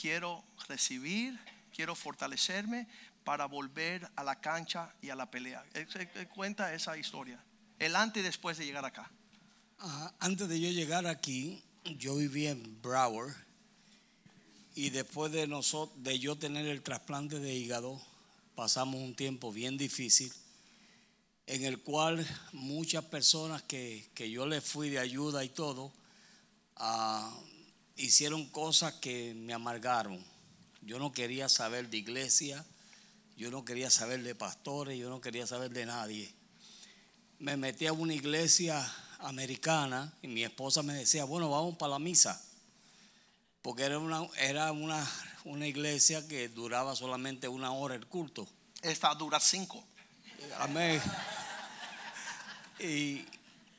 quiero 0.00 0.44
recibir, 0.68 1.38
quiero 1.74 1.94
fortalecerme 1.94 2.86
para 3.24 3.46
volver 3.46 4.08
a 4.14 4.22
la 4.22 4.40
cancha 4.40 4.94
y 5.02 5.10
a 5.10 5.16
la 5.16 5.28
pelea. 5.28 5.64
Él, 5.74 5.88
cuenta 6.28 6.72
esa 6.72 6.96
historia, 6.96 7.42
el 7.80 7.96
antes 7.96 8.20
y 8.20 8.24
después 8.24 8.56
de 8.56 8.66
llegar 8.66 8.84
acá. 8.84 9.10
antes 10.20 10.48
de 10.48 10.60
yo 10.60 10.70
llegar 10.70 11.08
aquí, 11.08 11.60
yo 11.84 12.14
vivía 12.14 12.52
en 12.52 12.80
Broward 12.80 13.34
y 14.76 14.90
después 14.90 15.32
de, 15.32 15.48
nosotros, 15.48 16.00
de 16.04 16.20
yo 16.20 16.36
tener 16.36 16.66
el 16.66 16.82
trasplante 16.82 17.40
de 17.40 17.52
hígado, 17.52 18.00
pasamos 18.56 19.00
un 19.00 19.14
tiempo 19.14 19.52
bien 19.52 19.76
difícil 19.76 20.32
en 21.46 21.64
el 21.64 21.80
cual 21.80 22.26
muchas 22.52 23.04
personas 23.04 23.62
que, 23.62 24.10
yo 24.16 24.46
les 24.46 24.64
fui 24.64 24.90
de 24.90 24.98
ayuda 24.98 25.44
y 25.44 25.48
todo, 25.48 25.92
ah, 26.76 27.32
hicieron 27.96 28.46
cosas 28.46 28.94
que 28.94 29.32
me 29.34 29.52
amargaron. 29.52 30.18
Yo 30.82 30.98
no 30.98 31.12
quería 31.12 31.48
saber 31.48 31.88
de 31.88 31.98
iglesia, 31.98 32.64
yo 33.36 33.50
no 33.50 33.64
quería 33.64 33.90
saber 33.90 34.22
de 34.22 34.34
pastores, 34.34 34.98
yo 34.98 35.08
no 35.08 35.20
quería 35.20 35.46
saber 35.46 35.70
de 35.70 35.86
nadie. 35.86 36.32
Me 37.38 37.56
metí 37.56 37.86
a 37.86 37.92
una 37.92 38.14
iglesia 38.14 38.92
americana 39.20 40.12
y 40.22 40.28
mi 40.28 40.42
esposa 40.42 40.82
me 40.82 40.94
decía, 40.94 41.24
bueno, 41.24 41.50
vamos 41.50 41.76
para 41.76 41.90
la 41.90 41.98
misa, 41.98 42.42
porque 43.62 43.84
era 43.84 43.98
una, 43.98 44.26
era 44.38 44.72
una 44.72 45.06
una 45.46 45.66
iglesia 45.66 46.26
que 46.26 46.48
duraba 46.48 46.96
solamente 46.96 47.46
una 47.46 47.70
hora 47.70 47.94
el 47.94 48.06
culto. 48.06 48.48
Esta 48.82 49.14
dura 49.14 49.38
cinco. 49.38 49.82
Amén. 50.58 51.00
Y, 52.80 53.24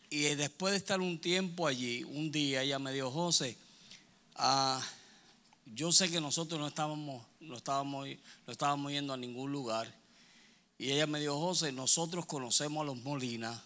después 0.09 0.71
de 0.71 0.77
estar 0.77 1.01
un 1.01 1.19
tiempo 1.19 1.67
allí, 1.67 2.03
un 2.05 2.31
día 2.31 2.61
ella 2.61 2.79
me 2.79 2.93
dijo, 2.93 3.11
José, 3.11 3.57
ah, 4.35 4.81
yo 5.65 5.91
sé 5.91 6.09
que 6.09 6.21
nosotros 6.21 6.59
no 6.59 6.67
estábamos, 6.67 7.25
no 7.41 7.57
estábamos, 7.57 8.07
no 8.45 8.53
estábamos 8.53 8.91
yendo 8.93 9.13
a 9.13 9.17
ningún 9.17 9.51
lugar. 9.51 9.93
Y 10.77 10.91
ella 10.91 11.05
me 11.05 11.19
dijo, 11.19 11.37
José, 11.37 11.73
nosotros 11.73 12.25
conocemos 12.25 12.81
a 12.81 12.85
los 12.85 12.97
Molinas 13.03 13.61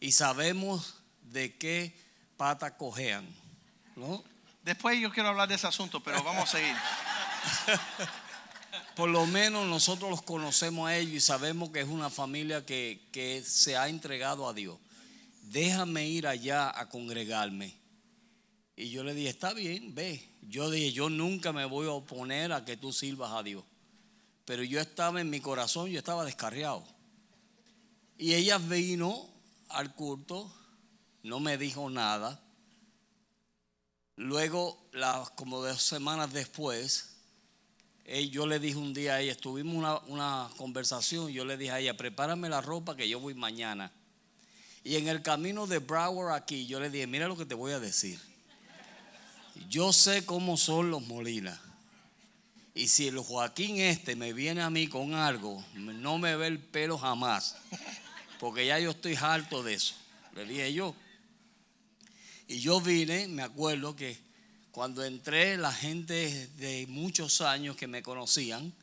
y 0.00 0.12
sabemos 0.12 0.94
de 1.30 1.56
qué 1.56 1.94
pata 2.38 2.78
cojean. 2.78 3.28
¿no? 3.96 4.24
Después 4.64 5.00
yo 5.00 5.10
quiero 5.10 5.30
hablar 5.30 5.48
de 5.48 5.56
ese 5.56 5.66
asunto, 5.66 6.00
pero 6.00 6.22
vamos 6.22 6.44
a 6.44 6.58
seguir. 6.58 6.76
Por 8.96 9.08
lo 9.08 9.26
menos 9.26 9.66
nosotros 9.66 10.10
los 10.10 10.22
conocemos 10.22 10.88
a 10.88 10.96
ellos 10.96 11.14
y 11.14 11.20
sabemos 11.20 11.70
que 11.70 11.80
es 11.80 11.88
una 11.88 12.10
familia 12.10 12.64
que, 12.64 13.08
que 13.10 13.42
se 13.42 13.76
ha 13.76 13.88
entregado 13.88 14.48
a 14.48 14.52
Dios. 14.52 14.78
Déjame 15.42 16.06
ir 16.06 16.26
allá 16.26 16.78
a 16.78 16.88
congregarme. 16.88 17.74
Y 18.76 18.90
yo 18.90 19.04
le 19.04 19.14
dije, 19.14 19.28
está 19.28 19.52
bien, 19.52 19.94
ve. 19.94 20.28
Yo 20.42 20.70
dije, 20.70 20.92
yo 20.92 21.10
nunca 21.10 21.52
me 21.52 21.64
voy 21.64 21.86
a 21.86 21.92
oponer 21.92 22.52
a 22.52 22.64
que 22.64 22.76
tú 22.76 22.92
sirvas 22.92 23.32
a 23.32 23.42
Dios. 23.42 23.64
Pero 24.44 24.62
yo 24.62 24.80
estaba 24.80 25.20
en 25.20 25.30
mi 25.30 25.40
corazón, 25.40 25.90
yo 25.90 25.98
estaba 25.98 26.24
descarriado. 26.24 26.84
Y 28.18 28.34
ella 28.34 28.58
vino 28.58 29.28
al 29.68 29.94
culto, 29.94 30.52
no 31.22 31.40
me 31.40 31.58
dijo 31.58 31.88
nada. 31.90 32.40
Luego, 34.16 34.78
como 35.34 35.62
dos 35.62 35.82
semanas 35.82 36.32
después, 36.32 37.10
yo 38.30 38.46
le 38.46 38.58
dije 38.58 38.76
un 38.76 38.92
día 38.92 39.14
a 39.14 39.20
ella, 39.20 39.34
tuvimos 39.36 39.74
una, 39.74 39.98
una 40.00 40.50
conversación, 40.56 41.30
yo 41.30 41.44
le 41.44 41.56
dije 41.56 41.70
a 41.70 41.80
ella, 41.80 41.96
prepárame 41.96 42.48
la 42.48 42.60
ropa 42.60 42.96
que 42.96 43.08
yo 43.08 43.20
voy 43.20 43.34
mañana. 43.34 43.90
Y 44.84 44.96
en 44.96 45.08
el 45.08 45.22
camino 45.22 45.66
de 45.66 45.78
Broward 45.78 46.34
aquí, 46.34 46.66
yo 46.66 46.80
le 46.80 46.90
dije, 46.90 47.06
mira 47.06 47.28
lo 47.28 47.36
que 47.36 47.46
te 47.46 47.54
voy 47.54 47.72
a 47.72 47.80
decir. 47.80 48.18
yo 49.68 49.92
sé 49.92 50.26
cómo 50.26 50.56
son 50.56 50.90
los 50.90 51.02
Molinas. 51.02 51.58
Y 52.74 52.88
si 52.88 53.06
el 53.06 53.18
Joaquín 53.18 53.78
este 53.80 54.16
me 54.16 54.32
viene 54.32 54.62
a 54.62 54.70
mí 54.70 54.88
con 54.88 55.14
algo, 55.14 55.62
no 55.74 56.18
me 56.18 56.36
ve 56.36 56.46
el 56.46 56.58
pelo 56.58 56.98
jamás. 56.98 57.56
Porque 58.40 58.66
ya 58.66 58.78
yo 58.78 58.90
estoy 58.90 59.14
harto 59.14 59.62
de 59.62 59.74
eso. 59.74 59.94
Le 60.34 60.44
dije 60.44 60.72
yo. 60.72 60.94
Y 62.52 62.60
yo 62.60 62.82
vine, 62.82 63.28
me 63.28 63.40
acuerdo 63.40 63.96
que 63.96 64.14
cuando 64.72 65.02
entré, 65.02 65.56
la 65.56 65.72
gente 65.72 66.48
de 66.48 66.86
muchos 66.86 67.40
años 67.40 67.76
que 67.76 67.86
me 67.86 68.02
conocían, 68.02 68.74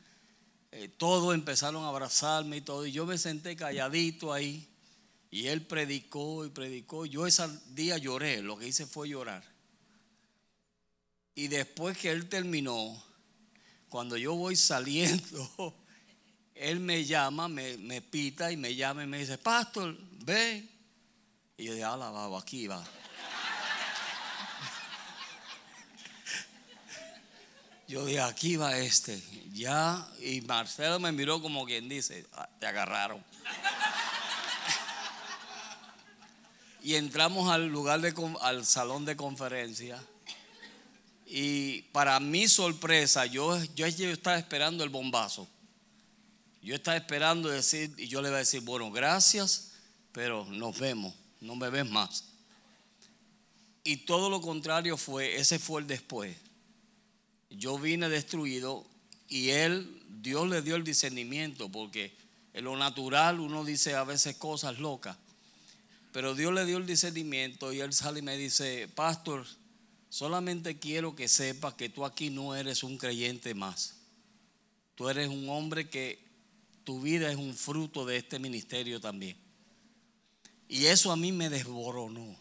eh, 0.72 0.88
todos 0.88 1.32
empezaron 1.36 1.84
a 1.84 1.88
abrazarme 1.88 2.56
y 2.56 2.60
todo. 2.62 2.84
Y 2.84 2.90
yo 2.90 3.06
me 3.06 3.16
senté 3.16 3.54
calladito 3.54 4.32
ahí. 4.32 4.68
Y 5.30 5.46
él 5.46 5.64
predicó 5.64 6.44
y 6.44 6.48
predicó. 6.48 7.06
Yo 7.06 7.28
ese 7.28 7.46
día 7.68 7.96
lloré, 7.96 8.42
lo 8.42 8.58
que 8.58 8.66
hice 8.66 8.86
fue 8.86 9.08
llorar. 9.08 9.44
Y 11.36 11.46
después 11.46 11.96
que 11.96 12.10
él 12.10 12.28
terminó, 12.28 13.00
cuando 13.88 14.16
yo 14.16 14.34
voy 14.34 14.56
saliendo, 14.56 15.76
él 16.56 16.80
me 16.80 17.04
llama, 17.04 17.46
me, 17.46 17.76
me 17.76 18.02
pita 18.02 18.50
y 18.50 18.56
me 18.56 18.74
llama 18.74 19.04
y 19.04 19.06
me 19.06 19.20
dice, 19.20 19.38
pastor, 19.38 19.96
ve. 20.24 20.68
Y 21.56 21.66
yo 21.66 21.72
dije, 21.74 21.84
alabado, 21.84 22.36
aquí 22.36 22.66
va. 22.66 22.84
Yo 27.90 28.06
dije, 28.06 28.20
aquí 28.20 28.54
va 28.54 28.78
este. 28.78 29.20
Ya, 29.52 30.08
y 30.20 30.42
Marcelo 30.42 31.00
me 31.00 31.10
miró 31.10 31.42
como 31.42 31.66
quien 31.66 31.88
dice, 31.88 32.24
"Ah, 32.34 32.48
te 32.60 32.68
agarraron. 32.68 33.20
y 36.84 36.94
entramos 36.94 37.50
al 37.50 37.66
lugar 37.66 38.00
de, 38.00 38.14
al 38.42 38.64
salón 38.64 39.04
de 39.04 39.16
conferencia. 39.16 40.00
Y 41.26 41.82
para 41.90 42.20
mi 42.20 42.46
sorpresa, 42.46 43.26
yo, 43.26 43.60
yo, 43.74 43.88
yo 43.88 44.10
estaba 44.10 44.38
esperando 44.38 44.84
el 44.84 44.90
bombazo. 44.90 45.48
Yo 46.62 46.76
estaba 46.76 46.96
esperando 46.96 47.48
decir, 47.48 47.92
y 47.98 48.06
yo 48.06 48.22
le 48.22 48.28
iba 48.28 48.36
a 48.36 48.40
decir, 48.40 48.60
bueno, 48.60 48.92
gracias, 48.92 49.72
pero 50.12 50.44
nos 50.44 50.78
vemos, 50.78 51.12
no 51.40 51.56
me 51.56 51.68
ves 51.70 51.90
más. 51.90 52.26
Y 53.82 53.96
todo 53.96 54.30
lo 54.30 54.40
contrario 54.40 54.96
fue, 54.96 55.40
ese 55.40 55.58
fue 55.58 55.80
el 55.80 55.88
después. 55.88 56.36
Yo 57.50 57.78
vine 57.78 58.08
destruido 58.08 58.86
y 59.28 59.50
él, 59.50 60.02
Dios 60.22 60.48
le 60.48 60.62
dio 60.62 60.76
el 60.76 60.84
discernimiento, 60.84 61.68
porque 61.68 62.12
en 62.52 62.64
lo 62.64 62.76
natural 62.76 63.40
uno 63.40 63.64
dice 63.64 63.94
a 63.94 64.04
veces 64.04 64.36
cosas 64.36 64.78
locas. 64.78 65.16
Pero 66.12 66.34
Dios 66.34 66.52
le 66.52 66.66
dio 66.66 66.78
el 66.78 66.86
discernimiento 66.86 67.72
y 67.72 67.80
él 67.80 67.92
sale 67.92 68.18
y 68.18 68.22
me 68.22 68.36
dice, 68.36 68.88
pastor, 68.94 69.46
solamente 70.08 70.78
quiero 70.78 71.14
que 71.14 71.28
sepas 71.28 71.74
que 71.74 71.88
tú 71.88 72.04
aquí 72.04 72.30
no 72.30 72.54
eres 72.56 72.82
un 72.82 72.98
creyente 72.98 73.54
más. 73.54 73.96
Tú 74.96 75.08
eres 75.08 75.28
un 75.28 75.48
hombre 75.48 75.88
que 75.88 76.18
tu 76.84 77.00
vida 77.00 77.30
es 77.30 77.36
un 77.36 77.54
fruto 77.54 78.04
de 78.04 78.16
este 78.16 78.38
ministerio 78.38 79.00
también. 79.00 79.36
Y 80.68 80.86
eso 80.86 81.12
a 81.12 81.16
mí 81.16 81.30
me 81.32 81.48
desboronó. 81.48 82.36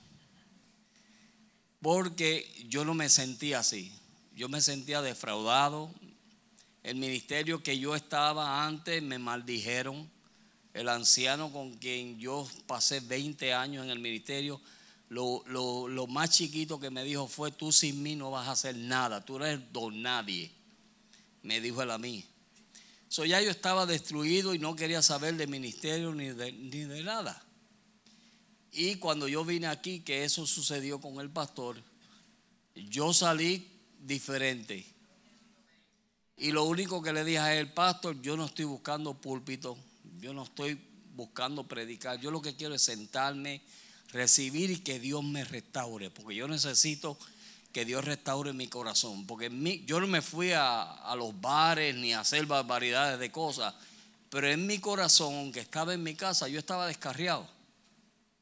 Porque 1.82 2.52
yo 2.68 2.84
no 2.84 2.94
me 2.94 3.10
sentía 3.10 3.60
así. 3.60 3.92
Yo 4.40 4.48
me 4.48 4.62
sentía 4.62 5.02
defraudado. 5.02 5.94
El 6.82 6.96
ministerio 6.96 7.62
que 7.62 7.78
yo 7.78 7.94
estaba 7.94 8.66
antes 8.66 9.04
me 9.04 9.20
maldijeron. 9.20 10.10
El 10.74 10.88
anciano 10.88 11.52
con 11.52 11.76
quien 11.76 12.18
yo 12.20 12.48
pasé 12.66 13.02
20 13.02 13.54
años 13.54 13.84
en 13.84 13.90
el 13.92 14.00
ministerio, 14.00 14.62
lo, 15.10 15.44
lo- 15.48 15.90
lo 15.90 16.08
más 16.08 16.30
chiquito 16.30 16.80
que 16.80 16.90
me 16.90 17.04
dijo 17.04 17.28
fue, 17.28 17.52
tú 17.52 17.74
sin 17.74 18.02
mí 18.02 18.16
no 18.16 18.32
vas 18.32 18.48
a 18.48 18.52
hacer 18.52 18.78
nada, 18.78 19.26
tú 19.26 19.36
eres 19.36 19.60
don 19.74 20.02
nadie. 20.02 20.50
Me 21.44 21.60
dijo 21.60 21.82
él 21.82 21.92
a 21.92 21.98
mí. 21.98 22.24
So 23.10 23.26
ya 23.26 23.42
yo 23.42 23.52
estaba 23.52 23.86
destruido 23.86 24.54
y 24.56 24.60
no 24.60 24.74
quería 24.74 25.02
saber 25.02 25.36
de 25.36 25.48
ministerio 25.48 26.16
ni 26.16 26.30
de, 26.30 26.54
ni 26.54 26.86
de 26.86 27.04
nada. 27.04 27.44
Y 28.72 28.96
cuando 28.96 29.28
yo 29.28 29.44
vine 29.44 29.68
aquí, 29.68 30.00
que 30.00 30.24
eso 30.24 30.48
sucedió 30.48 31.02
con 31.02 31.20
el 31.20 31.30
pastor, 31.30 31.84
yo 32.74 33.14
salí 33.14 33.79
diferente. 34.00 34.86
Y 36.38 36.52
lo 36.52 36.64
único 36.64 37.02
que 37.02 37.12
le 37.14 37.24
dije 37.26 37.40
a 37.40 37.56
él, 37.56 37.72
pastor, 37.74 38.22
yo 38.22 38.38
no 38.38 38.46
estoy 38.46 38.66
buscando 38.66 39.14
púlpito, 39.14 39.78
yo 40.20 40.34
no 40.34 40.44
estoy 40.44 40.80
buscando 41.16 41.68
predicar, 41.68 42.20
yo 42.20 42.32
lo 42.32 42.42
que 42.42 42.56
quiero 42.56 42.76
es 42.76 42.82
sentarme, 42.82 43.62
recibir 44.12 44.72
y 44.72 44.78
que 44.80 45.00
Dios 45.00 45.24
me 45.24 45.44
restaure, 45.44 46.10
porque 46.10 46.36
yo 46.36 46.48
necesito 46.48 47.18
que 47.74 47.84
Dios 47.86 48.06
restaure 48.06 48.54
mi 48.54 48.68
corazón, 48.68 49.28
porque 49.28 49.48
en 49.48 49.62
mí- 49.62 49.84
yo 49.86 50.00
no 50.00 50.08
me 50.08 50.22
fui 50.22 50.54
a, 50.54 50.82
a 50.82 51.16
los 51.16 51.40
bares 51.40 51.94
ni 51.96 52.14
a 52.14 52.22
hacer 52.22 52.46
barbaridades 52.46 53.20
de 53.20 53.32
cosas, 53.32 53.76
pero 54.30 54.48
en 54.50 54.66
mi 54.66 54.80
corazón, 54.80 55.34
aunque 55.36 55.60
estaba 55.60 55.94
en 55.94 56.04
mi 56.04 56.16
casa, 56.16 56.48
yo 56.48 56.58
estaba 56.60 56.88
descarriado 56.88 57.48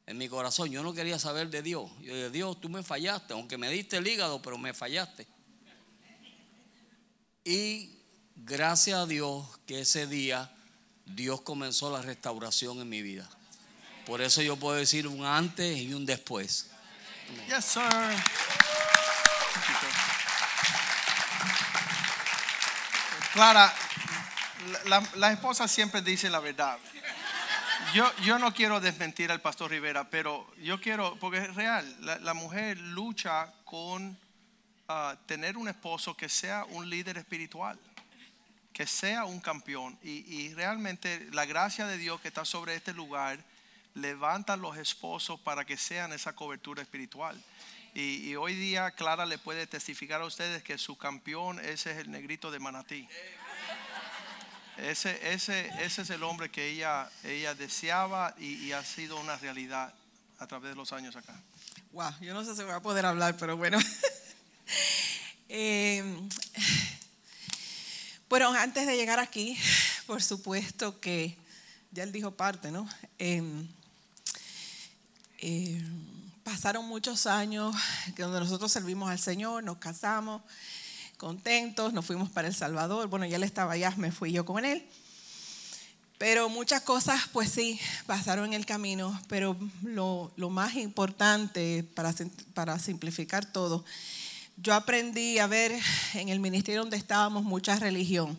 en 0.06 0.18
mi 0.18 0.28
corazón. 0.28 0.70
Yo 0.70 0.82
no 0.82 0.92
quería 0.94 1.18
saber 1.18 1.48
de 1.50 1.62
Dios. 1.62 1.90
Yo 2.02 2.14
dije, 2.14 2.30
Dios, 2.30 2.60
tú 2.60 2.68
me 2.68 2.82
fallaste, 2.82 3.32
aunque 3.32 3.56
me 3.58 3.70
diste 3.70 3.96
el 3.96 4.06
hígado, 4.06 4.40
pero 4.42 4.58
me 4.58 4.72
fallaste. 4.74 5.26
Y 7.44 7.90
gracias 8.36 8.98
a 8.98 9.06
Dios 9.06 9.46
que 9.66 9.80
ese 9.80 10.06
día 10.06 10.50
Dios 11.06 11.40
comenzó 11.40 11.90
la 11.90 12.02
restauración 12.02 12.80
en 12.80 12.88
mi 12.88 13.02
vida. 13.02 13.28
Por 14.06 14.20
eso 14.22 14.42
yo 14.42 14.56
puedo 14.56 14.76
decir 14.76 15.06
un 15.06 15.24
antes 15.24 15.76
y 15.78 15.92
un 15.94 16.06
después. 16.06 16.70
Yes, 17.48 17.64
sir. 17.64 17.82
Clara, 23.32 23.72
la, 24.86 25.02
la- 25.16 25.32
esposa 25.32 25.68
siempre 25.68 26.02
dice 26.02 26.30
la 26.30 26.40
verdad. 26.40 26.78
Yo, 27.94 28.10
yo 28.22 28.38
no 28.38 28.52
quiero 28.52 28.80
desmentir 28.80 29.30
al 29.30 29.40
pastor 29.40 29.70
Rivera, 29.70 30.10
pero 30.10 30.46
yo 30.58 30.80
quiero, 30.80 31.16
porque 31.20 31.38
es 31.38 31.54
real, 31.54 31.96
la 32.22 32.34
mujer 32.34 32.76
lucha 32.78 33.52
con 33.64 34.18
ah, 34.88 35.16
tener 35.26 35.56
un 35.56 35.68
esposo 35.68 36.16
que 36.16 36.28
sea 36.28 36.64
un 36.64 36.88
líder 36.88 37.18
espiritual, 37.18 37.78
que 38.72 38.86
sea 38.86 39.24
un 39.24 39.40
campeón. 39.40 39.98
Y, 40.02 40.24
y 40.34 40.54
realmente 40.54 41.28
la 41.32 41.46
gracia 41.46 41.86
de 41.86 41.98
Dios 41.98 42.20
que 42.20 42.28
está 42.28 42.44
sobre 42.44 42.74
este 42.74 42.92
lugar 42.92 43.38
levanta 43.94 44.54
a 44.54 44.56
los 44.56 44.76
esposos 44.76 45.40
para 45.40 45.64
que 45.64 45.76
sean 45.76 46.12
esa 46.12 46.34
cobertura 46.34 46.82
espiritual. 46.82 47.40
Y, 47.94 48.28
y 48.28 48.36
hoy 48.36 48.54
día 48.54 48.90
Clara 48.92 49.26
le 49.26 49.38
puede 49.38 49.66
testificar 49.66 50.20
a 50.20 50.26
ustedes 50.26 50.62
que 50.62 50.78
su 50.78 50.96
campeón, 50.96 51.58
ese 51.60 51.92
es 51.92 51.98
el 51.98 52.10
negrito 52.10 52.50
de 52.50 52.58
Manatí. 52.58 53.08
Ese, 54.76 55.32
ese, 55.32 55.68
ese 55.80 56.02
es 56.02 56.10
el 56.10 56.22
hombre 56.22 56.50
que 56.50 56.68
ella, 56.68 57.10
ella 57.24 57.54
deseaba 57.54 58.34
y, 58.38 58.54
y 58.66 58.72
ha 58.72 58.84
sido 58.84 59.16
una 59.18 59.36
realidad 59.36 59.92
a 60.38 60.46
través 60.46 60.70
de 60.70 60.76
los 60.76 60.92
años 60.92 61.16
acá. 61.16 61.34
Wow, 61.90 62.12
yo 62.20 62.32
no 62.32 62.44
sé 62.44 62.54
si 62.54 62.62
voy 62.62 62.72
a 62.72 62.80
poder 62.80 63.04
hablar, 63.04 63.36
pero 63.36 63.56
bueno. 63.56 63.78
Eh, 65.50 66.04
bueno, 68.28 68.52
antes 68.52 68.86
de 68.86 68.96
llegar 68.96 69.18
aquí, 69.18 69.56
por 70.06 70.22
supuesto 70.22 71.00
que 71.00 71.38
ya 71.90 72.02
él 72.02 72.12
dijo 72.12 72.32
parte, 72.32 72.70
¿no? 72.70 72.86
Eh, 73.18 73.42
eh, 75.38 75.82
pasaron 76.44 76.86
muchos 76.86 77.26
años 77.26 77.74
donde 78.18 78.40
nosotros 78.40 78.70
servimos 78.70 79.10
al 79.10 79.18
Señor, 79.18 79.64
nos 79.64 79.78
casamos 79.78 80.42
contentos, 81.16 81.92
nos 81.92 82.04
fuimos 82.04 82.30
para 82.30 82.48
El 82.48 82.54
Salvador. 82.54 83.08
Bueno, 83.08 83.24
ya 83.24 83.36
él 83.36 83.42
estaba 83.42 83.72
allá, 83.72 83.92
me 83.96 84.12
fui 84.12 84.32
yo 84.32 84.44
con 84.44 84.64
él. 84.64 84.86
Pero 86.18 86.48
muchas 86.48 86.82
cosas, 86.82 87.22
pues 87.32 87.50
sí, 87.50 87.78
pasaron 88.06 88.46
en 88.46 88.54
el 88.54 88.66
camino, 88.66 89.18
pero 89.28 89.56
lo, 89.82 90.32
más 90.50 90.74
importante 90.74 91.84
para, 91.94 92.12
para 92.54 92.78
simplificar 92.80 93.46
todo, 93.46 93.84
yo 94.60 94.74
aprendí 94.74 95.38
a 95.38 95.46
ver 95.46 95.72
en 96.14 96.28
el 96.28 96.40
ministerio 96.40 96.80
donde 96.80 96.96
estábamos 96.96 97.44
mucha 97.44 97.76
religión, 97.76 98.36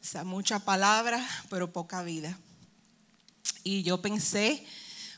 o 0.00 0.04
sea, 0.04 0.24
mucha 0.24 0.58
palabra, 0.58 1.24
pero 1.48 1.72
poca 1.72 2.02
vida. 2.02 2.36
Y 3.62 3.82
yo 3.82 4.02
pensé, 4.02 4.64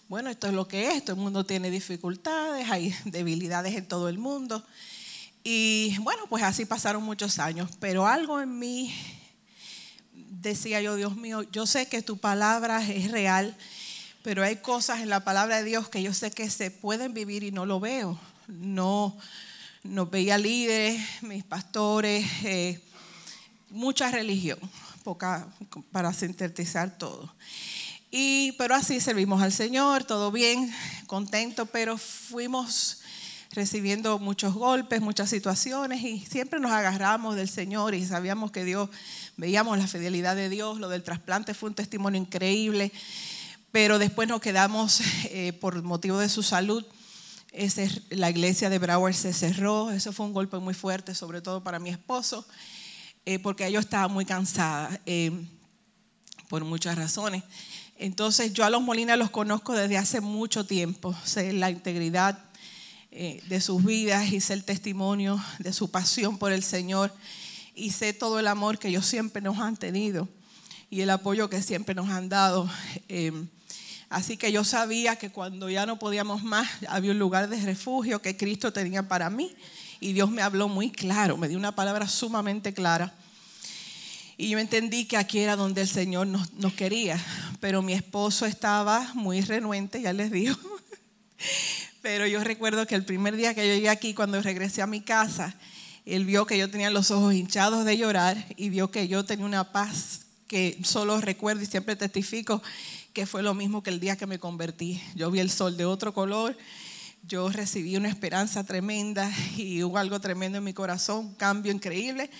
bueno, 0.08 0.28
esto 0.28 0.48
es 0.48 0.52
lo 0.52 0.68
que 0.68 0.92
es, 0.92 1.04
todo 1.04 1.16
el 1.16 1.22
mundo 1.22 1.44
tiene 1.44 1.70
dificultades, 1.70 2.68
hay 2.70 2.94
debilidades 3.06 3.74
en 3.74 3.86
todo 3.86 4.08
el 4.08 4.18
mundo. 4.18 4.64
Y 5.42 5.96
bueno, 6.00 6.24
pues 6.28 6.42
así 6.42 6.66
pasaron 6.66 7.02
muchos 7.02 7.38
años, 7.38 7.70
pero 7.80 8.06
algo 8.06 8.42
en 8.42 8.58
mí 8.58 8.94
decía 10.12 10.82
yo, 10.82 10.96
Dios 10.96 11.16
mío, 11.16 11.42
yo 11.50 11.66
sé 11.66 11.86
que 11.86 12.02
tu 12.02 12.18
palabra 12.18 12.86
es 12.86 13.10
real, 13.10 13.56
pero 14.22 14.42
hay 14.42 14.56
cosas 14.56 15.00
en 15.00 15.08
la 15.08 15.24
palabra 15.24 15.58
de 15.58 15.64
Dios 15.64 15.88
que 15.88 16.02
yo 16.02 16.12
sé 16.12 16.30
que 16.30 16.50
se 16.50 16.70
pueden 16.70 17.14
vivir 17.14 17.42
y 17.42 17.52
no 17.52 17.64
lo 17.64 17.80
veo. 17.80 18.20
No, 18.48 19.16
no 19.82 20.06
veía 20.06 20.38
líderes, 20.38 21.00
mis 21.22 21.44
pastores, 21.44 22.26
eh, 22.44 22.80
mucha 23.70 24.10
religión, 24.10 24.58
poca 25.04 25.48
para 25.90 26.12
sintetizar 26.12 26.98
todo. 26.98 27.32
Y, 28.10 28.52
pero 28.52 28.74
así 28.74 29.00
servimos 29.00 29.40
al 29.40 29.52
Señor, 29.52 30.04
todo 30.04 30.32
bien, 30.32 30.72
contento, 31.06 31.66
pero 31.66 31.96
fuimos 31.96 33.00
recibiendo 33.52 34.18
muchos 34.18 34.54
golpes, 34.54 35.00
muchas 35.00 35.30
situaciones 35.30 36.02
y 36.04 36.20
siempre 36.20 36.60
nos 36.60 36.70
agarramos 36.70 37.34
del 37.34 37.48
Señor 37.48 37.94
y 37.94 38.04
sabíamos 38.04 38.52
que 38.52 38.64
Dios, 38.64 38.90
veíamos 39.36 39.78
la 39.78 39.86
fidelidad 39.86 40.36
de 40.36 40.48
Dios, 40.48 40.78
lo 40.78 40.88
del 40.88 41.02
trasplante 41.02 41.54
fue 41.54 41.70
un 41.70 41.74
testimonio 41.74 42.20
increíble, 42.20 42.92
pero 43.72 43.98
después 43.98 44.28
nos 44.28 44.40
quedamos 44.40 45.00
eh, 45.24 45.52
por 45.52 45.82
motivo 45.82 46.18
de 46.18 46.28
su 46.28 46.42
salud. 46.42 46.84
Ese, 47.52 47.90
la 48.10 48.30
iglesia 48.30 48.70
de 48.70 48.78
Broward 48.78 49.14
se 49.14 49.32
cerró, 49.32 49.90
eso 49.90 50.12
fue 50.12 50.26
un 50.26 50.32
golpe 50.32 50.58
muy 50.58 50.72
fuerte, 50.72 51.16
sobre 51.16 51.40
todo 51.40 51.64
para 51.64 51.80
mi 51.80 51.90
esposo, 51.90 52.46
eh, 53.26 53.40
porque 53.40 53.70
yo 53.72 53.80
estaba 53.80 54.06
muy 54.06 54.24
cansada 54.24 55.00
eh, 55.04 55.32
por 56.48 56.64
muchas 56.64 56.96
razones. 56.96 57.42
Entonces 57.98 58.52
yo 58.52 58.64
a 58.64 58.70
los 58.70 58.82
Molina 58.82 59.16
los 59.16 59.30
conozco 59.30 59.74
desde 59.74 59.98
hace 59.98 60.20
mucho 60.20 60.64
tiempo, 60.64 61.14
sé 61.24 61.52
la 61.52 61.70
integridad 61.70 62.38
eh, 63.10 63.42
de 63.48 63.60
sus 63.60 63.84
vidas 63.84 64.32
y 64.32 64.40
sé 64.40 64.52
el 64.52 64.64
testimonio 64.64 65.42
de 65.58 65.72
su 65.72 65.90
pasión 65.90 66.38
por 66.38 66.52
el 66.52 66.62
Señor 66.62 67.12
y 67.74 67.90
sé 67.90 68.12
todo 68.12 68.38
el 68.38 68.46
amor 68.46 68.78
que 68.78 68.88
ellos 68.88 69.06
siempre 69.06 69.42
nos 69.42 69.58
han 69.58 69.76
tenido 69.76 70.28
y 70.88 71.00
el 71.00 71.10
apoyo 71.10 71.50
que 71.50 71.62
siempre 71.62 71.96
nos 71.96 72.08
han 72.08 72.28
dado. 72.28 72.70
Así 74.10 74.36
que 74.36 74.50
yo 74.50 74.64
sabía 74.64 75.14
que 75.14 75.30
cuando 75.30 75.70
ya 75.70 75.86
no 75.86 76.00
podíamos 76.00 76.42
más, 76.42 76.68
había 76.88 77.12
un 77.12 77.20
lugar 77.20 77.48
de 77.48 77.60
refugio 77.60 78.20
que 78.20 78.36
Cristo 78.36 78.72
tenía 78.72 79.06
para 79.06 79.30
mí 79.30 79.54
y 80.00 80.12
Dios 80.12 80.32
me 80.32 80.42
habló 80.42 80.68
muy 80.68 80.90
claro, 80.90 81.36
me 81.36 81.48
dio 81.48 81.56
una 81.56 81.76
palabra 81.76 82.08
sumamente 82.08 82.74
clara. 82.74 83.14
Y 84.36 84.48
yo 84.48 84.58
entendí 84.58 85.04
que 85.04 85.16
aquí 85.16 85.38
era 85.38 85.54
donde 85.54 85.82
el 85.82 85.88
Señor 85.88 86.26
nos 86.26 86.72
quería, 86.74 87.24
pero 87.60 87.82
mi 87.82 87.92
esposo 87.92 88.46
estaba 88.46 89.12
muy 89.14 89.42
renuente, 89.42 90.02
ya 90.02 90.12
les 90.12 90.32
digo. 90.32 90.56
Pero 92.02 92.26
yo 92.26 92.42
recuerdo 92.42 92.86
que 92.86 92.94
el 92.94 93.04
primer 93.04 93.36
día 93.36 93.54
que 93.54 93.68
yo 93.68 93.74
llegué 93.74 93.90
aquí, 93.90 94.14
cuando 94.14 94.40
regresé 94.40 94.80
a 94.80 94.86
mi 94.86 95.02
casa, 95.02 95.54
él 96.06 96.24
vio 96.24 96.46
que 96.46 96.56
yo 96.56 96.70
tenía 96.70 96.88
los 96.88 97.10
ojos 97.10 97.34
hinchados 97.34 97.84
de 97.84 97.98
llorar 97.98 98.42
y 98.56 98.70
vio 98.70 98.90
que 98.90 99.06
yo 99.06 99.26
tenía 99.26 99.44
una 99.44 99.70
paz 99.70 100.22
que 100.48 100.78
solo 100.82 101.20
recuerdo 101.20 101.62
y 101.62 101.66
siempre 101.66 101.94
testifico 101.94 102.62
que 103.12 103.26
fue 103.26 103.42
lo 103.42 103.54
mismo 103.54 103.82
que 103.82 103.90
el 103.90 104.00
día 104.00 104.16
que 104.16 104.26
me 104.26 104.38
convertí. 104.38 105.00
Yo 105.14 105.30
vi 105.30 105.40
el 105.40 105.50
sol 105.50 105.76
de 105.76 105.84
otro 105.84 106.14
color, 106.14 106.56
yo 107.22 107.48
recibí 107.48 107.96
una 107.96 108.08
esperanza 108.08 108.64
tremenda 108.64 109.30
y 109.56 109.82
hubo 109.82 109.98
algo 109.98 110.20
tremendo 110.20 110.58
en 110.58 110.64
mi 110.64 110.72
corazón, 110.72 111.26
un 111.26 111.34
cambio 111.34 111.72
increíble. 111.72 112.30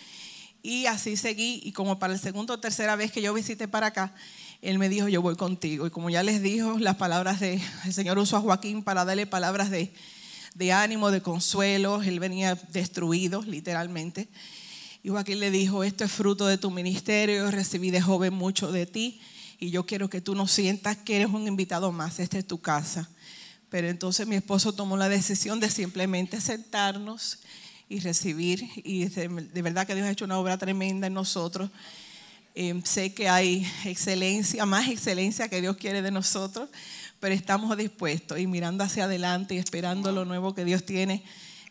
Y 0.62 0.87
así 0.87 1.16
seguí 1.16 1.61
y 1.64 1.73
como 1.73 1.99
para 1.99 2.12
el 2.12 2.21
segundo 2.21 2.55
o 2.55 2.61
tercera 2.61 2.95
vez 2.95 3.11
que 3.11 3.23
yo 3.23 3.33
visité 3.33 3.66
para 3.66 3.89
acá, 3.89 4.14
él 4.61 4.79
me 4.79 4.89
dijo, 4.91 5.09
yo 5.09 5.23
voy 5.23 5.37
contigo. 5.37 5.87
Y 5.87 5.91
como 5.91 6.11
ya 6.11 6.23
les 6.23 6.43
dijo, 6.43 6.79
las 6.79 6.97
palabras 6.97 7.41
de, 7.41 7.61
el 7.87 7.93
Señor 7.95 8.18
usó 8.18 8.37
a 8.37 8.41
Joaquín 8.41 8.83
para 8.83 9.05
darle 9.05 9.27
palabras 9.27 9.71
de, 9.71 9.93
ánimo, 10.73 11.11
de 11.11 11.23
consuelo. 11.23 12.03
Él 12.03 12.21
venía 12.21 12.57
destruido, 12.71 13.43
literalmente. 13.43 14.29
Y 15.03 15.09
Joaquín 15.09 15.41
le 15.41 15.51
dijo, 15.51 15.83
esto 15.83 16.05
es 16.05 16.12
fruto 16.12 16.47
de 16.47 16.59
tu 16.59 16.71
ministerio, 16.71 17.51
recibí 17.51 17.91
de 17.91 18.03
joven 18.03 18.35
mucho 18.35 18.71
de 18.71 18.85
ti 18.85 19.21
y 19.61 19.70
yo 19.70 19.84
quiero 19.84 20.08
que 20.08 20.22
tú 20.22 20.34
no 20.34 20.48
sientas 20.48 20.96
que 20.96 21.16
eres 21.16 21.28
un 21.28 21.46
invitado 21.46 21.92
más, 21.92 22.18
esta 22.18 22.38
es 22.38 22.46
tu 22.46 22.61
casa. 22.61 23.08
Pero 23.68 23.88
entonces 23.88 24.26
mi 24.26 24.34
esposo 24.34 24.72
tomó 24.72 24.96
la 24.96 25.08
decisión 25.08 25.61
de 25.61 25.70
simplemente 25.70 26.40
sentarnos 26.40 27.38
y 27.88 28.00
recibir. 28.00 28.68
Y 28.76 29.04
de 29.04 29.62
verdad 29.62 29.86
que 29.86 29.94
Dios 29.94 30.06
ha 30.06 30.11
hecho 30.11 30.24
una 30.24 30.38
obra 30.38 30.56
tremenda 30.56 31.06
en 31.06 31.14
nosotros. 31.14 31.70
Eh, 32.54 32.80
sé 32.84 33.14
que 33.14 33.28
hay 33.28 33.64
excelencia, 33.84 34.66
más 34.66 34.88
excelencia 34.88 35.48
que 35.48 35.61
Dios 35.61 35.76
quiere 35.76 36.02
de 36.02 36.11
nosotros, 36.11 36.68
pero 37.20 37.34
estamos 37.34 37.76
dispuestos 37.76 38.40
y 38.40 38.46
mirando 38.46 38.82
hacia 38.82 39.04
adelante 39.04 39.54
y 39.54 39.58
esperando 39.58 40.11
lo 40.11 40.24
nuevo 40.24 40.54
que 40.54 40.64
Dios 40.64 40.84
tiene 40.84 41.22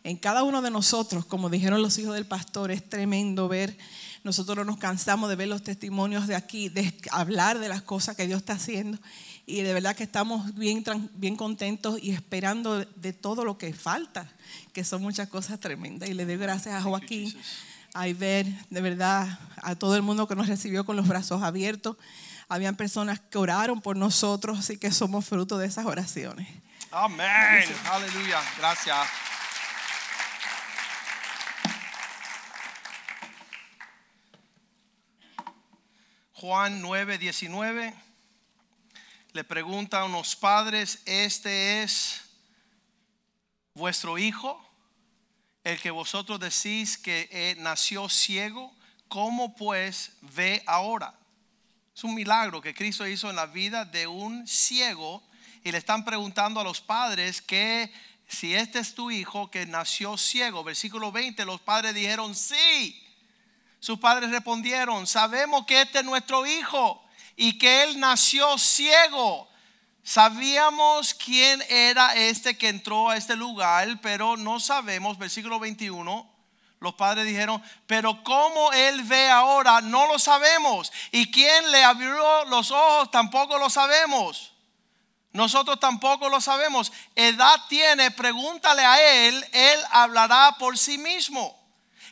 en 0.03 0.15
cada 0.15 0.43
uno 0.43 0.61
de 0.61 0.71
nosotros. 0.71 1.25
Como 1.25 1.49
dijeron 1.49 1.81
los 1.81 1.97
hijos 1.97 2.13
del 2.13 2.25
pastor, 2.25 2.71
es 2.71 2.87
tremendo 2.87 3.47
ver, 3.47 3.77
nosotros 4.23 4.57
no 4.57 4.63
nos 4.63 4.77
cansamos 4.77 5.29
de 5.29 5.35
ver 5.35 5.47
los 5.47 5.63
testimonios 5.63 6.27
de 6.27 6.35
aquí, 6.35 6.69
de 6.69 6.93
hablar 7.11 7.59
de 7.59 7.69
las 7.69 7.81
cosas 7.81 8.15
que 8.15 8.27
Dios 8.27 8.39
está 8.39 8.53
haciendo 8.53 8.97
y 9.45 9.61
de 9.61 9.73
verdad 9.73 9.95
que 9.95 10.03
estamos 10.03 10.53
bien, 10.53 10.83
bien 11.15 11.35
contentos 11.35 11.97
y 12.01 12.11
esperando 12.11 12.85
de 12.85 13.13
todo 13.13 13.45
lo 13.45 13.57
que 13.57 13.73
falta, 13.73 14.29
que 14.73 14.83
son 14.83 15.01
muchas 15.01 15.27
cosas 15.27 15.59
tremendas. 15.59 16.07
Y 16.07 16.13
le 16.13 16.25
doy 16.25 16.37
gracias 16.37 16.75
a 16.75 16.81
Joaquín 16.83 17.33
a 17.95 18.05
ver 18.13 18.45
de 18.69 18.81
verdad 18.81 19.39
a 19.57 19.75
todo 19.75 19.95
el 19.95 20.03
mundo 20.03 20.27
que 20.27 20.35
nos 20.35 20.47
recibió 20.47 20.85
con 20.85 20.95
los 20.95 21.07
brazos 21.07 21.41
abiertos. 21.41 21.97
Habían 22.47 22.75
personas 22.75 23.19
que 23.19 23.37
oraron 23.37 23.81
por 23.81 23.95
nosotros, 23.95 24.59
así 24.59 24.77
que 24.77 24.91
somos 24.91 25.25
fruto 25.25 25.57
de 25.57 25.67
esas 25.67 25.85
oraciones. 25.85 26.47
Amén. 26.91 27.65
Aleluya. 27.85 28.39
Gracias. 28.57 28.97
Juan 36.39 36.81
9, 36.81 37.17
19 37.17 37.93
le 39.33 39.43
pregunta 39.43 39.99
a 39.99 40.05
unos 40.05 40.37
padres, 40.37 41.01
¿este 41.05 41.83
es 41.83 42.21
vuestro 43.73 44.17
hijo? 44.17 44.65
el 45.65 45.81
que 45.81 45.91
vosotros 45.91 46.39
decís 46.39 46.97
que 46.97 47.27
eh, 47.29 47.55
nació 47.59 48.07
ciego, 48.07 48.73
¿cómo 49.09 49.53
pues 49.53 50.13
ve 50.21 50.63
ahora? 50.65 51.13
Es 51.93 52.05
un 52.05 52.15
milagro 52.15 52.61
que 52.61 52.73
Cristo 52.73 53.05
hizo 53.05 53.29
en 53.29 53.35
la 53.35 53.45
vida 53.45 53.83
de 53.83 54.07
un 54.07 54.47
ciego 54.47 55.21
y 55.61 55.73
le 55.73 55.77
están 55.77 56.05
preguntando 56.05 56.61
a 56.61 56.63
los 56.63 56.79
padres 56.79 57.41
que 57.41 57.91
si 58.29 58.55
este 58.55 58.79
es 58.79 58.95
tu 58.95 59.11
hijo 59.11 59.51
que 59.51 59.65
nació 59.65 60.17
ciego. 60.17 60.63
Versículo 60.63 61.11
20, 61.11 61.43
los 61.43 61.59
padres 61.59 61.93
dijeron 61.93 62.33
sí. 62.33 63.08
Sus 63.79 63.99
padres 63.99 64.29
respondieron, 64.29 65.07
sabemos 65.07 65.65
que 65.65 65.81
este 65.81 65.99
es 65.99 66.05
nuestro 66.05 66.45
hijo 66.45 67.03
y 67.35 67.57
que 67.57 67.83
él 67.83 67.99
nació 67.99 68.57
ciego. 68.57 69.47
Sabíamos 70.03 71.13
quién 71.13 71.63
era 71.69 72.15
este 72.15 72.57
que 72.57 72.67
entró 72.69 73.09
a 73.09 73.17
este 73.17 73.35
lugar, 73.35 73.99
pero 74.01 74.35
no 74.35 74.59
sabemos, 74.59 75.17
versículo 75.17 75.59
21, 75.59 76.29
los 76.79 76.93
padres 76.95 77.25
dijeron, 77.25 77.61
pero 77.85 78.23
cómo 78.23 78.71
él 78.71 79.03
ve 79.03 79.29
ahora, 79.29 79.81
no 79.81 80.07
lo 80.07 80.17
sabemos. 80.17 80.91
Y 81.11 81.29
quién 81.29 81.71
le 81.71 81.83
abrió 81.83 82.45
los 82.45 82.71
ojos, 82.71 83.11
tampoco 83.11 83.57
lo 83.57 83.69
sabemos. 83.69 84.53
Nosotros 85.33 85.79
tampoco 85.79 86.29
lo 86.29 86.39
sabemos. 86.39 86.91
Edad 87.15 87.61
tiene, 87.67 88.11
pregúntale 88.11 88.83
a 88.83 89.27
él, 89.27 89.45
él 89.51 89.79
hablará 89.91 90.55
por 90.57 90.77
sí 90.77 90.97
mismo. 90.97 91.58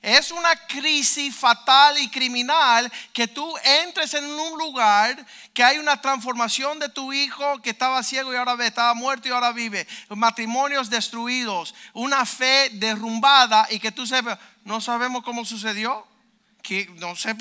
Es 0.02 0.32
una 0.32 0.56
crisis 0.68 1.36
fatal 1.36 1.98
y 1.98 2.10
criminal 2.10 2.92
que 3.14 3.28
tú 3.28 3.52
entres 3.64 4.14
en 4.14 4.26
un 4.26 4.58
lugar 4.58 5.26
que 5.54 5.64
hay 5.64 5.80
una 5.80 6.00
transformación 6.00 6.78
de 6.80 6.90
tu 6.90 7.12
hijo 7.12 7.62
que 7.62 7.72
estaba 7.72 8.04
ciego 8.04 8.32
y 8.32 8.36
ahora 8.36 8.56
ve, 8.56 8.68
estaba 8.68 8.94
muerto 8.94 9.28
y 9.28 9.32
ahora 9.32 9.52
vive, 9.52 9.88
matrimonios 10.10 10.90
destruidos, 10.90 11.74
una 11.94 12.26
fe 12.26 12.70
derrumbada 12.74 13.68
y 13.72 13.80
que 13.80 13.92
tú 13.92 14.06
sepas, 14.06 14.38
no 14.64 14.82
sabemos 14.82 15.24
cómo 15.24 15.46
sucedió, 15.46 16.06
que 16.62 16.88
no 16.98 17.16
sé, 17.16 17.36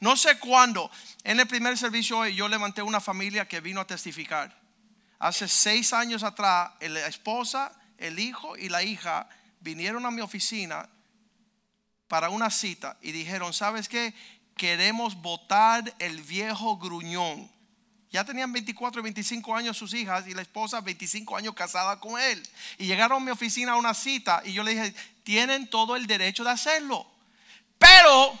no 0.00 0.16
sé 0.16 0.38
cuándo. 0.38 0.90
En 1.22 1.40
el 1.40 1.46
primer 1.46 1.78
servicio 1.78 2.18
hoy 2.18 2.34
yo 2.34 2.48
levanté 2.48 2.82
una 2.82 3.00
familia 3.00 3.48
que 3.48 3.60
vino 3.60 3.80
a 3.80 3.86
testificar. 3.86 4.54
Hace 5.18 5.48
seis 5.48 5.92
años 5.94 6.22
atrás, 6.22 6.72
la 6.80 7.06
esposa, 7.06 7.72
el 7.96 8.18
hijo 8.18 8.56
y 8.58 8.68
la 8.68 8.82
hija 8.82 9.28
vinieron 9.60 10.04
a 10.04 10.10
mi 10.10 10.20
oficina 10.20 10.86
para 12.08 12.30
una 12.30 12.50
cita 12.50 12.96
y 13.00 13.12
dijeron, 13.12 13.52
¿sabes 13.52 13.88
qué? 13.88 14.14
Queremos 14.56 15.16
votar 15.16 15.94
el 15.98 16.22
viejo 16.22 16.76
gruñón. 16.78 17.50
Ya 18.10 18.24
tenían 18.24 18.52
24 18.52 19.00
y 19.00 19.02
25 19.02 19.56
años 19.56 19.76
sus 19.76 19.92
hijas 19.92 20.26
y 20.28 20.34
la 20.34 20.42
esposa 20.42 20.80
25 20.80 21.36
años 21.36 21.54
casada 21.54 21.98
con 21.98 22.20
él. 22.20 22.40
Y 22.78 22.86
llegaron 22.86 23.20
a 23.20 23.24
mi 23.24 23.32
oficina 23.32 23.72
a 23.72 23.76
una 23.76 23.94
cita 23.94 24.40
y 24.44 24.52
yo 24.52 24.62
le 24.62 24.70
dije, 24.70 24.94
tienen 25.24 25.68
todo 25.68 25.96
el 25.96 26.06
derecho 26.06 26.44
de 26.44 26.50
hacerlo. 26.50 27.04
Pero 27.78 28.38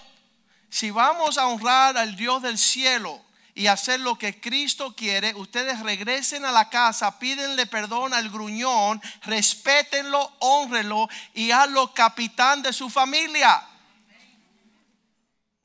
si 0.70 0.90
vamos 0.90 1.38
a 1.38 1.46
honrar 1.48 1.96
al 1.96 2.14
Dios 2.14 2.42
del 2.42 2.58
cielo 2.58 3.23
y 3.54 3.68
hacer 3.68 4.00
lo 4.00 4.16
que 4.16 4.40
Cristo 4.40 4.94
quiere, 4.96 5.34
ustedes 5.34 5.80
regresen 5.80 6.44
a 6.44 6.50
la 6.50 6.68
casa, 6.68 7.18
pídenle 7.18 7.66
perdón 7.66 8.12
al 8.12 8.28
gruñón, 8.28 9.00
respétenlo, 9.22 10.32
honrenlo 10.40 11.08
y 11.34 11.52
hazlo 11.52 11.94
capitán 11.94 12.62
de 12.62 12.72
su 12.72 12.90
familia. 12.90 13.62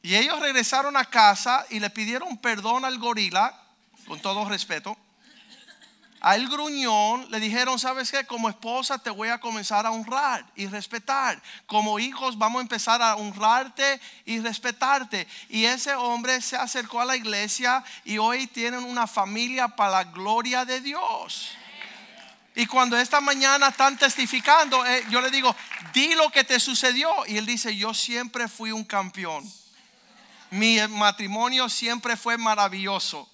Y 0.03 0.15
ellos 0.15 0.39
regresaron 0.39 0.95
a 0.95 1.05
casa 1.05 1.65
y 1.69 1.79
le 1.79 1.89
pidieron 1.89 2.37
perdón 2.37 2.85
al 2.85 2.99
gorila, 2.99 3.59
con 4.07 4.19
todo 4.21 4.47
respeto. 4.47 4.95
Al 6.21 6.49
gruñón 6.49 7.31
le 7.31 7.39
dijeron, 7.39 7.79
¿sabes 7.79 8.11
qué? 8.11 8.25
Como 8.25 8.49
esposa 8.49 8.97
te 8.97 9.09
voy 9.09 9.29
a 9.29 9.39
comenzar 9.39 9.85
a 9.85 9.91
honrar 9.91 10.45
y 10.55 10.67
respetar. 10.67 11.41
Como 11.65 11.97
hijos 11.97 12.37
vamos 12.37 12.59
a 12.59 12.63
empezar 12.63 13.01
a 13.01 13.15
honrarte 13.15 14.01
y 14.25 14.39
respetarte. 14.39 15.27
Y 15.47 15.63
ese 15.63 15.95
hombre 15.95 16.41
se 16.41 16.57
acercó 16.57 16.99
a 16.99 17.05
la 17.05 17.15
iglesia 17.15 17.83
y 18.03 18.17
hoy 18.17 18.47
tienen 18.47 18.83
una 18.83 19.07
familia 19.07 19.69
para 19.69 19.91
la 19.91 20.03
gloria 20.03 20.65
de 20.65 20.81
Dios. 20.81 21.51
Y 22.53 22.65
cuando 22.65 22.97
esta 22.97 23.21
mañana 23.21 23.69
están 23.69 23.97
testificando, 23.97 24.85
eh, 24.85 25.05
yo 25.09 25.21
le 25.21 25.31
digo, 25.31 25.55
di 25.93 26.15
lo 26.15 26.29
que 26.29 26.43
te 26.43 26.59
sucedió. 26.59 27.09
Y 27.27 27.37
él 27.37 27.45
dice, 27.45 27.77
yo 27.77 27.93
siempre 27.93 28.49
fui 28.49 28.73
un 28.73 28.83
campeón. 28.83 29.49
Mi 30.51 30.79
matrimonio 30.89 31.69
siempre 31.69 32.17
fue 32.17 32.37
maravilloso. 32.37 33.29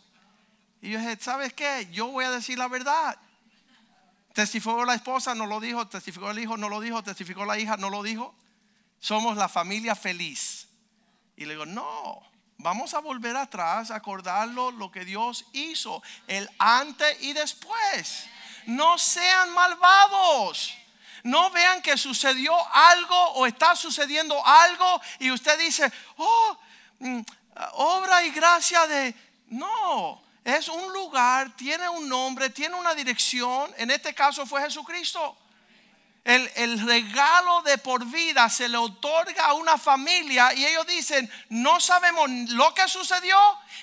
Y 0.86 0.92
yo 0.92 1.00
dije, 1.00 1.18
¿sabes 1.20 1.52
qué? 1.52 1.88
Yo 1.92 2.10
voy 2.10 2.26
a 2.26 2.30
decir 2.30 2.60
la 2.60 2.68
verdad. 2.68 3.18
Testificó 4.34 4.86
la 4.86 4.94
esposa, 4.94 5.34
no 5.34 5.48
lo 5.48 5.60
dijo. 5.60 5.88
Testificó 5.88 6.30
el 6.30 6.38
hijo, 6.38 6.58
no 6.58 6.70
lo 6.70 6.80
dijo. 6.80 7.02
Testificó 7.02 7.44
la 7.44 7.58
hija, 7.58 7.76
no 7.76 7.90
lo 7.90 8.04
dijo. 8.04 8.36
Somos 9.00 9.36
la 9.36 9.50
familia 9.50 9.96
feliz. 9.96 10.68
Y 11.36 11.46
le 11.46 11.54
digo, 11.54 11.66
no, 11.66 12.22
vamos 12.60 12.94
a 12.94 13.00
volver 13.00 13.36
atrás, 13.36 13.90
a 13.90 13.96
acordarlo 13.96 14.70
lo 14.70 14.92
que 14.92 15.06
Dios 15.06 15.46
hizo, 15.54 16.04
el 16.28 16.48
antes 16.60 17.18
y 17.24 17.34
después. 17.34 18.28
No 18.68 19.00
sean 19.00 19.56
malvados. 19.56 20.72
No 21.24 21.50
vean 21.50 21.82
que 21.82 21.98
sucedió 21.98 22.54
algo 22.72 23.30
o 23.34 23.48
está 23.48 23.76
sucediendo 23.76 24.40
algo 24.46 25.02
y 25.18 25.32
usted 25.32 25.58
dice, 25.58 25.92
oh, 26.18 26.60
mm, 27.00 27.22
obra 27.74 28.24
y 28.24 28.30
gracia 28.30 28.86
de... 28.86 29.16
No, 29.48 30.25
es 30.46 30.68
un 30.68 30.94
lugar, 30.94 31.56
tiene 31.56 31.90
un 31.90 32.08
nombre, 32.08 32.52
tiene 32.52 32.76
una 32.76 32.94
dirección. 32.94 33.74
En 33.78 33.90
este 33.90 34.14
caso 34.14 34.46
fue 34.46 34.62
Jesucristo. 34.62 35.36
El, 36.24 36.50
el, 36.56 36.86
regalo 36.86 37.64
de 37.64 37.80
por 37.80 38.06
vida 38.06 38.48
se 38.50 38.70
le 38.70 38.78
otorga 38.78 39.46
a 39.46 39.54
una 39.54 39.78
familia 39.78 40.54
y 40.54 40.66
ellos 40.66 40.86
dicen, 40.86 41.30
no 41.50 41.80
sabemos 41.80 42.30
lo 42.52 42.74
que 42.76 42.88
sucedió 42.88 43.38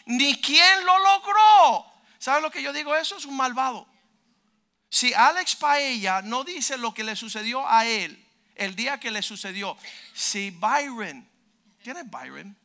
ni 0.07 0.41
quién 0.41 0.87
lo 0.87 0.99
logró. 0.99 1.87
¿Sabe 2.19 2.41
lo 2.41 2.51
que 2.51 2.63
yo 2.63 2.73
digo? 2.73 2.95
Eso 2.95 3.17
es 3.17 3.25
un 3.25 3.37
malvado. 3.37 3.87
Si 4.89 5.13
Alex 5.13 5.57
Paella 5.57 6.23
no 6.23 6.45
dice 6.45 6.79
lo 6.79 6.95
que 6.95 7.03
le 7.03 7.17
sucedió 7.17 7.69
a 7.69 7.87
él 7.87 8.25
el 8.55 8.77
día 8.77 9.01
que 9.01 9.11
le 9.11 9.23
sucedió, 9.23 9.77
si 10.15 10.51
Byron, 10.51 11.29
¿quién 11.83 11.97
es 11.97 12.09
Byron? 12.09 12.57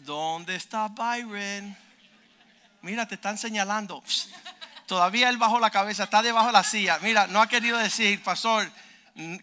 ¿Dónde 0.00 0.56
está 0.56 0.88
Byron? 0.88 1.76
Mira, 2.80 3.06
te 3.06 3.16
están 3.16 3.36
señalando. 3.36 4.02
Todavía 4.86 5.28
él 5.28 5.36
bajó 5.36 5.60
la 5.60 5.70
cabeza, 5.70 6.04
está 6.04 6.22
debajo 6.22 6.46
de 6.46 6.52
la 6.52 6.64
silla. 6.64 6.98
Mira, 7.02 7.26
no 7.26 7.40
ha 7.40 7.46
querido 7.46 7.78
decir, 7.78 8.22
pastor, 8.22 8.70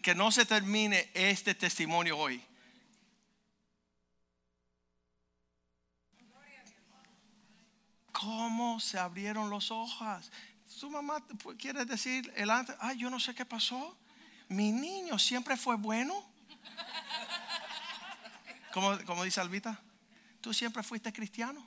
que 0.02 0.14
no 0.14 0.30
se 0.32 0.44
termine 0.44 1.10
este 1.14 1.54
testimonio 1.54 2.18
hoy. 2.18 2.44
¿Cómo 8.12 8.80
se 8.80 8.98
abrieron 8.98 9.48
los 9.48 9.70
ojos? 9.70 10.30
Su 10.66 10.90
mamá 10.90 11.24
quiere 11.58 11.84
decir, 11.84 12.30
el 12.36 12.50
antes, 12.50 12.76
ay, 12.80 12.98
yo 12.98 13.08
no 13.08 13.18
sé 13.18 13.34
qué 13.34 13.46
pasó. 13.46 13.96
Mi 14.48 14.72
niño 14.72 15.18
siempre 15.18 15.56
fue 15.56 15.76
bueno. 15.76 16.28
Como, 18.72 18.98
como 19.04 19.24
dice 19.24 19.40
Albita, 19.40 19.80
tú 20.40 20.54
siempre 20.54 20.82
fuiste 20.82 21.12
cristiano. 21.12 21.66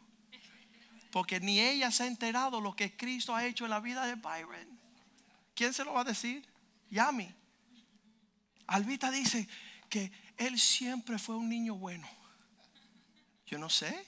Porque 1.12 1.40
ni 1.40 1.60
ella 1.60 1.92
se 1.92 2.04
ha 2.04 2.08
enterado 2.08 2.60
lo 2.60 2.76
que 2.76 2.96
Cristo 2.96 3.36
ha 3.36 3.46
hecho 3.46 3.66
en 3.66 3.72
la 3.72 3.80
vida 3.80 4.06
de 4.06 4.16
Byron. 4.16 4.80
¿Quién 5.54 5.74
se 5.74 5.84
lo 5.84 5.94
va 5.94 6.02
a 6.02 6.06
decir? 6.06 6.44
Yami. 6.90 7.34
Albita 8.68 9.12
dice 9.12 9.48
que 9.90 10.12
él 10.38 10.60
siempre 10.60 11.20
fue 11.20 11.36
un 11.36 11.50
niño 11.50 11.76
bueno. 11.76 12.08
Yo 13.46 13.60
no 13.60 13.70
sé. 13.70 14.08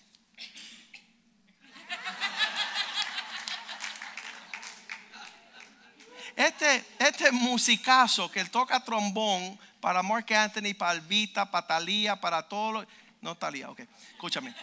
Este, 6.36 6.86
este 7.00 7.32
musicazo 7.32 8.30
que 8.30 8.42
él 8.42 8.50
toca 8.50 8.84
trombón 8.84 9.58
para 9.80 10.04
Mark 10.04 10.34
Anthony, 10.34 10.74
para 10.78 10.92
Albita, 10.92 11.50
para 11.50 11.68
Talía, 11.68 12.20
para 12.20 12.48
todos 12.48 12.74
los. 12.74 12.88
No 13.26 13.36
Talía, 13.36 13.72
ok. 13.72 13.80
Escúchame. 14.12 14.54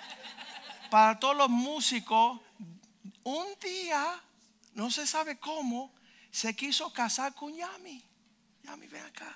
Para 0.88 1.18
todos 1.18 1.36
los 1.36 1.48
músicos, 1.48 2.40
un 3.24 3.46
día, 3.60 4.20
no 4.74 4.88
se 4.88 5.04
sabe 5.04 5.40
cómo, 5.40 5.92
se 6.30 6.54
quiso 6.54 6.92
casar 6.92 7.34
con 7.34 7.52
Yami. 7.52 8.04
Yami, 8.62 8.86
ven 8.86 9.04
acá. 9.04 9.34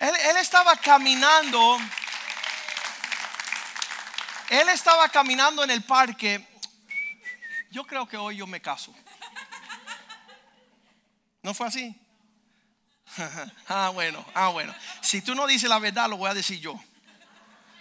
Él, 0.00 0.14
él 0.30 0.36
estaba 0.38 0.74
caminando. 0.76 1.78
Él 4.48 4.70
estaba 4.70 5.06
caminando 5.10 5.62
en 5.62 5.70
el 5.70 5.82
parque 5.84 6.46
yo 7.70 7.84
creo 7.84 8.08
que 8.08 8.16
hoy 8.16 8.38
yo 8.38 8.46
me 8.46 8.62
caso. 8.62 8.94
¿No 11.42 11.52
fue 11.52 11.66
así? 11.66 11.94
ah, 13.68 13.90
bueno, 13.92 14.24
ah, 14.34 14.48
bueno. 14.48 14.74
Si 15.00 15.22
tú 15.22 15.34
no 15.34 15.46
dices 15.46 15.68
la 15.68 15.78
verdad, 15.78 16.08
lo 16.08 16.16
voy 16.16 16.30
a 16.30 16.34
decir 16.34 16.60
yo. 16.60 16.78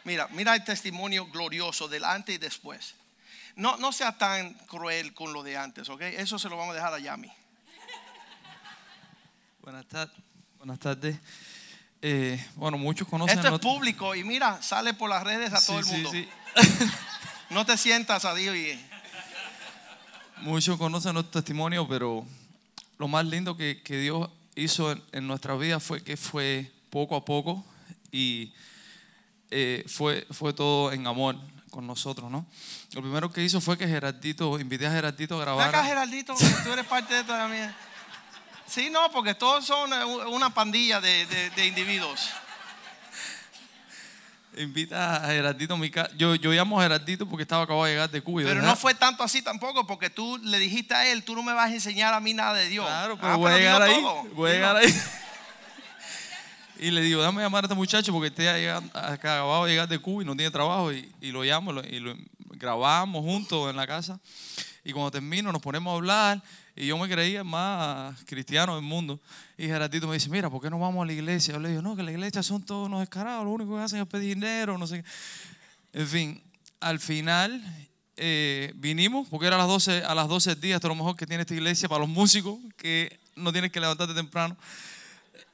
Mira, 0.04 0.28
mira 0.32 0.56
el 0.56 0.64
testimonio 0.64 1.28
glorioso 1.28 1.88
del 1.88 2.04
antes 2.04 2.36
y 2.36 2.38
después. 2.38 2.96
No, 3.56 3.78
no 3.78 3.92
sea 3.92 4.18
tan 4.18 4.54
cruel 4.54 5.14
con 5.14 5.34
lo 5.34 5.42
de 5.42 5.58
antes, 5.58 5.90
¿ok? 5.90 6.02
Eso 6.02 6.38
se 6.38 6.50
lo 6.50 6.58
vamos 6.58 6.74
a 6.74 6.76
dejar 6.76 6.94
a 6.94 7.00
Yami. 7.00 7.32
Buenas 9.62 9.86
tardes. 9.88 10.16
Buenas 10.58 10.80
tardes. 10.80 11.18
Eh, 12.02 12.46
bueno, 12.56 12.78
muchos 12.78 13.08
conocen. 13.08 13.40
Esto 13.40 13.56
es 13.56 13.62
público 13.62 14.14
y 14.14 14.24
mira, 14.24 14.62
sale 14.62 14.94
por 14.94 15.10
las 15.10 15.24
redes 15.24 15.54
a 15.54 15.66
todo 15.66 15.80
el 15.80 15.86
mundo. 15.86 16.12
Sí, 16.12 16.30
no 17.50 17.66
te 17.66 17.78
sientas 17.78 18.26
a 18.26 18.36
Dios 18.36 18.56
y 18.56 18.80
Muchos 20.42 20.78
conocen 20.78 21.14
nuestro 21.14 21.42
testimonio, 21.42 21.88
pero 21.88 22.26
lo 23.00 23.08
más 23.08 23.26
lindo 23.26 23.58
que, 23.58 23.82
Dios 23.88 24.30
hizo 24.56 24.96
en, 25.12 25.28
nuestra 25.28 25.56
vida 25.56 25.80
fue 25.80 26.04
que 26.04 26.18
fue 26.18 26.72
poco 26.90 27.16
a 27.16 27.26
poco 27.26 27.64
y 28.12 28.54
eh, 29.52 29.84
fue, 29.88 30.26
fue 30.32 30.54
todo 30.54 30.92
en 30.92 31.06
amor 31.08 31.38
con 31.70 31.86
nosotros, 31.86 32.32
¿no? 32.32 32.46
Lo 32.94 33.02
primero 33.02 33.32
que 33.32 33.44
hizo 33.44 33.60
fue 33.60 33.78
que 33.78 33.88
Gerardito, 33.88 34.58
invité 34.60 34.88
a 34.88 34.92
Gerardito 34.92 35.38
a 35.38 35.42
grabar. 35.42 35.70
Acá 35.70 35.84
Gerardito, 35.84 36.34
tú 36.64 36.72
eres 36.72 36.86
parte 36.86 37.14
de 37.14 37.20
esta 37.22 37.38
también. 37.38 37.76
Sí, 38.66 38.90
no, 38.90 39.12
porque 39.12 39.36
todos 39.36 39.66
son 39.66 39.92
una 40.28 40.54
pandilla 40.54 41.00
de, 41.00 41.26
de 41.56 41.68
individuos 41.68 42.32
invita 44.58 45.18
a 45.18 45.28
Gerardito 45.28 45.74
a 45.74 45.78
mi 45.78 45.90
casa. 45.90 46.12
Yo, 46.18 46.36
yo 46.36 46.52
llamo 46.52 46.80
a 46.80 46.84
Gerardito 46.84 47.28
porque 47.28 47.44
estaba 47.44 47.64
acabado 47.64 47.86
de 47.86 47.92
llegar 47.92 48.10
de 48.10 48.22
Cuba. 48.22 48.44
Pero 48.44 48.62
no 48.62 48.76
fue 48.76 48.94
tanto 48.94 49.24
así 49.24 49.42
tampoco, 49.42 49.86
porque 49.86 50.10
tú 50.10 50.38
le 50.38 50.60
dijiste 50.60 50.94
a 50.94 51.12
él, 51.12 51.24
tú 51.24 51.36
no 51.36 51.44
me 51.44 51.54
vas 51.54 51.70
a 51.70 51.74
enseñar 51.74 52.14
a 52.14 52.20
mí 52.20 52.34
nada 52.34 52.54
de 52.54 52.70
Dios. 52.70 52.86
Claro, 52.86 53.18
pero 53.18 53.34
ah, 53.34 53.36
voy 53.36 53.52
a 53.52 53.58
llegar 53.58 53.82
ahí. 53.82 54.04
Voy 54.34 54.52
a 54.52 54.54
llegar 54.54 54.76
ahí. 54.78 55.02
Y 56.78 56.92
le 56.92 57.02
digo, 57.02 57.22
dame 57.22 57.42
llamar 57.42 57.64
a 57.64 57.68
este 57.68 57.76
muchacho 57.76 58.12
porque 58.12 58.28
está 58.28 58.78
acabado 58.94 59.66
de 59.66 59.72
llegar 59.72 59.88
de 59.88 59.98
Cuba 60.00 60.24
y 60.24 60.26
no 60.26 60.36
tiene 60.36 60.52
trabajo. 60.52 60.92
Y, 60.92 61.10
y 61.22 61.32
lo 61.32 61.44
llamo 61.44 61.72
y 61.72 62.00
lo 62.00 62.16
grabamos 62.58 63.24
juntos 63.24 63.70
en 63.70 63.76
la 63.76 63.88
casa. 63.88 64.20
Y 64.84 64.92
cuando 64.92 65.12
termino 65.12 65.52
nos 65.52 65.62
ponemos 65.62 65.92
a 65.92 65.96
hablar 65.96 66.42
y 66.76 66.88
yo 66.88 66.98
me 66.98 67.08
creía 67.08 67.44
más 67.44 68.22
cristiano 68.26 68.76
del 68.76 68.84
mundo. 68.84 69.20
Y 69.58 69.66
Gerardito 69.66 70.08
me 70.08 70.16
dice, 70.16 70.30
mira, 70.30 70.50
¿por 70.50 70.62
qué 70.62 70.70
no 70.70 70.78
vamos 70.78 71.04
a 71.04 71.06
la 71.06 71.14
iglesia? 71.14 71.54
Yo 71.54 71.60
le 71.60 71.70
digo, 71.70 71.82
no, 71.82 71.96
que 71.96 72.04
la 72.04 72.12
iglesia 72.12 72.44
son 72.44 72.64
todos 72.64 72.88
unos 72.88 73.00
descarados, 73.00 73.46
lo 73.46 73.52
único 73.52 73.76
que 73.76 73.82
hacen 73.82 74.02
es 74.02 74.08
pedir 74.08 74.36
dinero, 74.36 74.78
no 74.78 74.86
sé 74.86 75.04
En 75.94 76.08
fin, 76.08 76.44
al 76.82 77.00
final 77.00 77.64
eh, 78.18 78.74
vinimos, 78.76 79.28
porque 79.30 79.48
era 79.48 79.56
a 79.56 79.60
las 79.60 79.68
12, 79.68 80.04
a 80.04 80.14
las 80.16 80.28
12 80.28 80.56
días, 80.56 80.76
esto 80.76 80.88
es 80.88 80.90
lo 80.90 80.96
mejor 80.96 81.16
que 81.16 81.26
tiene 81.26 81.42
esta 81.42 81.54
iglesia 81.54 81.88
para 81.88 82.00
los 82.00 82.10
músicos, 82.10 82.60
que 82.76 83.20
no 83.36 83.54
tienes 83.54 83.72
que 83.72 83.80
levantarte 83.80 84.14
temprano. 84.14 84.58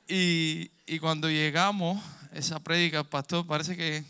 Y, 0.07 0.72
y 0.88 0.97
cuando 0.99 1.30
llegamos, 1.30 2.03
esa 2.34 2.59
prédica, 2.59 3.03
pastor, 3.03 3.45
parece 3.45 3.78
que 3.78 4.03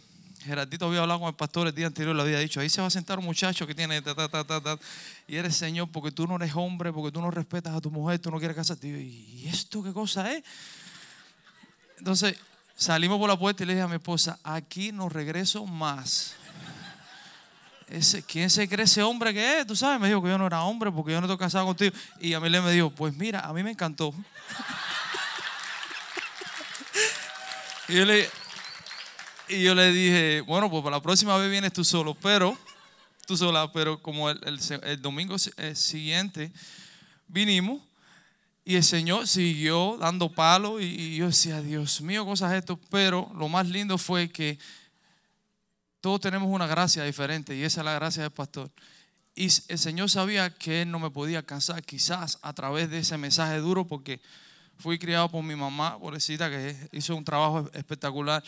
Gerardito 0.43 0.87
había 0.87 1.01
hablado 1.01 1.19
con 1.19 1.29
el 1.29 1.35
pastor 1.35 1.67
el 1.67 1.75
día 1.75 1.87
anterior, 1.87 2.15
le 2.15 2.21
había 2.23 2.39
dicho, 2.39 2.59
ahí 2.59 2.69
se 2.69 2.81
va 2.81 2.87
a 2.87 2.89
sentar 2.89 3.19
un 3.19 3.25
muchacho 3.25 3.67
que 3.67 3.75
tiene 3.75 4.01
ta, 4.01 4.15
ta, 4.15 4.27
ta, 4.27 4.43
ta, 4.43 4.79
y 5.27 5.35
eres 5.35 5.55
Señor 5.55 5.89
porque 5.91 6.11
tú 6.11 6.25
no 6.25 6.35
eres 6.35 6.53
hombre, 6.55 6.91
porque 6.91 7.11
tú 7.11 7.21
no 7.21 7.29
respetas 7.29 7.75
a 7.75 7.81
tu 7.81 7.91
mujer, 7.91 8.17
tú 8.19 8.31
no 8.31 8.39
quieres 8.39 8.57
casarte. 8.57 8.87
¿Y 8.87 9.47
esto 9.47 9.83
qué 9.83 9.93
cosa 9.93 10.33
es? 10.33 10.43
Entonces 11.99 12.35
salimos 12.75 13.19
por 13.19 13.29
la 13.29 13.37
puerta 13.37 13.63
y 13.63 13.67
le 13.67 13.73
dije 13.73 13.83
a 13.83 13.87
mi 13.87 13.95
esposa, 13.95 14.39
aquí 14.43 14.91
no 14.91 15.09
regreso 15.09 15.65
más. 15.67 16.33
Ese, 17.87 18.23
¿Quién 18.23 18.49
se 18.49 18.67
cree 18.67 18.85
ese 18.85 19.03
hombre 19.03 19.33
que 19.33 19.59
es? 19.59 19.67
Tú 19.67 19.75
sabes, 19.75 19.99
me 19.99 20.07
dijo 20.07 20.23
que 20.23 20.29
yo 20.29 20.37
no 20.37 20.47
era 20.47 20.63
hombre 20.63 20.91
porque 20.91 21.11
yo 21.11 21.21
no 21.21 21.27
estoy 21.27 21.37
casado 21.37 21.65
contigo. 21.65 21.95
Y 22.19 22.33
a 22.33 22.39
mí 22.39 22.49
le 22.49 22.61
me 22.61 22.71
dijo, 22.71 22.89
pues 22.89 23.15
mira, 23.15 23.41
a 23.41 23.53
mí 23.53 23.61
me 23.61 23.71
encantó. 23.71 24.09
y 27.89 27.95
yo 27.95 28.05
le 28.05 28.27
y 29.47 29.63
yo 29.63 29.75
le 29.75 29.91
dije, 29.91 30.41
bueno, 30.41 30.69
pues 30.69 30.83
para 30.83 30.97
la 30.97 31.01
próxima 31.01 31.37
vez 31.37 31.49
vienes 31.49 31.73
tú 31.73 31.83
solo, 31.83 32.13
pero, 32.15 32.57
tú 33.25 33.35
sola, 33.35 33.71
pero 33.71 34.01
como 34.01 34.29
el, 34.29 34.59
el, 34.83 35.01
domingo 35.01 35.35
eh, 35.57 35.75
siguiente 35.75 36.51
vinimos 37.27 37.81
y 38.63 38.75
el 38.75 38.83
Señor 38.83 39.27
siguió 39.27 39.97
dando 39.97 40.31
palo 40.31 40.79
y, 40.79 41.15
yo 41.15 41.27
decía, 41.27 41.61
Dios 41.61 42.01
mío, 42.01 42.25
cosas 42.25 42.53
esto, 42.53 42.79
pero 42.89 43.31
lo 43.35 43.49
más 43.49 43.67
lindo 43.67 43.97
fue 43.97 44.29
que 44.29 44.59
todos 45.99 46.21
tenemos 46.21 46.49
una 46.49 46.67
gracia 46.67 47.03
diferente 47.03 47.55
y 47.55 47.63
esa 47.63 47.81
es 47.81 47.85
la 47.85 47.93
gracia 47.93 48.23
del 48.23 48.31
pastor. 48.31 48.71
y 49.35 49.45
el 49.45 49.79
Señor 49.79 50.09
sabía 50.09 50.53
que 50.53 50.83
Él 50.83 50.91
no 50.91 50.99
me 50.99 51.09
podía 51.09 51.39
alcanzar, 51.39 51.83
quizás 51.83 52.37
a 52.41 52.53
través 52.53 52.89
de 52.89 52.99
ese 52.99 53.17
mensaje 53.17 53.57
duro, 53.57 53.85
porque 53.87 54.21
fui 54.77 54.97
criado 54.99 55.29
por 55.29 55.43
mi 55.43 55.55
mamá, 55.55 55.97
pobrecita, 55.99 56.49
que 56.49 56.75
hizo 56.91 57.15
un 57.15 57.23
trabajo 57.23 57.69
espectacular, 57.73 58.43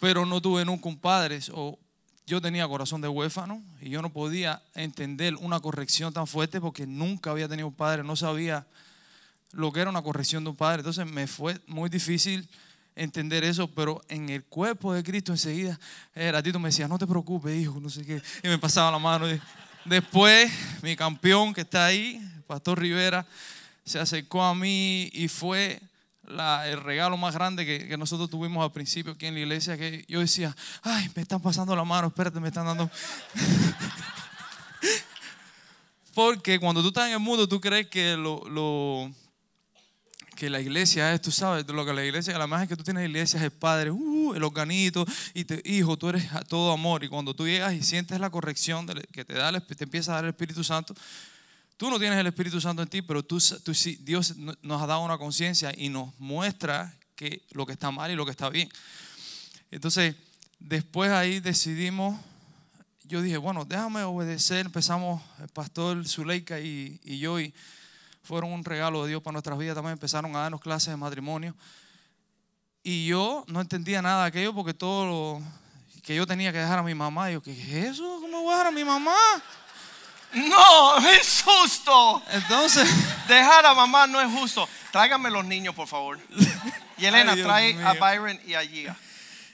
pero 0.00 0.26
no 0.26 0.40
tuve 0.40 0.64
nunca 0.64 0.88
un 0.88 0.98
padre. 0.98 1.40
O 1.52 1.78
yo 2.26 2.40
tenía 2.40 2.68
corazón 2.68 3.00
de 3.00 3.08
huérfano 3.08 3.62
y 3.80 3.90
yo 3.90 4.02
no 4.02 4.12
podía 4.12 4.62
entender 4.74 5.34
una 5.36 5.60
corrección 5.60 6.12
tan 6.12 6.26
fuerte 6.26 6.60
porque 6.60 6.86
nunca 6.86 7.30
había 7.30 7.48
tenido 7.48 7.68
un 7.68 7.74
padre, 7.74 8.04
no 8.04 8.16
sabía 8.16 8.66
lo 9.52 9.72
que 9.72 9.80
era 9.80 9.90
una 9.90 10.02
corrección 10.02 10.44
de 10.44 10.50
un 10.50 10.56
padre. 10.56 10.80
Entonces 10.80 11.06
me 11.06 11.26
fue 11.26 11.58
muy 11.66 11.88
difícil 11.88 12.48
entender 12.94 13.44
eso, 13.44 13.68
pero 13.68 14.02
en 14.08 14.28
el 14.28 14.44
cuerpo 14.44 14.92
de 14.92 15.02
Cristo 15.02 15.32
enseguida, 15.32 15.78
el 16.14 16.32
ratito 16.32 16.58
me 16.58 16.68
decía, 16.68 16.88
no 16.88 16.98
te 16.98 17.06
preocupes, 17.06 17.56
hijo, 17.56 17.78
no 17.80 17.88
sé 17.88 18.04
qué, 18.04 18.20
y 18.42 18.48
me 18.48 18.58
pasaba 18.58 18.90
la 18.90 18.98
mano. 18.98 19.26
Después, 19.84 20.50
mi 20.82 20.96
campeón 20.96 21.54
que 21.54 21.62
está 21.62 21.86
ahí, 21.86 22.20
Pastor 22.46 22.80
Rivera, 22.80 23.24
se 23.84 23.98
acercó 23.98 24.42
a 24.42 24.54
mí 24.54 25.08
y 25.14 25.28
fue 25.28 25.80
el 26.28 26.82
regalo 26.82 27.16
más 27.16 27.34
grande 27.34 27.64
que, 27.64 27.88
que, 27.88 27.96
nosotros 27.96 28.28
tuvimos 28.30 28.62
al 28.62 28.72
principio 28.72 29.12
aquí 29.12 29.26
en 29.26 29.34
la 29.34 29.40
iglesia, 29.40 29.76
que 29.76 30.04
yo 30.08 30.20
decía, 30.20 30.54
ay, 30.82 31.10
me 31.14 31.22
están 31.22 31.40
pasando 31.40 31.74
la 31.74 31.84
mano, 31.84 32.08
espérate, 32.08 32.40
me 32.40 32.48
están 32.48 32.66
dando... 32.66 32.90
Porque 36.14 36.58
cuando 36.58 36.82
tú 36.82 36.88
estás 36.88 37.06
en 37.06 37.12
el 37.12 37.20
mundo, 37.20 37.48
tú 37.48 37.60
crees 37.60 37.86
que 37.86 38.16
lo, 38.16 38.42
lo 38.48 39.08
que 40.38 40.48
la 40.50 40.60
iglesia 40.60 41.12
es, 41.12 41.20
tú 41.20 41.30
sabes, 41.32 41.66
lo 41.68 41.84
que 41.84 41.92
la 41.92 42.04
iglesia, 42.04 42.38
la 42.38 42.46
más 42.46 42.68
que 42.68 42.76
tú 42.76 42.84
tienes 42.84 43.04
iglesia 43.04 43.38
es 43.38 43.44
el 43.44 43.50
padre, 43.50 43.90
uh, 43.90 44.34
el 44.34 44.44
organito, 44.44 45.04
y 45.34 45.44
te, 45.44 45.60
hijo, 45.64 45.96
tú 45.96 46.08
eres 46.08 46.28
todo 46.46 46.72
amor. 46.72 47.02
Y 47.02 47.08
cuando 47.08 47.34
tú 47.34 47.46
llegas 47.46 47.74
y 47.74 47.82
sientes 47.82 48.20
la 48.20 48.30
corrección 48.30 48.86
que 49.12 49.24
te, 49.24 49.34
da, 49.34 49.60
te 49.60 49.84
empieza 49.84 50.12
a 50.12 50.14
dar 50.16 50.24
el 50.24 50.30
Espíritu 50.30 50.62
Santo, 50.62 50.94
tú 51.78 51.88
no 51.88 51.98
tienes 51.98 52.18
el 52.18 52.26
Espíritu 52.26 52.60
Santo 52.60 52.82
en 52.82 52.88
ti, 52.88 53.00
pero 53.00 53.24
tú, 53.24 53.38
Dios 54.00 54.36
nos 54.36 54.82
ha 54.82 54.86
dado 54.86 55.00
una 55.00 55.16
conciencia 55.16 55.72
y 55.74 55.88
nos 55.88 56.12
muestra 56.18 56.94
que 57.14 57.42
lo 57.52 57.64
que 57.64 57.72
está 57.72 57.90
mal 57.90 58.10
y 58.10 58.16
lo 58.16 58.24
que 58.24 58.32
está 58.32 58.50
bien. 58.50 58.68
Entonces, 59.70 60.16
después 60.58 61.10
ahí 61.12 61.40
decidimos, 61.40 62.20
yo 63.04 63.22
dije, 63.22 63.36
bueno, 63.36 63.64
déjame 63.64 64.02
obedecer. 64.02 64.66
Empezamos 64.66 65.22
el 65.40 65.48
pastor 65.48 66.06
Zuleika 66.06 66.58
y, 66.60 67.00
y 67.04 67.20
yo, 67.20 67.40
y 67.40 67.54
fueron 68.22 68.52
un 68.52 68.64
regalo 68.64 69.04
de 69.04 69.10
Dios 69.10 69.22
para 69.22 69.32
nuestras 69.32 69.56
vidas. 69.56 69.76
También 69.76 69.92
empezaron 69.92 70.34
a 70.34 70.40
darnos 70.40 70.60
clases 70.60 70.88
de 70.88 70.96
matrimonio. 70.96 71.54
Y 72.82 73.06
yo 73.06 73.44
no 73.46 73.60
entendía 73.60 74.02
nada 74.02 74.22
de 74.22 74.28
aquello 74.28 74.52
porque 74.52 74.74
todo 74.74 75.06
lo 75.06 75.42
que 76.02 76.16
yo 76.16 76.26
tenía 76.26 76.52
que 76.52 76.58
dejar 76.58 76.80
a 76.80 76.82
mi 76.82 76.94
mamá, 76.94 77.30
yo, 77.30 77.40
¿qué 77.40 77.52
es 77.52 77.92
eso? 77.92 78.18
¿Cómo 78.20 78.42
voy 78.42 78.52
a 78.52 78.56
dejar 78.56 78.66
a 78.66 78.70
mi 78.72 78.84
mamá? 78.84 79.14
No, 80.34 80.98
es 81.10 81.42
justo. 81.44 82.22
Entonces, 82.30 82.88
dejar 83.26 83.64
a 83.66 83.74
mamá 83.74 84.06
no 84.06 84.20
es 84.20 84.30
justo. 84.30 84.68
Tráigame 84.92 85.30
los 85.30 85.44
niños, 85.44 85.74
por 85.74 85.88
favor. 85.88 86.18
Y 87.00 87.06
Elena, 87.06 87.36
trae 87.36 87.80
a 87.84 87.92
Byron 87.92 88.40
y 88.44 88.54
a 88.54 88.62
Gia. 88.62 88.96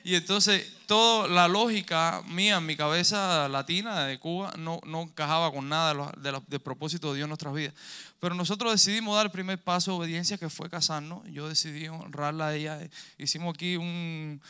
Y 0.03 0.15
entonces, 0.15 0.67
toda 0.87 1.29
la 1.29 1.49
lógica 1.49 2.23
mía 2.27 2.61
mi 2.61 2.77
cabeza 2.77 3.49
latina 3.49 4.05
de 4.05 4.19
Cuba 4.19 4.53
no, 4.59 4.81
no 4.87 5.03
encajaba 5.03 5.51
con 5.53 5.69
nada 5.69 6.13
del 6.17 6.61
propósito 6.61 7.11
de 7.11 7.17
Dios 7.17 7.25
en 7.27 7.31
nuestras 7.31 7.55
vidas. 7.55 7.75
Pero 8.21 8.35
nosotros 8.35 8.73
decidimos 8.73 9.17
dar 9.17 9.27
el 9.27 9.33
primer 9.33 9.59
paso 9.59 9.93
de 9.93 9.99
obediencia, 9.99 10.39
que 10.39 10.49
fue 10.49 10.71
casarnos. 10.71 11.23
Yo 11.31 11.49
decidí 11.49 11.89
honrarla 11.89 12.49
a 12.49 12.55
ella. 12.55 12.79
Hicimos 13.19 13.55
aquí 13.55 13.77
un. 13.77 14.41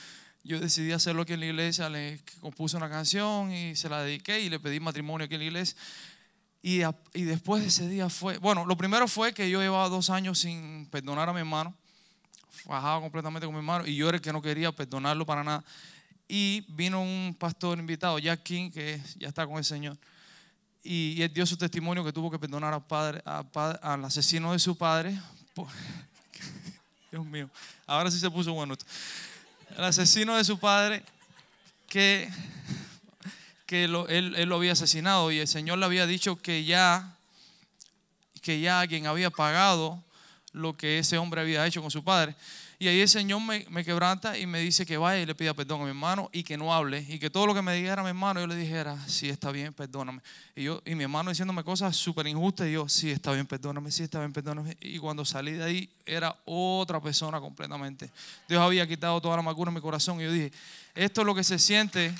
Yo 0.44 0.60
decidí 0.60 0.92
hacerlo 0.92 1.22
aquí 1.22 1.32
en 1.32 1.40
la 1.40 1.46
iglesia, 1.46 1.88
le 1.88 2.20
compuse 2.40 2.76
una 2.76 2.90
canción 2.90 3.50
y 3.50 3.76
se 3.76 3.88
la 3.88 4.02
dediqué 4.02 4.40
y 4.40 4.50
le 4.50 4.60
pedí 4.60 4.78
matrimonio 4.78 5.24
aquí 5.24 5.34
en 5.34 5.40
la 5.40 5.46
iglesia. 5.46 5.76
Y, 6.66 6.80
y 7.12 7.22
después 7.24 7.62
de 7.62 7.68
ese 7.68 7.88
día 7.88 8.08
fue. 8.08 8.38
Bueno, 8.38 8.64
lo 8.64 8.76
primero 8.76 9.06
fue 9.06 9.34
que 9.34 9.50
yo 9.50 9.60
llevaba 9.60 9.88
dos 9.90 10.08
años 10.08 10.38
sin 10.38 10.86
perdonar 10.86 11.28
a 11.28 11.32
mi 11.34 11.40
hermano. 11.40 11.74
Fajaba 12.50 13.02
completamente 13.02 13.46
con 13.46 13.54
mi 13.54 13.58
hermano 13.58 13.86
y 13.86 13.94
yo 13.94 14.08
era 14.08 14.16
el 14.16 14.22
que 14.22 14.32
no 14.32 14.40
quería 14.40 14.72
perdonarlo 14.72 15.26
para 15.26 15.44
nada. 15.44 15.62
Y 16.26 16.64
vino 16.68 17.02
un 17.02 17.36
pastor 17.38 17.78
invitado, 17.78 18.18
Jack 18.18 18.42
King, 18.42 18.70
que 18.70 18.98
ya 19.18 19.28
está 19.28 19.46
con 19.46 19.58
el 19.58 19.64
Señor 19.64 19.98
y, 20.84 21.22
él 21.22 21.32
dio 21.32 21.46
su 21.46 21.56
testimonio 21.56 22.04
que 22.04 22.12
tuvo 22.12 22.30
que 22.30 22.38
perdonar 22.38 22.74
al, 22.74 22.84
padre, 22.84 23.22
al 23.82 24.04
asesino 24.04 24.52
de 24.52 24.58
su 24.58 24.76
padre. 24.76 25.18
Dios 27.10 27.24
mío, 27.24 27.48
ahora 27.86 28.10
sí 28.10 28.20
se 28.20 28.30
puso 28.30 28.52
bueno. 28.52 28.76
El 29.76 29.84
asesino 29.84 30.36
de 30.36 30.44
su 30.44 30.58
padre 30.58 31.02
que, 31.88 32.28
que 33.66 33.84
él, 33.84 33.96
él, 34.08 34.48
lo 34.48 34.56
había 34.56 34.72
asesinado 34.72 35.30
y 35.32 35.38
el 35.38 35.48
Señor 35.48 35.78
le 35.78 35.86
había 35.86 36.06
dicho 36.06 36.36
que 36.36 36.64
ya, 36.64 37.16
que 38.42 38.60
ya 38.60 38.80
alguien 38.80 39.06
había 39.06 39.30
pagado 39.30 40.02
lo 40.52 40.76
que 40.76 40.98
ese 40.98 41.18
hombre 41.18 41.40
había 41.40 41.66
hecho 41.66 41.82
con 41.82 41.90
su 41.90 42.04
padre. 42.04 42.34
Y 42.78 42.88
ahí 42.88 43.00
el 43.00 43.08
Señor 43.08 43.40
me, 43.40 43.64
me, 43.70 43.84
quebranta 43.84 44.36
y 44.36 44.46
me 44.46 44.58
dice 44.58 44.84
que 44.84 44.96
vaya 44.96 45.22
y 45.22 45.26
le 45.26 45.34
pida 45.34 45.54
perdón 45.54 45.82
a 45.82 45.84
mi 45.84 45.90
hermano 45.90 46.28
y 46.32 46.42
que 46.42 46.56
no 46.56 46.74
hable. 46.74 47.04
Y 47.08 47.18
que 47.18 47.30
todo 47.30 47.46
lo 47.46 47.54
que 47.54 47.62
me 47.62 47.74
dijera 47.74 48.02
mi 48.02 48.08
hermano, 48.08 48.40
yo 48.40 48.46
le 48.46 48.56
dijera, 48.56 48.98
sí, 49.06 49.28
está 49.28 49.52
bien, 49.52 49.72
perdóname. 49.72 50.20
Y, 50.56 50.64
yo, 50.64 50.82
y 50.84 50.94
mi 50.94 51.04
hermano 51.04 51.30
diciéndome 51.30 51.62
cosas 51.62 51.96
súper 51.96 52.26
injustas 52.26 52.66
y 52.68 52.72
yo, 52.72 52.88
sí, 52.88 53.10
está 53.10 53.32
bien, 53.32 53.46
perdóname, 53.46 53.90
sí, 53.90 54.02
está 54.02 54.18
bien, 54.18 54.32
perdóname. 54.32 54.76
Y 54.80 54.98
cuando 54.98 55.24
salí 55.24 55.52
de 55.52 55.64
ahí 55.64 55.88
era 56.04 56.36
otra 56.44 57.00
persona 57.00 57.40
completamente. 57.40 58.10
Dios 58.48 58.60
había 58.60 58.86
quitado 58.86 59.20
toda 59.20 59.36
la 59.36 59.40
amargura 59.40 59.70
en 59.70 59.76
mi 59.76 59.80
corazón 59.80 60.20
y 60.20 60.24
yo 60.24 60.32
dije, 60.32 60.52
esto 60.94 61.20
es 61.20 61.26
lo 61.26 61.34
que 61.34 61.44
se 61.44 61.58
siente. 61.58 62.12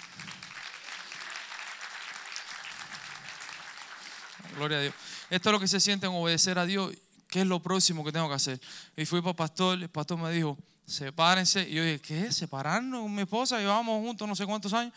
Gloria 4.56 4.78
a 4.78 4.80
Dios. 4.82 4.94
Esto 5.30 5.48
es 5.48 5.52
lo 5.52 5.60
que 5.60 5.68
se 5.68 5.80
siente 5.80 6.06
en 6.06 6.12
obedecer 6.12 6.58
a 6.58 6.66
Dios 6.66 6.92
¿qué 7.34 7.40
es 7.40 7.46
lo 7.48 7.58
próximo 7.58 8.04
que 8.04 8.12
tengo 8.12 8.28
que 8.28 8.34
hacer? 8.36 8.60
Y 8.96 9.04
fui 9.06 9.20
para 9.20 9.30
el 9.30 9.36
pastor, 9.36 9.82
el 9.82 9.88
pastor 9.88 10.16
me 10.16 10.30
dijo, 10.30 10.56
sepárense. 10.86 11.68
Y 11.68 11.74
yo 11.74 11.82
dije, 11.82 12.00
¿qué? 12.00 12.30
¿Separarnos 12.30 13.02
con 13.02 13.12
mi 13.12 13.22
esposa? 13.22 13.58
Llevamos 13.58 14.00
juntos 14.06 14.28
no 14.28 14.36
sé 14.36 14.46
cuántos 14.46 14.72
años. 14.72 14.94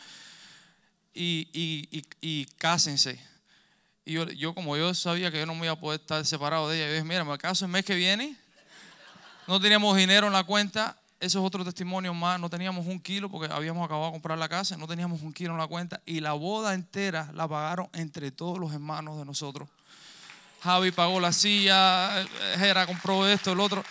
Y, 1.15 1.49
y, 1.51 2.05
y, 2.21 2.45
cásense. 2.59 3.19
Y 4.05 4.13
yo, 4.13 4.25
yo, 4.29 4.53
como 4.53 4.77
yo 4.77 4.93
sabía 4.93 5.31
que 5.31 5.39
yo 5.39 5.47
no 5.47 5.55
me 5.55 5.65
iba 5.65 5.73
a 5.73 5.79
poder 5.79 5.99
estar 5.99 6.23
separado 6.27 6.69
de 6.69 6.77
ella, 6.77 6.85
yo 6.85 6.93
dije, 6.93 7.05
mira, 7.05 7.23
me 7.23 7.35
caso 7.39 7.65
el 7.65 7.71
mes 7.71 7.83
que 7.83 7.95
viene. 7.95 8.37
No 9.47 9.59
teníamos 9.59 9.97
dinero 9.97 10.27
en 10.27 10.33
la 10.33 10.43
cuenta. 10.43 10.95
Eso 11.19 11.39
es 11.39 11.45
otro 11.45 11.65
testimonio 11.65 12.13
más. 12.13 12.39
No 12.39 12.49
teníamos 12.49 12.85
un 12.85 12.99
kilo 12.99 13.29
porque 13.29 13.51
habíamos 13.51 13.83
acabado 13.83 14.07
de 14.07 14.11
comprar 14.11 14.37
la 14.37 14.47
casa. 14.47 14.77
No 14.77 14.87
teníamos 14.87 15.21
un 15.21 15.33
kilo 15.33 15.51
en 15.51 15.57
la 15.57 15.67
cuenta. 15.67 16.01
Y 16.05 16.19
la 16.19 16.33
boda 16.33 16.73
entera 16.73 17.31
la 17.33 17.47
pagaron 17.47 17.89
entre 17.93 18.31
todos 18.31 18.59
los 18.59 18.71
hermanos 18.71 19.17
de 19.17 19.25
nosotros. 19.25 19.67
Javi 20.61 20.91
pagó 20.91 21.19
la 21.19 21.31
silla, 21.31 22.25
Jera 22.57 22.85
compró 22.85 23.27
esto, 23.27 23.51
el 23.51 23.59
otro. 23.59 23.83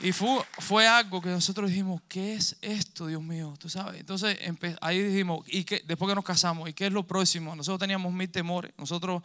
Y 0.00 0.10
fue, 0.12 0.44
fue 0.58 0.86
algo 0.86 1.20
que 1.20 1.28
nosotros 1.28 1.70
dijimos, 1.70 2.00
¿qué 2.08 2.34
es 2.34 2.56
esto, 2.60 3.06
Dios 3.06 3.22
mío? 3.22 3.54
¿Tú 3.58 3.68
sabes? 3.68 4.00
Entonces 4.00 4.36
ahí 4.80 5.00
dijimos, 5.00 5.44
¿y 5.46 5.64
qué? 5.64 5.82
después 5.86 6.08
que 6.08 6.14
nos 6.16 6.24
casamos, 6.24 6.68
¿y 6.68 6.72
qué 6.72 6.86
es 6.86 6.92
lo 6.92 7.04
próximo? 7.04 7.54
Nosotros 7.54 7.78
teníamos 7.78 8.12
mil 8.12 8.28
temores. 8.28 8.72
Nosotros 8.76 9.22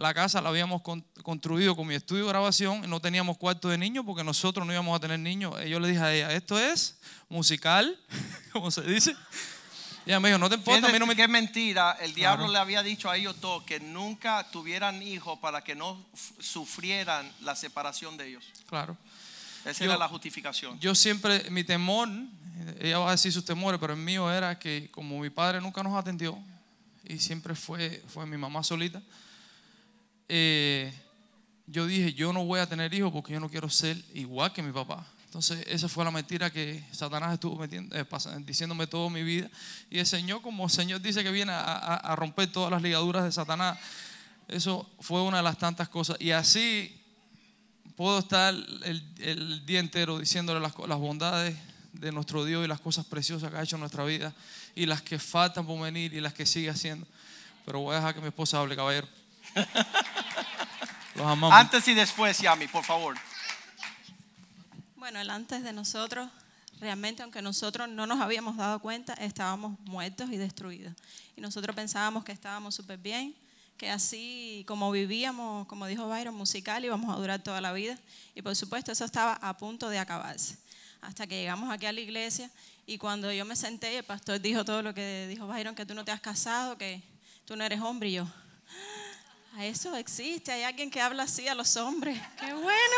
la 0.00 0.14
casa 0.14 0.40
la 0.40 0.48
habíamos 0.48 0.80
construido 1.22 1.76
con 1.76 1.86
mi 1.86 1.94
estudio 1.94 2.24
de 2.24 2.30
grabación 2.30 2.82
y 2.84 2.88
no 2.88 3.00
teníamos 3.00 3.36
cuarto 3.36 3.68
de 3.68 3.76
niños 3.76 4.02
porque 4.06 4.24
nosotros 4.24 4.66
no 4.66 4.72
íbamos 4.72 4.96
a 4.96 5.00
tener 5.00 5.20
niños. 5.20 5.54
Yo 5.68 5.78
le 5.78 5.88
dije 5.88 6.00
a 6.00 6.14
ella, 6.14 6.32
esto 6.32 6.58
es 6.58 6.98
musical, 7.28 7.98
como 8.52 8.70
se 8.70 8.80
dice. 8.80 9.14
Y 10.06 10.10
ella 10.10 10.18
me 10.18 10.30
dijo, 10.30 10.38
no 10.38 10.48
te 10.48 10.54
importa, 10.54 10.88
a 10.88 10.90
mí 10.90 10.98
no 10.98 11.06
me... 11.06 11.14
Qué 11.14 11.28
mentira, 11.28 11.98
el 12.00 12.14
diablo 12.14 12.48
le 12.48 12.58
había 12.58 12.82
dicho 12.82 13.10
a 13.10 13.16
ellos 13.18 13.36
todos 13.42 13.64
que 13.64 13.78
nunca 13.78 14.50
tuvieran 14.50 15.02
hijos 15.02 15.38
para 15.38 15.62
que 15.62 15.74
no 15.74 16.02
sufrieran 16.38 17.30
la 17.42 17.54
separación 17.54 18.16
de 18.16 18.28
ellos. 18.28 18.44
Claro. 18.66 18.96
Esa 19.66 19.84
era 19.84 19.98
la 19.98 20.08
justificación. 20.08 20.80
Yo 20.80 20.94
siempre, 20.94 21.50
mi 21.50 21.62
temor, 21.62 22.08
ella 22.80 22.98
va 23.00 23.08
a 23.08 23.12
decir 23.12 23.30
sus 23.34 23.44
temores, 23.44 23.78
pero 23.78 23.92
el 23.92 24.00
mío 24.00 24.32
era 24.32 24.58
que 24.58 24.88
como 24.90 25.20
mi 25.20 25.28
padre 25.28 25.60
nunca 25.60 25.82
nos 25.82 25.94
atendió 25.94 26.42
y 27.04 27.18
siempre 27.18 27.54
fue, 27.54 28.02
fue 28.08 28.24
mi 28.24 28.38
mamá 28.38 28.64
solita, 28.64 29.02
eh, 30.32 30.92
yo 31.66 31.86
dije, 31.86 32.14
yo 32.14 32.32
no 32.32 32.44
voy 32.44 32.60
a 32.60 32.68
tener 32.68 32.94
hijos 32.94 33.10
porque 33.10 33.32
yo 33.32 33.40
no 33.40 33.50
quiero 33.50 33.68
ser 33.68 33.96
igual 34.14 34.52
que 34.52 34.62
mi 34.62 34.70
papá. 34.70 35.04
Entonces, 35.24 35.64
esa 35.66 35.88
fue 35.88 36.04
la 36.04 36.12
mentira 36.12 36.50
que 36.50 36.84
Satanás 36.92 37.34
estuvo 37.34 37.64
eh, 37.64 38.06
diciéndome 38.44 38.86
toda 38.86 39.10
mi 39.10 39.22
vida. 39.24 39.50
Y 39.90 39.98
el 39.98 40.06
Señor, 40.06 40.40
como 40.40 40.64
el 40.64 40.70
Señor 40.70 41.00
dice 41.00 41.24
que 41.24 41.30
viene 41.32 41.52
a, 41.52 42.14
romper 42.16 42.50
todas 42.50 42.70
las 42.70 42.80
ligaduras 42.80 43.24
de 43.24 43.32
Satanás, 43.32 43.78
eso 44.46 44.88
fue 45.00 45.20
una 45.22 45.38
de 45.38 45.42
las 45.42 45.58
tantas 45.58 45.88
cosas. 45.88 46.16
Y 46.20 46.30
así 46.30 46.96
puedo 47.96 48.20
estar 48.20 48.54
el, 48.54 49.66
día 49.66 49.80
entero 49.80 50.18
diciéndole 50.18 50.60
las, 50.60 50.74
las, 50.88 50.98
bondades 50.98 51.56
de 51.92 52.12
nuestro 52.12 52.44
Dios 52.44 52.64
y 52.64 52.68
las 52.68 52.80
cosas 52.80 53.04
preciosas 53.04 53.50
que 53.50 53.56
ha 53.56 53.62
hecho 53.62 53.76
en 53.76 53.80
nuestra 53.80 54.04
vida 54.04 54.32
y 54.74 54.86
las 54.86 55.02
que 55.02 55.18
faltan 55.18 55.66
por 55.66 55.80
venir 55.80 56.14
y 56.14 56.20
las 56.20 56.34
que 56.34 56.46
sigue 56.46 56.70
haciendo. 56.70 57.06
Pero 57.64 57.80
voy 57.80 57.94
a 57.94 57.98
dejar 57.98 58.14
que 58.14 58.20
mi 58.20 58.28
esposa 58.28 58.60
hable, 58.60 58.74
caballero. 58.74 59.06
Los 61.14 61.26
amamos. 61.26 61.52
Antes 61.52 61.86
y 61.88 61.94
después, 61.94 62.38
Yami, 62.38 62.68
por 62.68 62.84
favor. 62.84 63.16
Bueno, 64.96 65.20
el 65.20 65.30
antes 65.30 65.62
de 65.62 65.72
nosotros, 65.72 66.28
realmente 66.78 67.22
aunque 67.22 67.42
nosotros 67.42 67.88
no 67.88 68.06
nos 68.06 68.20
habíamos 68.20 68.56
dado 68.56 68.78
cuenta, 68.80 69.14
estábamos 69.14 69.78
muertos 69.80 70.30
y 70.30 70.36
destruidos. 70.36 70.94
Y 71.36 71.40
nosotros 71.40 71.74
pensábamos 71.74 72.24
que 72.24 72.32
estábamos 72.32 72.74
súper 72.74 72.98
bien, 72.98 73.34
que 73.76 73.90
así 73.90 74.64
como 74.68 74.90
vivíamos, 74.90 75.66
como 75.66 75.86
dijo 75.86 76.06
Byron, 76.06 76.34
musical 76.34 76.84
íbamos 76.84 77.14
a 77.14 77.18
durar 77.18 77.42
toda 77.42 77.60
la 77.60 77.72
vida. 77.72 77.98
Y 78.34 78.42
por 78.42 78.54
supuesto 78.54 78.92
eso 78.92 79.04
estaba 79.04 79.34
a 79.34 79.56
punto 79.56 79.88
de 79.88 79.98
acabarse. 79.98 80.58
Hasta 81.00 81.26
que 81.26 81.40
llegamos 81.40 81.70
aquí 81.72 81.86
a 81.86 81.92
la 81.92 82.00
iglesia 82.00 82.50
y 82.86 82.98
cuando 82.98 83.32
yo 83.32 83.44
me 83.44 83.56
senté, 83.56 83.96
el 83.98 84.04
pastor 84.04 84.40
dijo 84.40 84.64
todo 84.64 84.82
lo 84.82 84.92
que 84.92 85.26
dijo 85.28 85.46
Byron, 85.46 85.74
que 85.74 85.86
tú 85.86 85.94
no 85.94 86.04
te 86.04 86.12
has 86.12 86.20
casado, 86.20 86.76
que 86.76 87.02
tú 87.46 87.56
no 87.56 87.64
eres 87.64 87.80
hombre. 87.80 88.10
Y 88.10 88.12
yo, 88.14 88.24
"Ah, 88.24 88.39
eso 89.58 89.96
existe, 89.96 90.52
hay 90.52 90.62
alguien 90.62 90.90
que 90.90 91.00
habla 91.00 91.24
así 91.24 91.48
a 91.48 91.54
los 91.54 91.76
hombres. 91.76 92.18
¡Qué 92.38 92.52
bueno! 92.52 92.96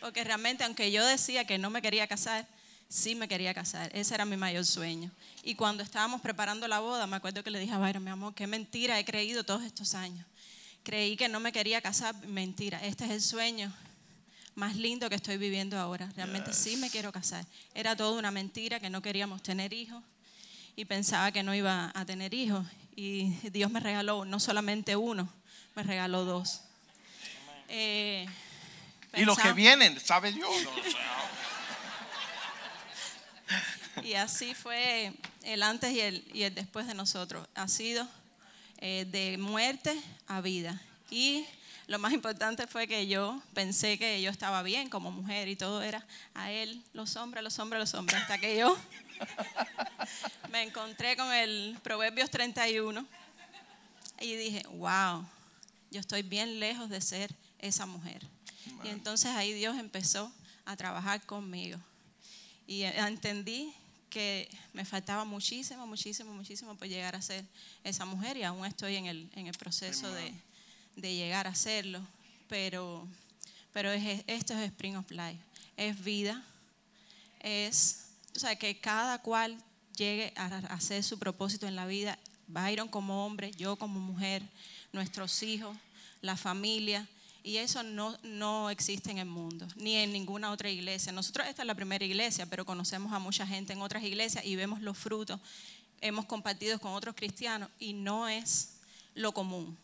Porque 0.00 0.22
realmente, 0.24 0.64
aunque 0.64 0.90
yo 0.90 1.04
decía 1.04 1.44
que 1.44 1.58
no 1.58 1.70
me 1.70 1.82
quería 1.82 2.06
casar, 2.06 2.46
sí 2.88 3.14
me 3.14 3.28
quería 3.28 3.54
casar. 3.54 3.90
Ese 3.94 4.14
era 4.14 4.24
mi 4.24 4.36
mayor 4.36 4.64
sueño. 4.64 5.10
Y 5.42 5.54
cuando 5.54 5.82
estábamos 5.82 6.20
preparando 6.20 6.68
la 6.68 6.80
boda, 6.80 7.06
me 7.06 7.16
acuerdo 7.16 7.42
que 7.42 7.50
le 7.50 7.58
dije 7.58 7.72
a 7.72 7.78
Byron, 7.78 8.04
mi 8.04 8.10
amor, 8.10 8.34
qué 8.34 8.46
mentira 8.46 8.98
he 8.98 9.04
creído 9.04 9.44
todos 9.44 9.62
estos 9.62 9.94
años. 9.94 10.24
Creí 10.82 11.16
que 11.16 11.28
no 11.28 11.40
me 11.40 11.52
quería 11.52 11.80
casar, 11.80 12.14
mentira. 12.26 12.80
Este 12.84 13.04
es 13.04 13.10
el 13.10 13.22
sueño 13.22 13.72
más 14.54 14.76
lindo 14.76 15.08
que 15.08 15.16
estoy 15.16 15.36
viviendo 15.36 15.78
ahora. 15.78 16.10
Realmente 16.16 16.52
sí 16.52 16.76
me 16.76 16.90
quiero 16.90 17.12
casar. 17.12 17.44
Era 17.74 17.96
toda 17.96 18.18
una 18.18 18.30
mentira 18.30 18.80
que 18.80 18.90
no 18.90 19.02
queríamos 19.02 19.42
tener 19.42 19.72
hijos 19.72 20.02
y 20.76 20.84
pensaba 20.84 21.32
que 21.32 21.42
no 21.42 21.54
iba 21.54 21.90
a 21.94 22.04
tener 22.04 22.32
hijos. 22.34 22.64
Y 22.96 23.26
Dios 23.50 23.70
me 23.70 23.78
regaló 23.78 24.24
no 24.24 24.40
solamente 24.40 24.96
uno, 24.96 25.28
me 25.74 25.82
regaló 25.82 26.24
dos. 26.24 26.62
Eh, 27.68 28.26
Y 29.14 29.24
los 29.24 29.38
que 29.38 29.52
vienen, 29.52 30.00
¿sabe 30.00 30.32
Dios? 30.32 30.50
Y 34.04 34.12
así 34.12 34.54
fue 34.54 35.12
el 35.42 35.62
antes 35.62 35.90
y 35.92 36.00
el, 36.00 36.22
y 36.34 36.42
el 36.42 36.54
después 36.54 36.86
de 36.86 36.92
nosotros. 36.92 37.48
Ha 37.54 37.66
sido 37.66 38.06
eh, 38.78 39.06
de 39.10 39.38
muerte 39.38 39.98
a 40.28 40.42
vida. 40.42 40.82
Y 41.10 41.46
lo 41.86 41.98
más 41.98 42.12
importante 42.12 42.66
fue 42.66 42.86
que 42.86 43.06
yo 43.06 43.40
pensé 43.54 43.98
que 43.98 44.20
yo 44.20 44.30
estaba 44.30 44.62
bien 44.62 44.90
como 44.90 45.10
mujer 45.10 45.48
y 45.48 45.56
todo 45.56 45.82
era 45.82 46.04
a 46.34 46.50
él, 46.50 46.82
los 46.92 47.16
hombres, 47.16 47.42
los 47.42 47.58
hombres, 47.58 47.80
los 47.80 47.94
hombres. 47.94 48.20
Hasta 48.20 48.38
que 48.38 48.58
yo 48.58 48.76
me 50.50 50.62
encontré 50.62 51.16
con 51.16 51.32
el 51.32 51.76
Proverbios 51.82 52.30
31 52.30 53.06
y 54.20 54.34
dije, 54.36 54.62
wow, 54.74 55.26
yo 55.90 56.00
estoy 56.00 56.22
bien 56.22 56.58
lejos 56.60 56.88
de 56.88 57.00
ser 57.00 57.34
esa 57.58 57.86
mujer. 57.86 58.22
Y 58.84 58.88
entonces 58.88 59.30
ahí 59.32 59.52
Dios 59.52 59.76
empezó 59.78 60.32
a 60.64 60.76
trabajar 60.76 61.24
conmigo. 61.26 61.78
Y 62.66 62.82
entendí 62.82 63.72
que 64.10 64.48
me 64.72 64.84
faltaba 64.84 65.24
muchísimo, 65.24 65.86
muchísimo, 65.86 66.32
muchísimo 66.32 66.74
por 66.76 66.88
llegar 66.88 67.14
a 67.14 67.22
ser 67.22 67.44
esa 67.84 68.04
mujer 68.04 68.36
y 68.36 68.42
aún 68.44 68.64
estoy 68.66 68.96
en 68.96 69.06
el, 69.06 69.28
en 69.34 69.46
el 69.46 69.54
proceso 69.56 70.10
de, 70.12 70.32
de 70.96 71.14
llegar 71.14 71.46
a 71.46 71.54
serlo. 71.54 72.00
Pero, 72.48 73.06
pero 73.72 73.90
es- 73.92 74.24
esto 74.26 74.54
es 74.54 74.70
Spring 74.70 74.96
of 74.96 75.10
Life, 75.10 75.38
es 75.76 76.02
vida, 76.02 76.42
es, 77.40 78.05
tú 78.36 78.40
sabes, 78.40 78.58
que 78.58 78.78
cada 78.78 79.22
cual 79.22 79.56
llegue 79.96 80.30
a 80.36 80.58
hacer 80.74 81.02
su 81.02 81.18
propósito 81.18 81.66
en 81.66 81.74
la 81.74 81.86
vida. 81.86 82.18
Byron 82.48 82.86
como 82.86 83.24
hombre, 83.24 83.50
yo 83.52 83.76
como 83.76 83.98
mujer, 83.98 84.42
nuestros 84.92 85.42
hijos, 85.42 85.74
la 86.20 86.36
familia. 86.36 87.08
Y 87.42 87.56
eso 87.56 87.82
no, 87.82 88.14
no 88.22 88.68
existe 88.68 89.10
en 89.10 89.16
el 89.16 89.26
mundo, 89.26 89.66
ni 89.76 89.94
en 89.94 90.12
ninguna 90.12 90.50
otra 90.50 90.68
iglesia. 90.68 91.12
Nosotros 91.12 91.46
esta 91.46 91.62
es 91.62 91.66
la 91.66 91.74
primera 91.74 92.04
iglesia, 92.04 92.44
pero 92.44 92.66
conocemos 92.66 93.10
a 93.14 93.18
mucha 93.18 93.46
gente 93.46 93.72
en 93.72 93.80
otras 93.80 94.02
iglesias 94.02 94.44
y 94.44 94.54
vemos 94.54 94.82
los 94.82 94.98
frutos. 94.98 95.40
Hemos 96.02 96.26
compartido 96.26 96.78
con 96.78 96.92
otros 96.92 97.14
cristianos 97.14 97.70
y 97.78 97.94
no 97.94 98.28
es 98.28 98.74
lo 99.14 99.32
común. 99.32 99.78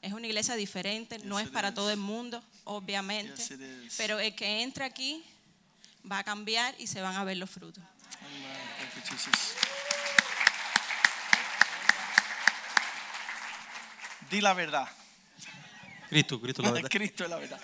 Es 0.00 0.12
una 0.12 0.28
iglesia 0.28 0.54
diferente, 0.54 1.18
no 1.24 1.40
Yes, 1.40 1.48
es 1.48 1.52
para 1.52 1.70
is. 1.70 1.74
todo 1.74 1.90
el 1.90 1.96
mundo, 1.98 2.40
obviamente. 2.62 3.42
Yes. 3.42 3.94
Pero 3.96 4.20
el 4.20 4.32
que 4.36 4.62
entra 4.62 4.84
aquí 4.84 5.24
va 6.08 6.20
a 6.20 6.24
cambiar 6.24 6.72
y 6.78 6.86
se 6.86 7.00
van 7.00 7.16
a 7.16 7.24
ver 7.24 7.38
los 7.38 7.50
frutos. 7.50 7.82
Di 14.30 14.40
la 14.40 14.54
verdad. 14.54 14.88
Cristo, 16.08 16.40
Cristo, 16.40 16.62
la 16.62 16.70
verdad. 16.72 16.88
Cristo 16.90 17.24
es 17.24 17.30
la 17.30 17.36
verdad. 17.36 17.60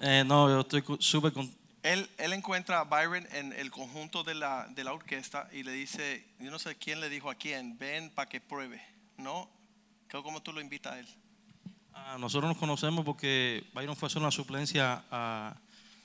Eh, 0.00 0.24
no, 0.26 0.48
yo 0.48 0.60
estoy 0.60 0.82
súper 0.98 1.32
con- 1.32 1.52
Él, 1.82 2.08
él 2.18 2.32
encuentra 2.32 2.80
a 2.80 2.84
Byron 2.84 3.26
en 3.32 3.52
el 3.52 3.70
conjunto 3.70 4.22
de 4.24 4.34
la, 4.34 4.66
de 4.70 4.84
la 4.84 4.92
orquesta 4.92 5.48
y 5.52 5.62
le 5.62 5.72
dice, 5.72 6.26
yo 6.38 6.50
no 6.50 6.58
sé 6.58 6.76
quién 6.76 7.00
le 7.00 7.08
dijo 7.08 7.30
a 7.30 7.34
quién, 7.34 7.78
ven 7.78 8.10
para 8.10 8.28
que 8.28 8.40
pruebe. 8.40 8.82
¿No? 9.18 9.48
Como 10.10 10.42
tú 10.42 10.52
lo 10.52 10.60
invitas 10.60 10.94
a 10.94 10.98
él. 10.98 11.08
Ah, 11.92 12.16
nosotros 12.18 12.48
nos 12.48 12.58
conocemos 12.58 13.04
porque 13.04 13.64
Byron 13.74 13.94
fue 13.96 14.06
a 14.06 14.08
hacer 14.08 14.22
una 14.22 14.30
suplencia 14.30 15.04
a, 15.10 15.54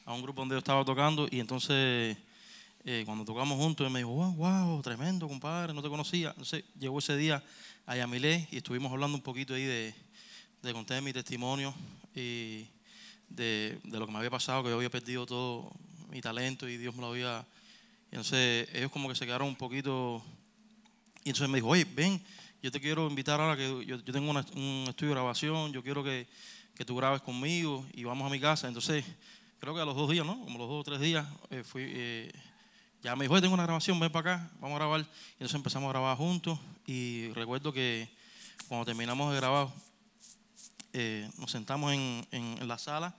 a 0.05 0.13
un 0.13 0.21
grupo 0.21 0.41
donde 0.41 0.53
yo 0.55 0.59
estaba 0.59 0.83
tocando 0.85 1.27
y 1.31 1.39
entonces 1.39 2.17
eh, 2.85 3.03
cuando 3.05 3.25
tocamos 3.25 3.57
juntos 3.57 3.85
él 3.85 3.91
me 3.91 3.99
dijo, 3.99 4.11
wow, 4.11 4.33
wow, 4.35 4.81
tremendo 4.81 5.27
compadre, 5.27 5.73
no 5.73 5.81
te 5.81 5.89
conocía. 5.89 6.29
Entonces 6.29 6.63
llegó 6.79 6.99
ese 6.99 7.17
día 7.17 7.43
a 7.85 7.95
Yamilé 7.95 8.47
y 8.51 8.57
estuvimos 8.57 8.91
hablando 8.91 9.17
un 9.17 9.23
poquito 9.23 9.53
ahí 9.55 9.63
de, 9.63 9.93
de 10.61 10.73
contar 10.73 11.01
mi 11.01 11.11
testimonio 11.11 11.73
y 12.13 12.67
de, 13.27 13.79
de 13.83 13.99
lo 13.99 14.05
que 14.05 14.11
me 14.11 14.19
había 14.19 14.29
pasado, 14.29 14.63
que 14.63 14.69
yo 14.69 14.75
había 14.75 14.89
perdido 14.89 15.25
todo 15.25 15.71
mi 16.09 16.21
talento 16.21 16.69
y 16.69 16.77
Dios 16.77 16.95
me 16.95 17.01
lo 17.01 17.07
había... 17.07 17.45
Entonces 18.11 18.69
ellos 18.73 18.91
como 18.91 19.09
que 19.09 19.15
se 19.15 19.25
quedaron 19.25 19.47
un 19.47 19.55
poquito 19.55 20.23
y 21.23 21.29
entonces 21.29 21.49
me 21.49 21.57
dijo, 21.57 21.69
oye, 21.69 21.85
ven, 21.85 22.21
yo 22.61 22.71
te 22.71 22.79
quiero 22.79 23.07
invitar 23.09 23.41
ahora 23.41 23.57
que 23.57 23.67
yo, 23.67 23.81
yo 23.81 24.13
tengo 24.13 24.29
una- 24.29 24.45
un 24.55 24.85
estudio 24.87 25.09
de 25.09 25.15
grabación, 25.15 25.73
yo 25.73 25.81
quiero 25.83 26.03
que, 26.03 26.27
que 26.75 26.85
tú 26.85 26.95
grabes 26.95 27.21
conmigo 27.21 27.85
y 27.93 28.03
vamos 28.03 28.25
a 28.25 28.29
mi 28.29 28.39
casa. 28.39 28.67
Entonces, 28.67 29.03
creo 29.59 29.73
que 29.75 29.81
a 29.81 29.85
los 29.85 29.95
dos 29.95 30.09
días, 30.09 30.25
¿no? 30.25 30.39
Como 30.41 30.59
los 30.59 30.69
dos 30.69 30.81
o 30.81 30.83
tres 30.83 30.99
días, 30.99 31.25
eh, 31.49 31.63
fui, 31.63 31.83
eh, 31.87 32.31
ya 33.05 33.15
me 33.15 33.25
dijo, 33.25 33.39
tengo 33.39 33.53
una 33.53 33.61
grabación, 33.61 33.99
ven 33.99 34.11
para 34.11 34.33
acá, 34.33 34.51
vamos 34.59 34.77
a 34.77 34.79
grabar. 34.79 35.01
Y 35.01 35.03
entonces 35.33 35.53
empezamos 35.53 35.85
a 35.85 35.91
grabar 35.91 36.17
juntos 36.17 36.57
y 36.87 37.29
recuerdo 37.33 37.71
que 37.71 38.09
cuando 38.67 38.83
terminamos 38.83 39.31
de 39.31 39.37
grabar, 39.37 39.67
eh, 40.91 41.29
nos 41.37 41.51
sentamos 41.51 41.93
en, 41.93 42.67
la 42.67 42.79
sala 42.79 43.15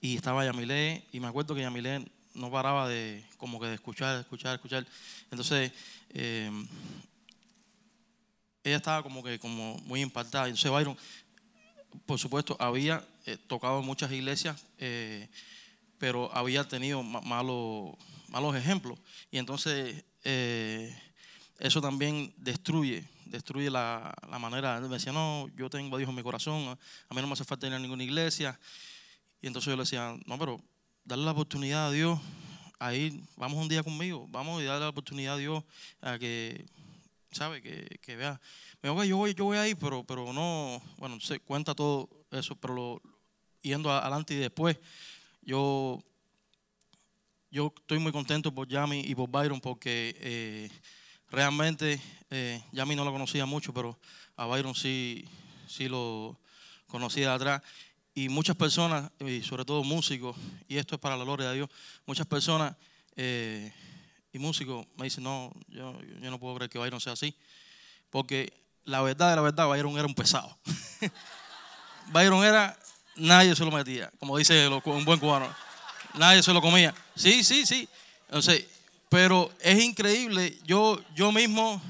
y 0.00 0.16
estaba 0.16 0.46
Yamilé 0.46 1.04
y 1.12 1.20
me 1.20 1.26
acuerdo 1.26 1.54
que 1.54 1.60
Yamilé 1.60 2.10
no 2.32 2.50
paraba 2.50 2.88
de 2.88 3.22
como 3.36 3.60
que 3.60 3.66
de 3.66 3.74
escuchar, 3.74 4.14
de 4.14 4.22
escuchar, 4.22 4.54
escuchar. 4.54 4.86
Entonces, 5.30 5.72
eh, 6.08 6.50
ella 8.64 8.76
estaba 8.76 9.02
como 9.02 9.22
que 9.22 9.38
como 9.38 9.76
muy 9.84 10.00
impactada. 10.00 10.46
Entonces 10.46 10.70
Byron, 10.70 10.96
por 12.06 12.18
supuesto, 12.18 12.56
había 12.58 13.06
eh, 13.26 13.36
tocado 13.36 13.80
en 13.80 13.84
muchas 13.84 14.10
iglesias, 14.10 14.64
pero 15.98 16.34
había 16.34 16.66
tenido 16.66 17.02
ma- 17.02 17.20
malos, 17.20 17.94
malos 18.28 18.54
ejemplos. 18.56 18.98
Y 19.30 19.38
entonces 19.38 20.04
eh, 20.24 20.96
eso 21.58 21.80
también 21.80 22.32
destruye, 22.36 23.04
destruye 23.26 23.70
la, 23.70 24.14
la 24.30 24.38
manera. 24.38 24.80
Me 24.80 24.88
decía, 24.88 25.12
no, 25.12 25.48
yo 25.56 25.68
tengo 25.68 25.96
a 25.96 25.98
Dios 25.98 26.08
en 26.10 26.16
mi 26.16 26.22
corazón, 26.22 26.68
a, 27.08 27.14
mí 27.14 27.20
no 27.20 27.26
me 27.26 27.32
hace 27.32 27.44
falta 27.44 27.66
ir 27.66 27.72
a 27.72 27.78
ninguna 27.78 28.04
iglesia. 28.04 28.58
Y 29.40 29.46
entonces 29.46 29.70
yo 29.70 29.76
le 29.76 29.82
decía, 29.82 30.16
no, 30.26 30.38
pero 30.38 30.60
darle 31.04 31.24
la 31.24 31.32
oportunidad 31.32 31.88
a 31.88 31.90
Dios 31.90 32.18
a 32.78 32.94
ir, 32.94 33.20
vamos 33.36 33.58
un 33.58 33.68
día 33.68 33.82
conmigo, 33.82 34.26
vamos 34.28 34.62
y 34.62 34.64
darle 34.64 34.84
la 34.84 34.90
oportunidad 34.90 35.34
a 35.34 35.38
Dios 35.38 35.64
a 36.00 36.18
que 36.18 36.64
¿sabe? 37.30 37.60
Que, 37.60 37.98
que 38.00 38.16
vea. 38.16 38.40
Me 38.82 38.88
dijo, 38.88 39.00
"Ok, 39.00 39.06
yo 39.06 39.16
voy, 39.16 39.34
yo 39.34 39.44
voy 39.44 39.58
ahí, 39.58 39.74
pero, 39.74 40.04
pero 40.04 40.32
no, 40.32 40.80
bueno, 40.96 41.20
se 41.20 41.40
cuenta 41.40 41.74
todo 41.74 42.08
eso, 42.30 42.56
pero 42.56 42.74
lo- 42.74 43.02
yendo 43.60 43.90
adelante 43.90 44.34
y 44.34 44.38
después, 44.38 44.78
yo, 45.42 46.02
yo 47.50 47.72
estoy 47.76 47.98
muy 47.98 48.12
contento 48.12 48.52
por 48.52 48.68
Yami 48.68 49.00
y 49.00 49.14
por 49.14 49.30
Byron 49.30 49.60
porque 49.60 50.16
eh, 50.20 50.70
realmente 51.30 52.00
eh, 52.30 52.62
Yami 52.72 52.94
no 52.94 53.04
lo 53.04 53.12
conocía 53.12 53.46
mucho, 53.46 53.72
pero 53.72 53.98
a 54.36 54.46
Byron 54.46 54.74
sí, 54.74 55.24
sí 55.66 55.88
lo 55.88 56.38
conocía 56.86 57.30
de 57.30 57.34
atrás. 57.34 57.62
Y 58.14 58.28
muchas 58.28 58.56
personas, 58.56 59.10
y 59.20 59.42
sobre 59.42 59.64
todo 59.64 59.84
músicos, 59.84 60.36
y 60.66 60.76
esto 60.76 60.96
es 60.96 61.00
para 61.00 61.16
la 61.16 61.24
gloria 61.24 61.48
de 61.48 61.54
Dios, 61.54 61.70
muchas 62.04 62.26
personas 62.26 62.74
eh, 63.14 63.72
y 64.32 64.38
músicos 64.38 64.86
me 64.96 65.04
dicen, 65.04 65.24
no, 65.24 65.52
yo, 65.68 65.96
yo 66.20 66.30
no 66.30 66.38
puedo 66.38 66.56
creer 66.56 66.70
que 66.70 66.78
Byron 66.78 67.00
sea 67.00 67.12
así. 67.12 67.34
Porque 68.10 68.52
la 68.84 69.02
verdad 69.02 69.30
de 69.30 69.36
la 69.36 69.42
verdad, 69.42 69.68
Byron 69.68 69.96
era 69.96 70.06
un 70.06 70.14
pesado. 70.14 70.58
Byron 72.12 72.44
era, 72.44 72.78
nadie 73.16 73.54
se 73.54 73.64
lo 73.64 73.70
metía, 73.70 74.10
como 74.18 74.36
dice 74.36 74.68
un 74.68 75.04
buen 75.04 75.18
cubano. 75.18 75.67
Nadie 76.14 76.42
se 76.42 76.52
lo 76.52 76.60
comía. 76.60 76.94
Sí, 77.14 77.44
sí, 77.44 77.66
sí. 77.66 77.88
Entonces, 78.26 78.66
pero 79.08 79.50
es 79.60 79.82
increíble, 79.82 80.58
yo, 80.64 81.00
yo 81.14 81.32
mismo, 81.32 81.80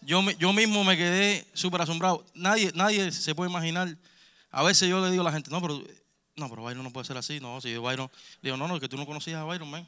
yo, 0.00 0.22
yo 0.32 0.52
mismo 0.52 0.82
me 0.84 0.96
quedé 0.96 1.46
súper 1.54 1.82
asombrado. 1.82 2.24
Nadie, 2.34 2.72
nadie 2.74 3.12
se 3.12 3.34
puede 3.34 3.50
imaginar. 3.50 3.96
A 4.50 4.62
veces 4.62 4.88
yo 4.88 5.04
le 5.04 5.10
digo 5.10 5.22
a 5.22 5.24
la 5.24 5.32
gente, 5.32 5.50
no, 5.50 5.60
pero, 5.60 5.82
no, 6.36 6.48
pero 6.48 6.62
Byron 6.62 6.82
no 6.82 6.92
puede 6.92 7.06
ser 7.06 7.16
así. 7.16 7.38
No, 7.40 7.60
si 7.60 7.72
yo 7.72 7.82
Byron, 7.82 8.10
le 8.42 8.48
digo, 8.48 8.56
no, 8.56 8.66
no, 8.68 8.80
que 8.80 8.88
tú 8.88 8.96
no 8.96 9.06
conocías 9.06 9.36
a 9.40 9.44
Byron. 9.44 9.86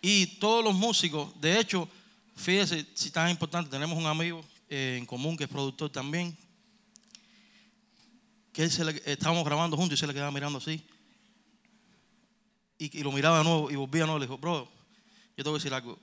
Y 0.00 0.26
todos 0.38 0.64
los 0.64 0.74
músicos, 0.74 1.38
de 1.40 1.58
hecho, 1.58 1.88
fíjese 2.36 2.86
si 2.94 3.10
tan 3.10 3.28
importante, 3.30 3.70
tenemos 3.70 3.98
un 3.98 4.06
amigo 4.06 4.44
eh, 4.68 4.96
en 4.98 5.06
común 5.06 5.36
que 5.36 5.44
es 5.44 5.50
productor 5.50 5.90
también, 5.90 6.36
que 8.52 8.62
él 8.64 8.70
se 8.70 8.84
le- 8.84 9.02
estábamos 9.04 9.44
grabando 9.44 9.76
juntos 9.76 9.98
y 9.98 10.00
se 10.00 10.06
le 10.06 10.14
quedaba 10.14 10.30
mirando 10.30 10.58
así. 10.58 10.82
Y, 12.78 13.02
lo 13.02 13.10
miraba 13.12 13.38
de 13.38 13.44
nuevo 13.44 13.70
y 13.70 13.76
volvía 13.76 14.02
de 14.02 14.06
nuevo. 14.06 14.18
Le 14.18 14.26
dijo, 14.26 14.38
bro, 14.38 14.68
yo 15.36 15.44
te 15.44 15.50
voy 15.50 15.56
a 15.56 15.58
decir 15.58 15.72
algo. 15.72 15.98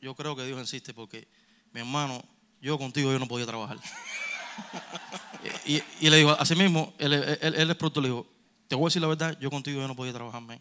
Yo 0.00 0.14
creo 0.14 0.36
que 0.36 0.44
Dios 0.44 0.58
insiste 0.60 0.92
porque, 0.94 1.26
mi 1.72 1.80
hermano, 1.80 2.22
yo 2.60 2.78
contigo 2.78 3.10
yo 3.12 3.18
no 3.18 3.26
podía 3.26 3.46
trabajar. 3.46 3.78
y, 5.66 5.76
y- 5.76 5.82
y 6.00 6.10
le 6.10 6.16
digo, 6.18 6.36
así 6.38 6.54
mismo, 6.54 6.92
él, 6.98 7.12
él, 7.14 7.38
él, 7.40 7.54
él 7.54 7.70
es 7.70 7.76
pronto, 7.76 8.00
le 8.00 8.08
dijo, 8.08 8.26
te 8.68 8.74
voy 8.74 8.84
a 8.84 8.88
decir 8.88 9.02
la 9.02 9.08
verdad, 9.08 9.38
yo 9.40 9.50
contigo 9.50 9.80
yo 9.80 9.88
no 9.88 9.96
podía 9.96 10.12
trabajar, 10.12 10.42
man. 10.42 10.60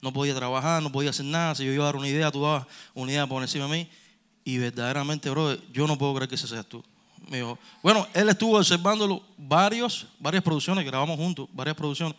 No 0.00 0.12
podía 0.12 0.34
trabajar, 0.34 0.82
no 0.82 0.90
podía 0.90 1.10
hacer 1.10 1.26
nada. 1.26 1.54
Si 1.54 1.64
yo 1.64 1.72
iba 1.72 1.84
a 1.84 1.86
dar 1.86 1.96
una 1.96 2.08
idea, 2.08 2.30
tú 2.30 2.40
dabas 2.42 2.66
una 2.94 3.12
idea 3.12 3.26
por 3.26 3.42
encima 3.42 3.66
de 3.66 3.70
mí. 3.72 3.90
Y 4.44 4.56
verdaderamente, 4.58 5.28
bro, 5.28 5.54
yo 5.72 5.86
no 5.86 5.98
puedo 5.98 6.14
creer 6.14 6.28
que 6.28 6.36
ese 6.36 6.48
seas 6.48 6.64
tú. 6.64 6.82
Me 7.28 7.36
dijo, 7.38 7.58
bueno, 7.82 8.06
él 8.14 8.28
estuvo 8.30 8.56
observándolo 8.56 9.22
varios, 9.36 10.06
varias 10.18 10.42
producciones, 10.42 10.86
grabamos 10.86 11.16
juntos, 11.18 11.48
varias 11.52 11.76
producciones, 11.76 12.16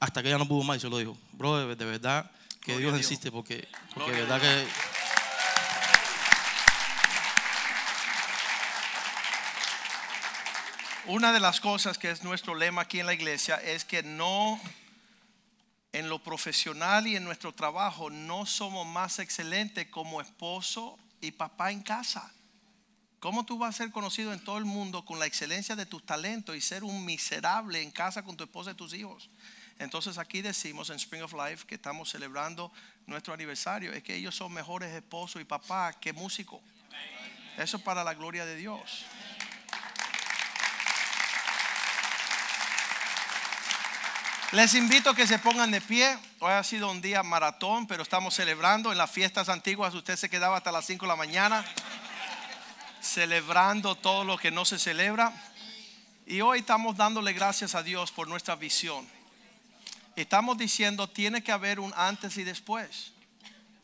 hasta 0.00 0.22
que 0.22 0.30
ya 0.30 0.38
no 0.38 0.48
pudo 0.48 0.64
más 0.64 0.78
y 0.78 0.80
se 0.80 0.88
lo 0.88 0.98
dijo. 0.98 1.16
Bro, 1.32 1.68
de, 1.68 1.76
de 1.76 1.84
verdad 1.84 2.30
que 2.62 2.78
Dios 2.78 2.94
Dios. 2.94 2.98
existe 2.98 3.30
porque, 3.30 3.68
porque 3.94 4.12
de 4.12 4.20
verdad 4.22 4.40
que... 4.40 4.66
Una 11.06 11.32
de 11.32 11.40
las 11.40 11.60
cosas 11.60 11.98
que 11.98 12.10
es 12.10 12.22
nuestro 12.22 12.54
lema 12.54 12.82
aquí 12.82 13.00
en 13.00 13.06
la 13.06 13.14
iglesia 13.14 13.56
es 13.56 13.84
que 13.84 14.02
no, 14.02 14.60
en 15.92 16.08
lo 16.08 16.22
profesional 16.22 17.06
y 17.06 17.16
en 17.16 17.24
nuestro 17.24 17.52
trabajo, 17.52 18.10
no 18.10 18.46
somos 18.46 18.86
más 18.86 19.18
excelentes 19.18 19.88
como 19.88 20.20
esposo 20.20 20.98
y 21.20 21.32
papá 21.32 21.72
en 21.72 21.82
casa. 21.82 22.32
¿Cómo 23.18 23.44
tú 23.44 23.58
vas 23.58 23.74
a 23.74 23.78
ser 23.78 23.90
conocido 23.90 24.32
en 24.32 24.42
todo 24.44 24.56
el 24.56 24.64
mundo 24.64 25.04
con 25.04 25.18
la 25.18 25.26
excelencia 25.26 25.74
de 25.74 25.84
tus 25.84 26.06
talentos 26.06 26.54
y 26.54 26.60
ser 26.60 26.84
un 26.84 27.04
miserable 27.04 27.82
en 27.82 27.90
casa 27.90 28.22
con 28.22 28.36
tu 28.36 28.44
esposa 28.44 28.70
y 28.70 28.74
tus 28.74 28.94
hijos? 28.94 29.28
Entonces 29.80 30.18
aquí 30.18 30.42
decimos 30.42 30.90
en 30.90 30.96
Spring 30.96 31.22
of 31.22 31.32
Life 31.32 31.66
que 31.66 31.76
estamos 31.76 32.10
celebrando 32.10 32.70
nuestro 33.06 33.32
aniversario, 33.32 33.94
es 33.94 34.02
que 34.02 34.14
ellos 34.14 34.36
son 34.36 34.52
mejores 34.52 34.92
esposos 34.92 35.40
y 35.40 35.44
papá 35.46 35.94
que 35.98 36.12
músicos. 36.12 36.60
Eso 37.56 37.78
es 37.78 37.82
para 37.82 38.04
la 38.04 38.12
gloria 38.12 38.44
de 38.44 38.56
Dios. 38.56 39.06
Les 44.52 44.74
invito 44.74 45.08
a 45.08 45.16
que 45.16 45.26
se 45.26 45.38
pongan 45.38 45.70
de 45.70 45.80
pie. 45.80 46.18
Hoy 46.40 46.52
ha 46.52 46.62
sido 46.62 46.90
un 46.90 47.00
día 47.00 47.22
maratón, 47.22 47.86
pero 47.86 48.02
estamos 48.02 48.34
celebrando. 48.34 48.92
En 48.92 48.98
las 48.98 49.10
fiestas 49.10 49.48
antiguas 49.48 49.94
usted 49.94 50.16
se 50.16 50.28
quedaba 50.28 50.58
hasta 50.58 50.70
las 50.70 50.84
5 50.84 51.06
de 51.06 51.08
la 51.08 51.16
mañana 51.16 51.64
celebrando 53.00 53.94
todo 53.94 54.24
lo 54.24 54.36
que 54.36 54.50
no 54.50 54.66
se 54.66 54.78
celebra. 54.78 55.32
Y 56.26 56.42
hoy 56.42 56.58
estamos 56.58 56.98
dándole 56.98 57.32
gracias 57.32 57.74
a 57.74 57.82
Dios 57.82 58.12
por 58.12 58.28
nuestra 58.28 58.56
visión. 58.56 59.19
Estamos 60.16 60.58
diciendo, 60.58 61.08
tiene 61.08 61.42
que 61.42 61.52
haber 61.52 61.80
un 61.80 61.92
antes 61.96 62.36
y 62.36 62.44
después. 62.44 63.12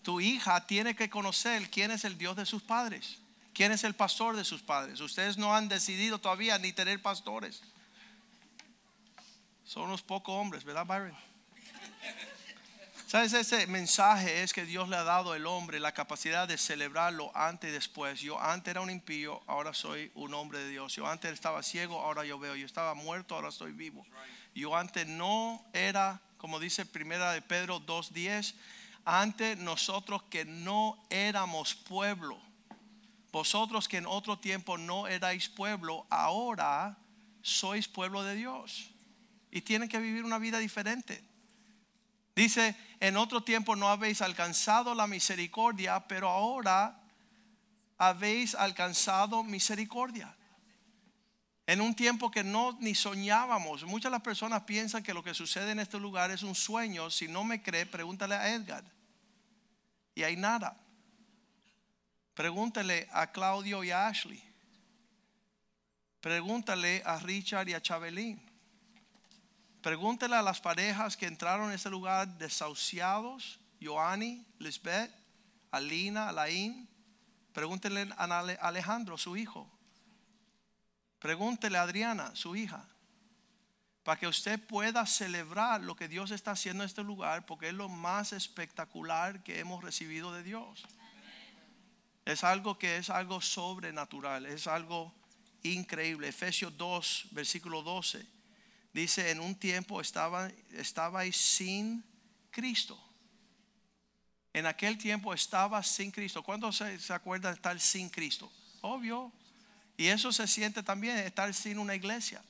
Tu 0.02 0.20
hija 0.20 0.66
tiene 0.66 0.94
que 0.94 1.10
conocer 1.10 1.70
quién 1.70 1.90
es 1.90 2.04
el 2.04 2.16
Dios 2.18 2.36
de 2.36 2.46
sus 2.46 2.62
padres, 2.62 3.18
quién 3.52 3.72
es 3.72 3.84
el 3.84 3.94
pastor 3.94 4.36
de 4.36 4.44
sus 4.44 4.62
padres. 4.62 5.00
Ustedes 5.00 5.36
no 5.36 5.54
han 5.54 5.68
decidido 5.68 6.18
todavía 6.18 6.58
ni 6.58 6.72
tener 6.72 7.00
pastores. 7.02 7.62
Son 9.64 9.84
unos 9.84 10.02
pocos 10.02 10.34
hombres, 10.34 10.62
¿verdad, 10.62 10.86
Byron? 10.86 11.16
¿Sabes? 13.06 13.32
Ese 13.34 13.68
mensaje 13.68 14.42
es 14.42 14.52
que 14.52 14.64
Dios 14.64 14.88
le 14.88 14.96
ha 14.96 15.04
dado 15.04 15.32
al 15.32 15.46
hombre 15.46 15.78
la 15.78 15.92
capacidad 15.92 16.48
de 16.48 16.58
celebrarlo 16.58 17.30
antes 17.36 17.70
y 17.70 17.72
después. 17.72 18.20
Yo 18.20 18.40
antes 18.40 18.72
era 18.72 18.80
un 18.80 18.90
impío, 18.90 19.42
ahora 19.46 19.72
soy 19.74 20.10
un 20.14 20.34
hombre 20.34 20.58
de 20.58 20.70
Dios. 20.70 20.92
Yo 20.94 21.06
antes 21.06 21.32
estaba 21.32 21.62
ciego, 21.62 22.00
ahora 22.00 22.24
yo 22.24 22.38
veo. 22.38 22.56
Yo 22.56 22.66
estaba 22.66 22.94
muerto, 22.94 23.36
ahora 23.36 23.50
estoy 23.50 23.70
vivo. 23.70 24.04
Yo 24.56 24.74
antes 24.74 25.06
no 25.06 25.62
era, 25.74 26.22
como 26.38 26.58
dice 26.58 26.86
primera 26.86 27.32
de 27.32 27.42
Pedro 27.42 27.78
2.10, 27.78 28.54
antes 29.04 29.58
nosotros 29.58 30.22
que 30.30 30.46
no 30.46 30.98
éramos 31.10 31.74
pueblo. 31.74 32.40
Vosotros 33.30 33.86
que 33.86 33.98
en 33.98 34.06
otro 34.06 34.38
tiempo 34.38 34.78
no 34.78 35.08
erais 35.08 35.50
pueblo, 35.50 36.06
ahora 36.08 36.96
sois 37.42 37.86
pueblo 37.86 38.22
de 38.22 38.34
Dios. 38.34 38.92
Y 39.50 39.60
tienen 39.60 39.90
que 39.90 39.98
vivir 39.98 40.24
una 40.24 40.38
vida 40.38 40.56
diferente. 40.56 41.22
Dice, 42.34 42.74
en 43.00 43.18
otro 43.18 43.42
tiempo 43.42 43.76
no 43.76 43.90
habéis 43.90 44.22
alcanzado 44.22 44.94
la 44.94 45.06
misericordia, 45.06 46.08
pero 46.08 46.30
ahora 46.30 46.98
habéis 47.98 48.54
alcanzado 48.54 49.44
misericordia. 49.44 50.34
En 51.66 51.80
un 51.80 51.94
tiempo 51.94 52.30
que 52.30 52.44
no 52.44 52.76
ni 52.80 52.94
soñábamos. 52.94 53.82
Muchas 53.84 54.12
las 54.12 54.22
personas 54.22 54.62
piensan 54.62 55.02
que 55.02 55.12
lo 55.12 55.24
que 55.24 55.34
sucede 55.34 55.72
en 55.72 55.80
este 55.80 55.98
lugar 55.98 56.30
es 56.30 56.42
un 56.44 56.54
sueño. 56.54 57.10
Si 57.10 57.26
no 57.26 57.42
me 57.42 57.60
cree, 57.62 57.86
pregúntale 57.86 58.36
a 58.36 58.54
Edgar. 58.54 58.84
Y 60.14 60.22
hay 60.22 60.36
nada. 60.36 60.76
Pregúntale 62.34 63.08
a 63.12 63.32
Claudio 63.32 63.82
y 63.82 63.90
a 63.90 64.06
Ashley. 64.06 64.42
Pregúntale 66.20 67.02
a 67.04 67.18
Richard 67.18 67.68
y 67.68 67.74
a 67.74 67.80
Chabelín. 67.80 68.40
Pregúntele 69.82 70.36
a 70.36 70.42
las 70.42 70.60
parejas 70.60 71.16
que 71.16 71.26
entraron 71.26 71.68
en 71.68 71.74
ese 71.74 71.90
lugar 71.90 72.26
desahuciados, 72.38 73.60
Joanny, 73.80 74.44
Lisbeth, 74.58 75.12
Alina, 75.70 76.28
Alain. 76.28 76.88
Pregúntele 77.52 78.08
a 78.16 78.24
Ale- 78.38 78.58
Alejandro, 78.60 79.16
su 79.18 79.36
hijo. 79.36 79.70
Pregúntele 81.18 81.78
a 81.78 81.82
Adriana, 81.82 82.34
su 82.34 82.56
hija. 82.56 82.88
Para 84.02 84.20
que 84.20 84.28
usted 84.28 84.60
pueda 84.60 85.04
celebrar 85.06 85.82
lo 85.82 85.96
que 85.96 86.08
Dios 86.08 86.30
está 86.30 86.52
haciendo 86.52 86.84
en 86.84 86.88
este 86.88 87.02
lugar, 87.02 87.46
porque 87.46 87.68
es 87.68 87.74
lo 87.74 87.88
más 87.88 88.32
espectacular 88.32 89.42
que 89.42 89.58
hemos 89.58 89.82
recibido 89.82 90.32
de 90.32 90.42
Dios. 90.42 90.84
Es 92.24 92.44
algo 92.44 92.78
que 92.78 92.96
es 92.96 93.10
algo 93.10 93.40
sobrenatural, 93.40 94.46
es 94.46 94.66
algo 94.66 95.12
increíble. 95.62 96.28
Efesios 96.28 96.76
2, 96.76 97.28
versículo 97.32 97.82
12. 97.82 98.24
Dice, 98.92 99.30
en 99.30 99.40
un 99.40 99.54
tiempo 99.54 100.00
estaba, 100.00 100.48
estabais 100.72 101.36
sin 101.36 102.04
Cristo. 102.50 102.98
En 104.52 104.66
aquel 104.66 104.96
tiempo 104.96 105.34
estaba 105.34 105.82
sin 105.82 106.10
Cristo. 106.10 106.42
¿Cuándo 106.42 106.72
se, 106.72 106.98
se 106.98 107.12
acuerda 107.12 107.50
de 107.50 107.56
estar 107.56 107.78
sin 107.78 108.08
Cristo? 108.08 108.50
Obvio. 108.80 109.32
Y 109.96 110.08
eso 110.08 110.32
se 110.32 110.46
siente 110.46 110.82
también, 110.82 111.16
estar 111.18 111.52
sin 111.54 111.78
una 111.78 111.94
iglesia. 111.94 112.42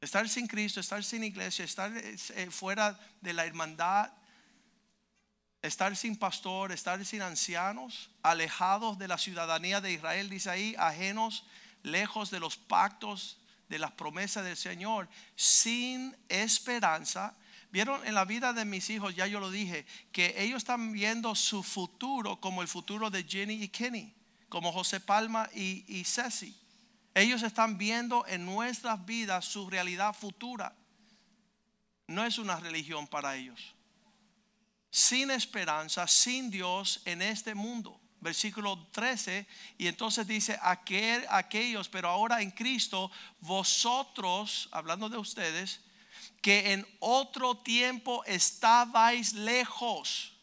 Estar 0.00 0.28
sin 0.28 0.46
Cristo, 0.46 0.80
estar 0.80 1.02
sin 1.02 1.24
iglesia, 1.24 1.64
estar 1.64 1.90
eh, 1.96 2.48
fuera 2.50 2.98
de 3.20 3.32
la 3.32 3.46
hermandad, 3.46 4.10
estar 5.62 5.96
sin 5.96 6.16
pastor, 6.16 6.72
estar 6.72 7.02
sin 7.06 7.22
ancianos, 7.22 8.10
alejados 8.22 8.98
de 8.98 9.08
la 9.08 9.16
ciudadanía 9.16 9.80
de 9.80 9.92
Israel, 9.92 10.28
dice 10.28 10.50
ahí, 10.50 10.74
ajenos, 10.78 11.46
lejos 11.82 12.30
de 12.30 12.38
los 12.38 12.56
pactos, 12.56 13.38
de 13.68 13.78
las 13.78 13.92
promesas 13.92 14.44
del 14.44 14.58
Señor, 14.58 15.08
sin 15.36 16.14
esperanza. 16.28 17.34
Vieron 17.70 18.06
en 18.06 18.14
la 18.14 18.26
vida 18.26 18.52
de 18.52 18.66
mis 18.66 18.90
hijos, 18.90 19.16
ya 19.16 19.26
yo 19.26 19.40
lo 19.40 19.50
dije, 19.50 19.86
que 20.12 20.34
ellos 20.36 20.58
están 20.58 20.92
viendo 20.92 21.34
su 21.34 21.62
futuro 21.62 22.40
como 22.40 22.60
el 22.60 22.68
futuro 22.68 23.08
de 23.10 23.24
Jenny 23.24 23.54
y 23.54 23.68
Kenny, 23.68 24.14
como 24.54 24.70
José 24.70 25.00
Palma 25.00 25.50
y, 25.52 25.84
y 25.88 26.04
Ceci. 26.04 26.56
Ellos 27.12 27.42
están 27.42 27.76
viendo 27.76 28.24
en 28.28 28.46
nuestras 28.46 29.04
vidas 29.04 29.44
su 29.44 29.68
realidad 29.68 30.14
futura. 30.14 30.72
No 32.06 32.24
es 32.24 32.38
una 32.38 32.60
religión 32.60 33.08
para 33.08 33.34
ellos. 33.34 33.74
Sin 34.92 35.32
esperanza, 35.32 36.06
sin 36.06 36.52
Dios 36.52 37.02
en 37.04 37.20
este 37.20 37.56
mundo. 37.56 38.00
Versículo 38.20 38.78
13. 38.92 39.44
Y 39.76 39.88
entonces 39.88 40.24
dice, 40.24 40.56
aquel, 40.62 41.26
aquellos, 41.30 41.88
pero 41.88 42.08
ahora 42.08 42.40
en 42.40 42.52
Cristo, 42.52 43.10
vosotros, 43.40 44.68
hablando 44.70 45.08
de 45.08 45.18
ustedes, 45.18 45.80
que 46.40 46.74
en 46.74 46.86
otro 47.00 47.56
tiempo 47.56 48.22
estabais 48.24 49.32
lejos. 49.32 50.33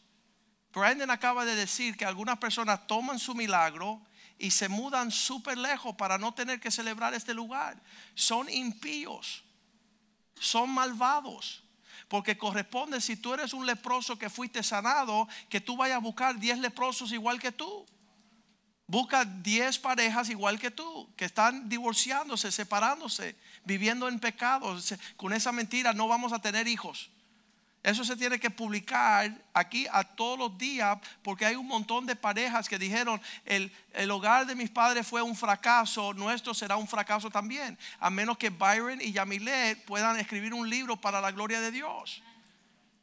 Brandon 0.73 1.11
acaba 1.11 1.45
de 1.45 1.55
decir 1.55 1.97
que 1.97 2.05
algunas 2.05 2.37
personas 2.37 2.87
toman 2.87 3.19
su 3.19 3.35
milagro 3.35 4.01
y 4.37 4.51
se 4.51 4.69
mudan 4.69 5.11
súper 5.11 5.57
lejos 5.57 5.95
para 5.95 6.17
no 6.17 6.33
tener 6.33 6.59
que 6.59 6.71
celebrar 6.71 7.13
este 7.13 7.33
lugar. 7.33 7.79
Son 8.15 8.49
impíos, 8.49 9.43
son 10.39 10.69
malvados. 10.69 11.63
Porque 12.07 12.37
corresponde 12.37 12.99
si 12.99 13.15
tú 13.15 13.33
eres 13.33 13.53
un 13.53 13.65
leproso 13.65 14.17
que 14.17 14.29
fuiste 14.29 14.63
sanado, 14.63 15.27
que 15.47 15.61
tú 15.61 15.77
vayas 15.77 15.95
a 15.95 15.99
buscar 15.99 16.37
10 16.37 16.59
leprosos 16.59 17.13
igual 17.13 17.39
que 17.39 17.53
tú. 17.53 17.85
Busca 18.85 19.23
10 19.23 19.79
parejas 19.79 20.29
igual 20.29 20.59
que 20.59 20.71
tú, 20.71 21.09
que 21.15 21.23
están 21.23 21.69
divorciándose, 21.69 22.51
separándose, 22.51 23.37
viviendo 23.63 24.09
en 24.09 24.19
pecado. 24.19 24.77
Con 25.15 25.31
esa 25.31 25.53
mentira 25.53 25.93
no 25.93 26.09
vamos 26.09 26.33
a 26.33 26.39
tener 26.39 26.67
hijos. 26.67 27.09
Eso 27.83 28.03
se 28.03 28.15
tiene 28.15 28.39
que 28.39 28.51
publicar 28.51 29.35
aquí 29.53 29.87
a 29.91 30.03
todos 30.03 30.37
los 30.37 30.57
días 30.57 30.99
porque 31.23 31.47
hay 31.47 31.55
un 31.55 31.67
montón 31.67 32.05
de 32.05 32.15
parejas 32.15 32.69
que 32.69 32.77
dijeron, 32.77 33.19
el, 33.43 33.71
el, 33.93 34.11
hogar 34.11 34.45
de 34.45 34.53
mis 34.53 34.69
padres 34.69 35.07
fue 35.07 35.23
un 35.23 35.35
fracaso, 35.35 36.13
nuestro 36.13 36.53
será 36.53 36.77
un 36.77 36.87
fracaso 36.87 37.31
también, 37.31 37.79
a 37.99 38.11
menos 38.11 38.37
que 38.37 38.51
Byron 38.51 39.01
y 39.01 39.11
Yamilet 39.11 39.83
puedan 39.85 40.19
escribir 40.19 40.53
un 40.53 40.69
libro 40.69 40.95
para 40.95 41.21
la 41.21 41.31
gloria 41.31 41.59
de 41.59 41.71
Dios 41.71 42.21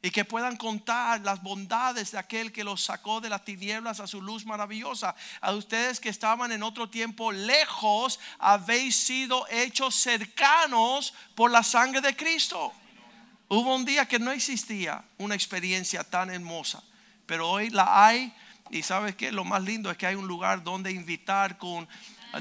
y 0.01 0.11
que 0.11 0.25
puedan 0.25 0.57
contar 0.57 1.23
las 1.23 1.43
bondades 1.43 2.13
de 2.13 2.19
aquel 2.19 2.53
que 2.53 2.63
los 2.63 2.85
sacó 2.85 3.21
de 3.21 3.31
las 3.31 3.45
tinieblas 3.45 3.99
a 3.99 4.07
su 4.07 4.23
luz 4.23 4.47
maravillosa. 4.47 5.17
A 5.41 5.53
ustedes 5.53 5.99
que 5.99 6.09
estaban 6.09 6.53
en 6.53 6.63
otro 6.63 6.89
tiempo 6.89 7.33
lejos, 7.33 8.21
habéis 8.39 8.97
sido 8.97 9.45
hechos 9.51 9.97
cercanos 9.97 11.15
por 11.35 11.51
la 11.51 11.65
sangre 11.65 12.01
de 12.01 12.15
Cristo. 12.15 12.73
Hubo 13.49 13.75
un 13.75 13.87
día 13.87 14.07
que 14.07 14.19
no 14.19 14.31
existía 14.31 15.03
una 15.17 15.35
experiencia 15.35 16.05
tan 16.05 16.31
hermosa, 16.31 16.83
pero 17.25 17.49
hoy 17.49 17.71
la 17.71 18.07
hay. 18.07 18.33
Y 18.71 18.83
sabes 18.83 19.17
que 19.17 19.33
lo 19.33 19.45
más 19.45 19.63
lindo 19.63 19.91
es 19.91 19.97
que 19.97 20.07
hay 20.07 20.15
un 20.15 20.29
lugar 20.29 20.63
donde 20.63 20.93
invitar 20.93 21.57
con 21.57 21.89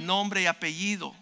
nombre 0.02 0.42
y 0.42 0.46
apellido, 0.48 1.16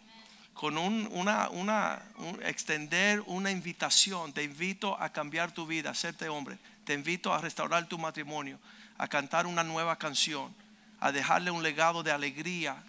con 0.55 0.79
un, 0.79 1.07
una, 1.11 1.49
una 1.49 2.01
extender 2.41 3.21
una 3.27 3.51
invitación. 3.51 4.33
Te 4.33 4.41
invito 4.41 4.99
a 4.99 5.09
cambiar 5.09 5.51
tu 5.51 5.67
vida, 5.67 5.89
a 5.89 5.91
hacerte 5.91 6.29
hombre. 6.29 6.57
Te 6.83 6.95
invito 6.95 7.31
a 7.31 7.39
restaurar 7.39 7.87
tu 7.87 7.99
matrimonio, 7.99 8.59
a 8.97 9.07
cantar 9.07 9.45
una 9.45 9.63
nueva 9.63 9.97
canción, 9.97 10.55
a 10.99 11.11
dejarle 11.11 11.51
un 11.51 11.61
legado 11.61 12.01
de 12.01 12.11
alegría 12.11 12.83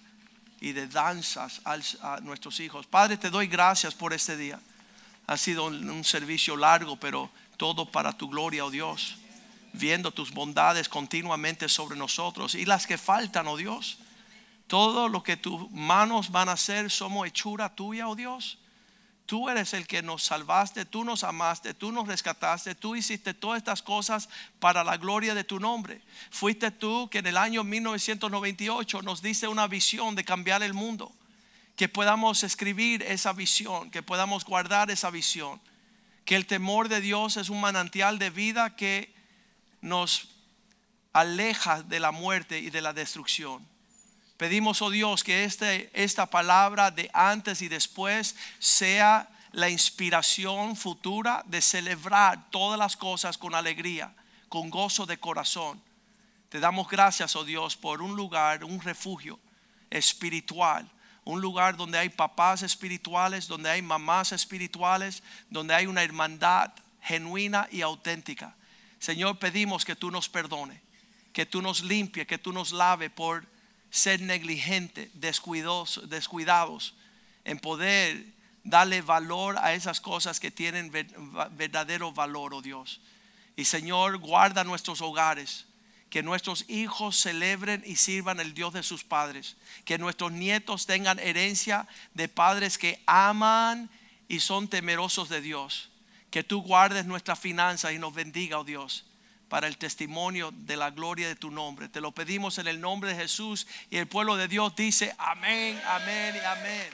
y 0.61 0.73
de 0.73 0.87
danzas 0.87 1.61
a 1.67 2.21
nuestros 2.23 2.59
hijos. 2.61 2.87
Padre, 2.87 3.19
te 3.19 3.29
doy 3.29 3.49
gracias 3.49 3.95
por 3.95 4.15
este 4.15 4.39
día. 4.39 4.59
Ha 5.27 5.37
sido 5.37 5.67
un 5.67 6.05
servicio 6.05 6.57
largo, 6.57 6.97
pero 6.97 7.31
todo 7.57 7.91
para 7.91 8.13
tu 8.13 8.29
gloria, 8.29 8.65
oh 8.65 8.71
Dios. 8.71 9.17
Viendo 9.73 10.13
tus 10.13 10.33
bondades 10.33 10.89
continuamente 10.89 11.69
sobre 11.69 11.97
nosotros 11.97 12.55
y 12.55 12.65
las 12.65 12.87
que 12.87 12.99
faltan, 12.99 13.47
oh 13.49 13.57
Dios. 13.57 13.99
Todo 14.67 15.09
lo 15.09 15.23
que 15.23 15.37
tus 15.37 15.71
manos 15.71 16.31
van 16.31 16.49
a 16.49 16.53
hacer 16.53 16.91
somos 16.91 17.27
hechura 17.27 17.75
tuya, 17.75 18.09
oh 18.09 18.17
Dios. 18.17 18.59
Tú 19.27 19.49
eres 19.49 19.75
el 19.75 19.89
que 19.89 20.03
nos 20.03 20.23
salvaste, 20.23 20.85
tú 20.85 21.03
nos 21.03 21.25
amaste, 21.25 21.75
tú 21.75 21.91
nos 21.91 22.07
rescataste, 22.07 22.77
tú 22.77 22.95
hiciste 22.95 23.35
todas 23.35 23.59
estas 23.59 23.83
cosas 23.83 24.29
para 24.61 24.85
la 24.85 24.97
gloria 24.97 25.35
de 25.35 25.43
tu 25.43 25.59
nombre. 25.59 26.01
Fuiste 26.31 26.71
tú 26.71 27.09
que 27.11 27.19
en 27.19 27.27
el 27.27 27.37
año 27.37 27.65
1998 27.65 29.03
nos 29.03 29.23
diste 29.23 29.49
una 29.49 29.67
visión 29.67 30.15
de 30.15 30.25
cambiar 30.25 30.63
el 30.63 30.75
mundo 30.75 31.13
que 31.77 31.89
podamos 31.91 32.43
escribir 32.43 33.03
esa 33.03 33.35
visión, 33.35 33.91
que 33.91 34.03
podamos 34.03 34.45
guardar 34.47 34.91
esa 34.91 35.11
visión, 35.11 35.61
que 36.25 36.35
el 36.35 36.47
temor 36.47 36.89
de 36.89 37.03
Dios 37.03 37.37
es 37.37 37.51
un 37.51 37.61
manantial 37.61 38.19
de 38.19 38.31
vida 38.31 38.75
que 38.75 39.15
nos 39.83 40.29
aleja 41.13 41.83
de 41.83 42.01
la 42.01 42.11
muerte 42.11 42.59
y 42.59 42.71
de 42.71 42.81
la 42.81 42.95
destrucción. 42.95 43.67
Pedimos, 44.39 44.83
oh 44.83 44.91
Dios, 44.91 45.23
que 45.23 45.45
este, 45.45 45.91
esta 45.93 46.27
palabra 46.27 46.91
de 46.91 47.11
antes 47.13 47.63
y 47.63 47.69
después 47.69 48.37
sea 48.59 49.29
la 49.53 49.69
inspiración 49.69 50.77
futura 50.77 51.43
de 51.47 51.63
celebrar 51.63 52.51
todas 52.51 52.79
las 52.79 52.97
cosas 52.97 53.39
con 53.39 53.55
alegría, 53.55 54.15
con 54.49 54.71
gozo 54.71 55.07
de 55.07 55.19
corazón. 55.19 55.83
Te 56.49 56.59
damos 56.59 56.89
gracias, 56.89 57.37
oh 57.37 57.45
Dios, 57.45 57.77
por 57.77 58.03
un 58.03 58.17
lugar, 58.17 58.65
un 58.65 58.81
refugio 58.81 59.39
espiritual 59.91 60.91
un 61.27 61.41
lugar 61.41 61.77
donde 61.77 61.99
hay 61.99 62.09
papás 62.09 62.63
espirituales, 62.63 63.49
donde 63.49 63.69
hay 63.69 63.83
mamás 63.83 64.31
espirituales, 64.31 65.25
donde 65.51 65.75
hay 65.75 65.87
una 65.87 66.05
hermandad 66.05 66.71
genuina 67.03 67.69
y 67.73 67.83
auténtica. 67.83 68.55
Señor, 69.01 69.39
pedimos 69.41 69.85
que 69.85 69.97
tú 69.97 70.13
nos 70.13 70.29
perdone, 70.29 70.81
que 71.33 71.45
tú 71.45 71.61
nos 71.61 71.83
limpie, 71.83 72.27
que 72.27 72.39
tú 72.39 72.53
nos 72.53 72.71
lave 72.71 73.11
por 73.11 73.45
ser 73.91 74.21
negligente, 74.21 75.11
descuidados, 75.15 76.01
descuidados 76.09 76.95
en 77.45 77.59
poder 77.59 78.25
darle 78.63 79.03
valor 79.03 79.59
a 79.59 79.75
esas 79.75 80.01
cosas 80.01 80.39
que 80.39 80.53
tienen 80.53 80.93
verdadero 80.93 82.13
valor, 82.13 82.55
oh 82.55 82.63
Dios. 82.63 83.01
Y 83.57 83.65
Señor, 83.65 84.19
guarda 84.19 84.63
nuestros 84.63 85.01
hogares 85.01 85.67
que 86.11 86.23
nuestros 86.23 86.65
hijos 86.69 87.17
celebren 87.21 87.83
y 87.85 87.97
sirvan 87.97 88.41
el 88.41 88.55
Dios 88.55 88.73
de 88.73 88.83
sus 88.83 89.05
padres, 89.05 89.57
que 89.85 89.99
nuestros 89.99 90.33
nietos 90.33 90.87
tengan 90.87 91.19
herencia 91.19 91.87
de 92.15 92.29
padres 92.29 92.79
que 92.79 93.03
aman 93.07 93.91
y 94.29 94.41
son 94.41 94.69
temerosos 94.69 95.29
de 95.29 95.41
Dios, 95.41 95.91
que 96.31 96.45
tú 96.45 96.63
guardes 96.63 97.07
nuestras 97.07 97.39
finanzas 97.39 97.93
y 97.93 97.99
nos 97.99 98.15
bendiga, 98.15 98.59
oh 98.59 98.65
Dios, 98.65 99.05
para 99.49 99.67
el 99.67 99.79
testimonio 99.79 100.53
de 100.53 100.77
la 100.77 100.91
gloria 100.91 101.29
de 101.29 101.37
tu 101.37 101.51
nombre. 101.51 101.89
Te 101.89 102.01
lo 102.01 102.13
pedimos 102.13 102.59
en 102.59 102.69
el 102.69 102.81
nombre 102.81 103.11
de 103.11 103.23
Jesús 103.23 103.67
y 103.91 103.97
el 103.97 104.07
pueblo 104.07 104.37
de 104.37 104.49
Dios 104.49 104.75
dice 104.75 105.15
amén, 105.19 105.81
amén 105.87 106.35
y 106.37 106.45
amén. 106.45 106.91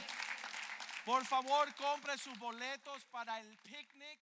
Por 1.04 1.24
favor, 1.24 1.74
compre 1.74 2.16
sus 2.16 2.38
boletos 2.38 3.02
para 3.10 3.40
el 3.40 3.56
picnic. 3.64 4.02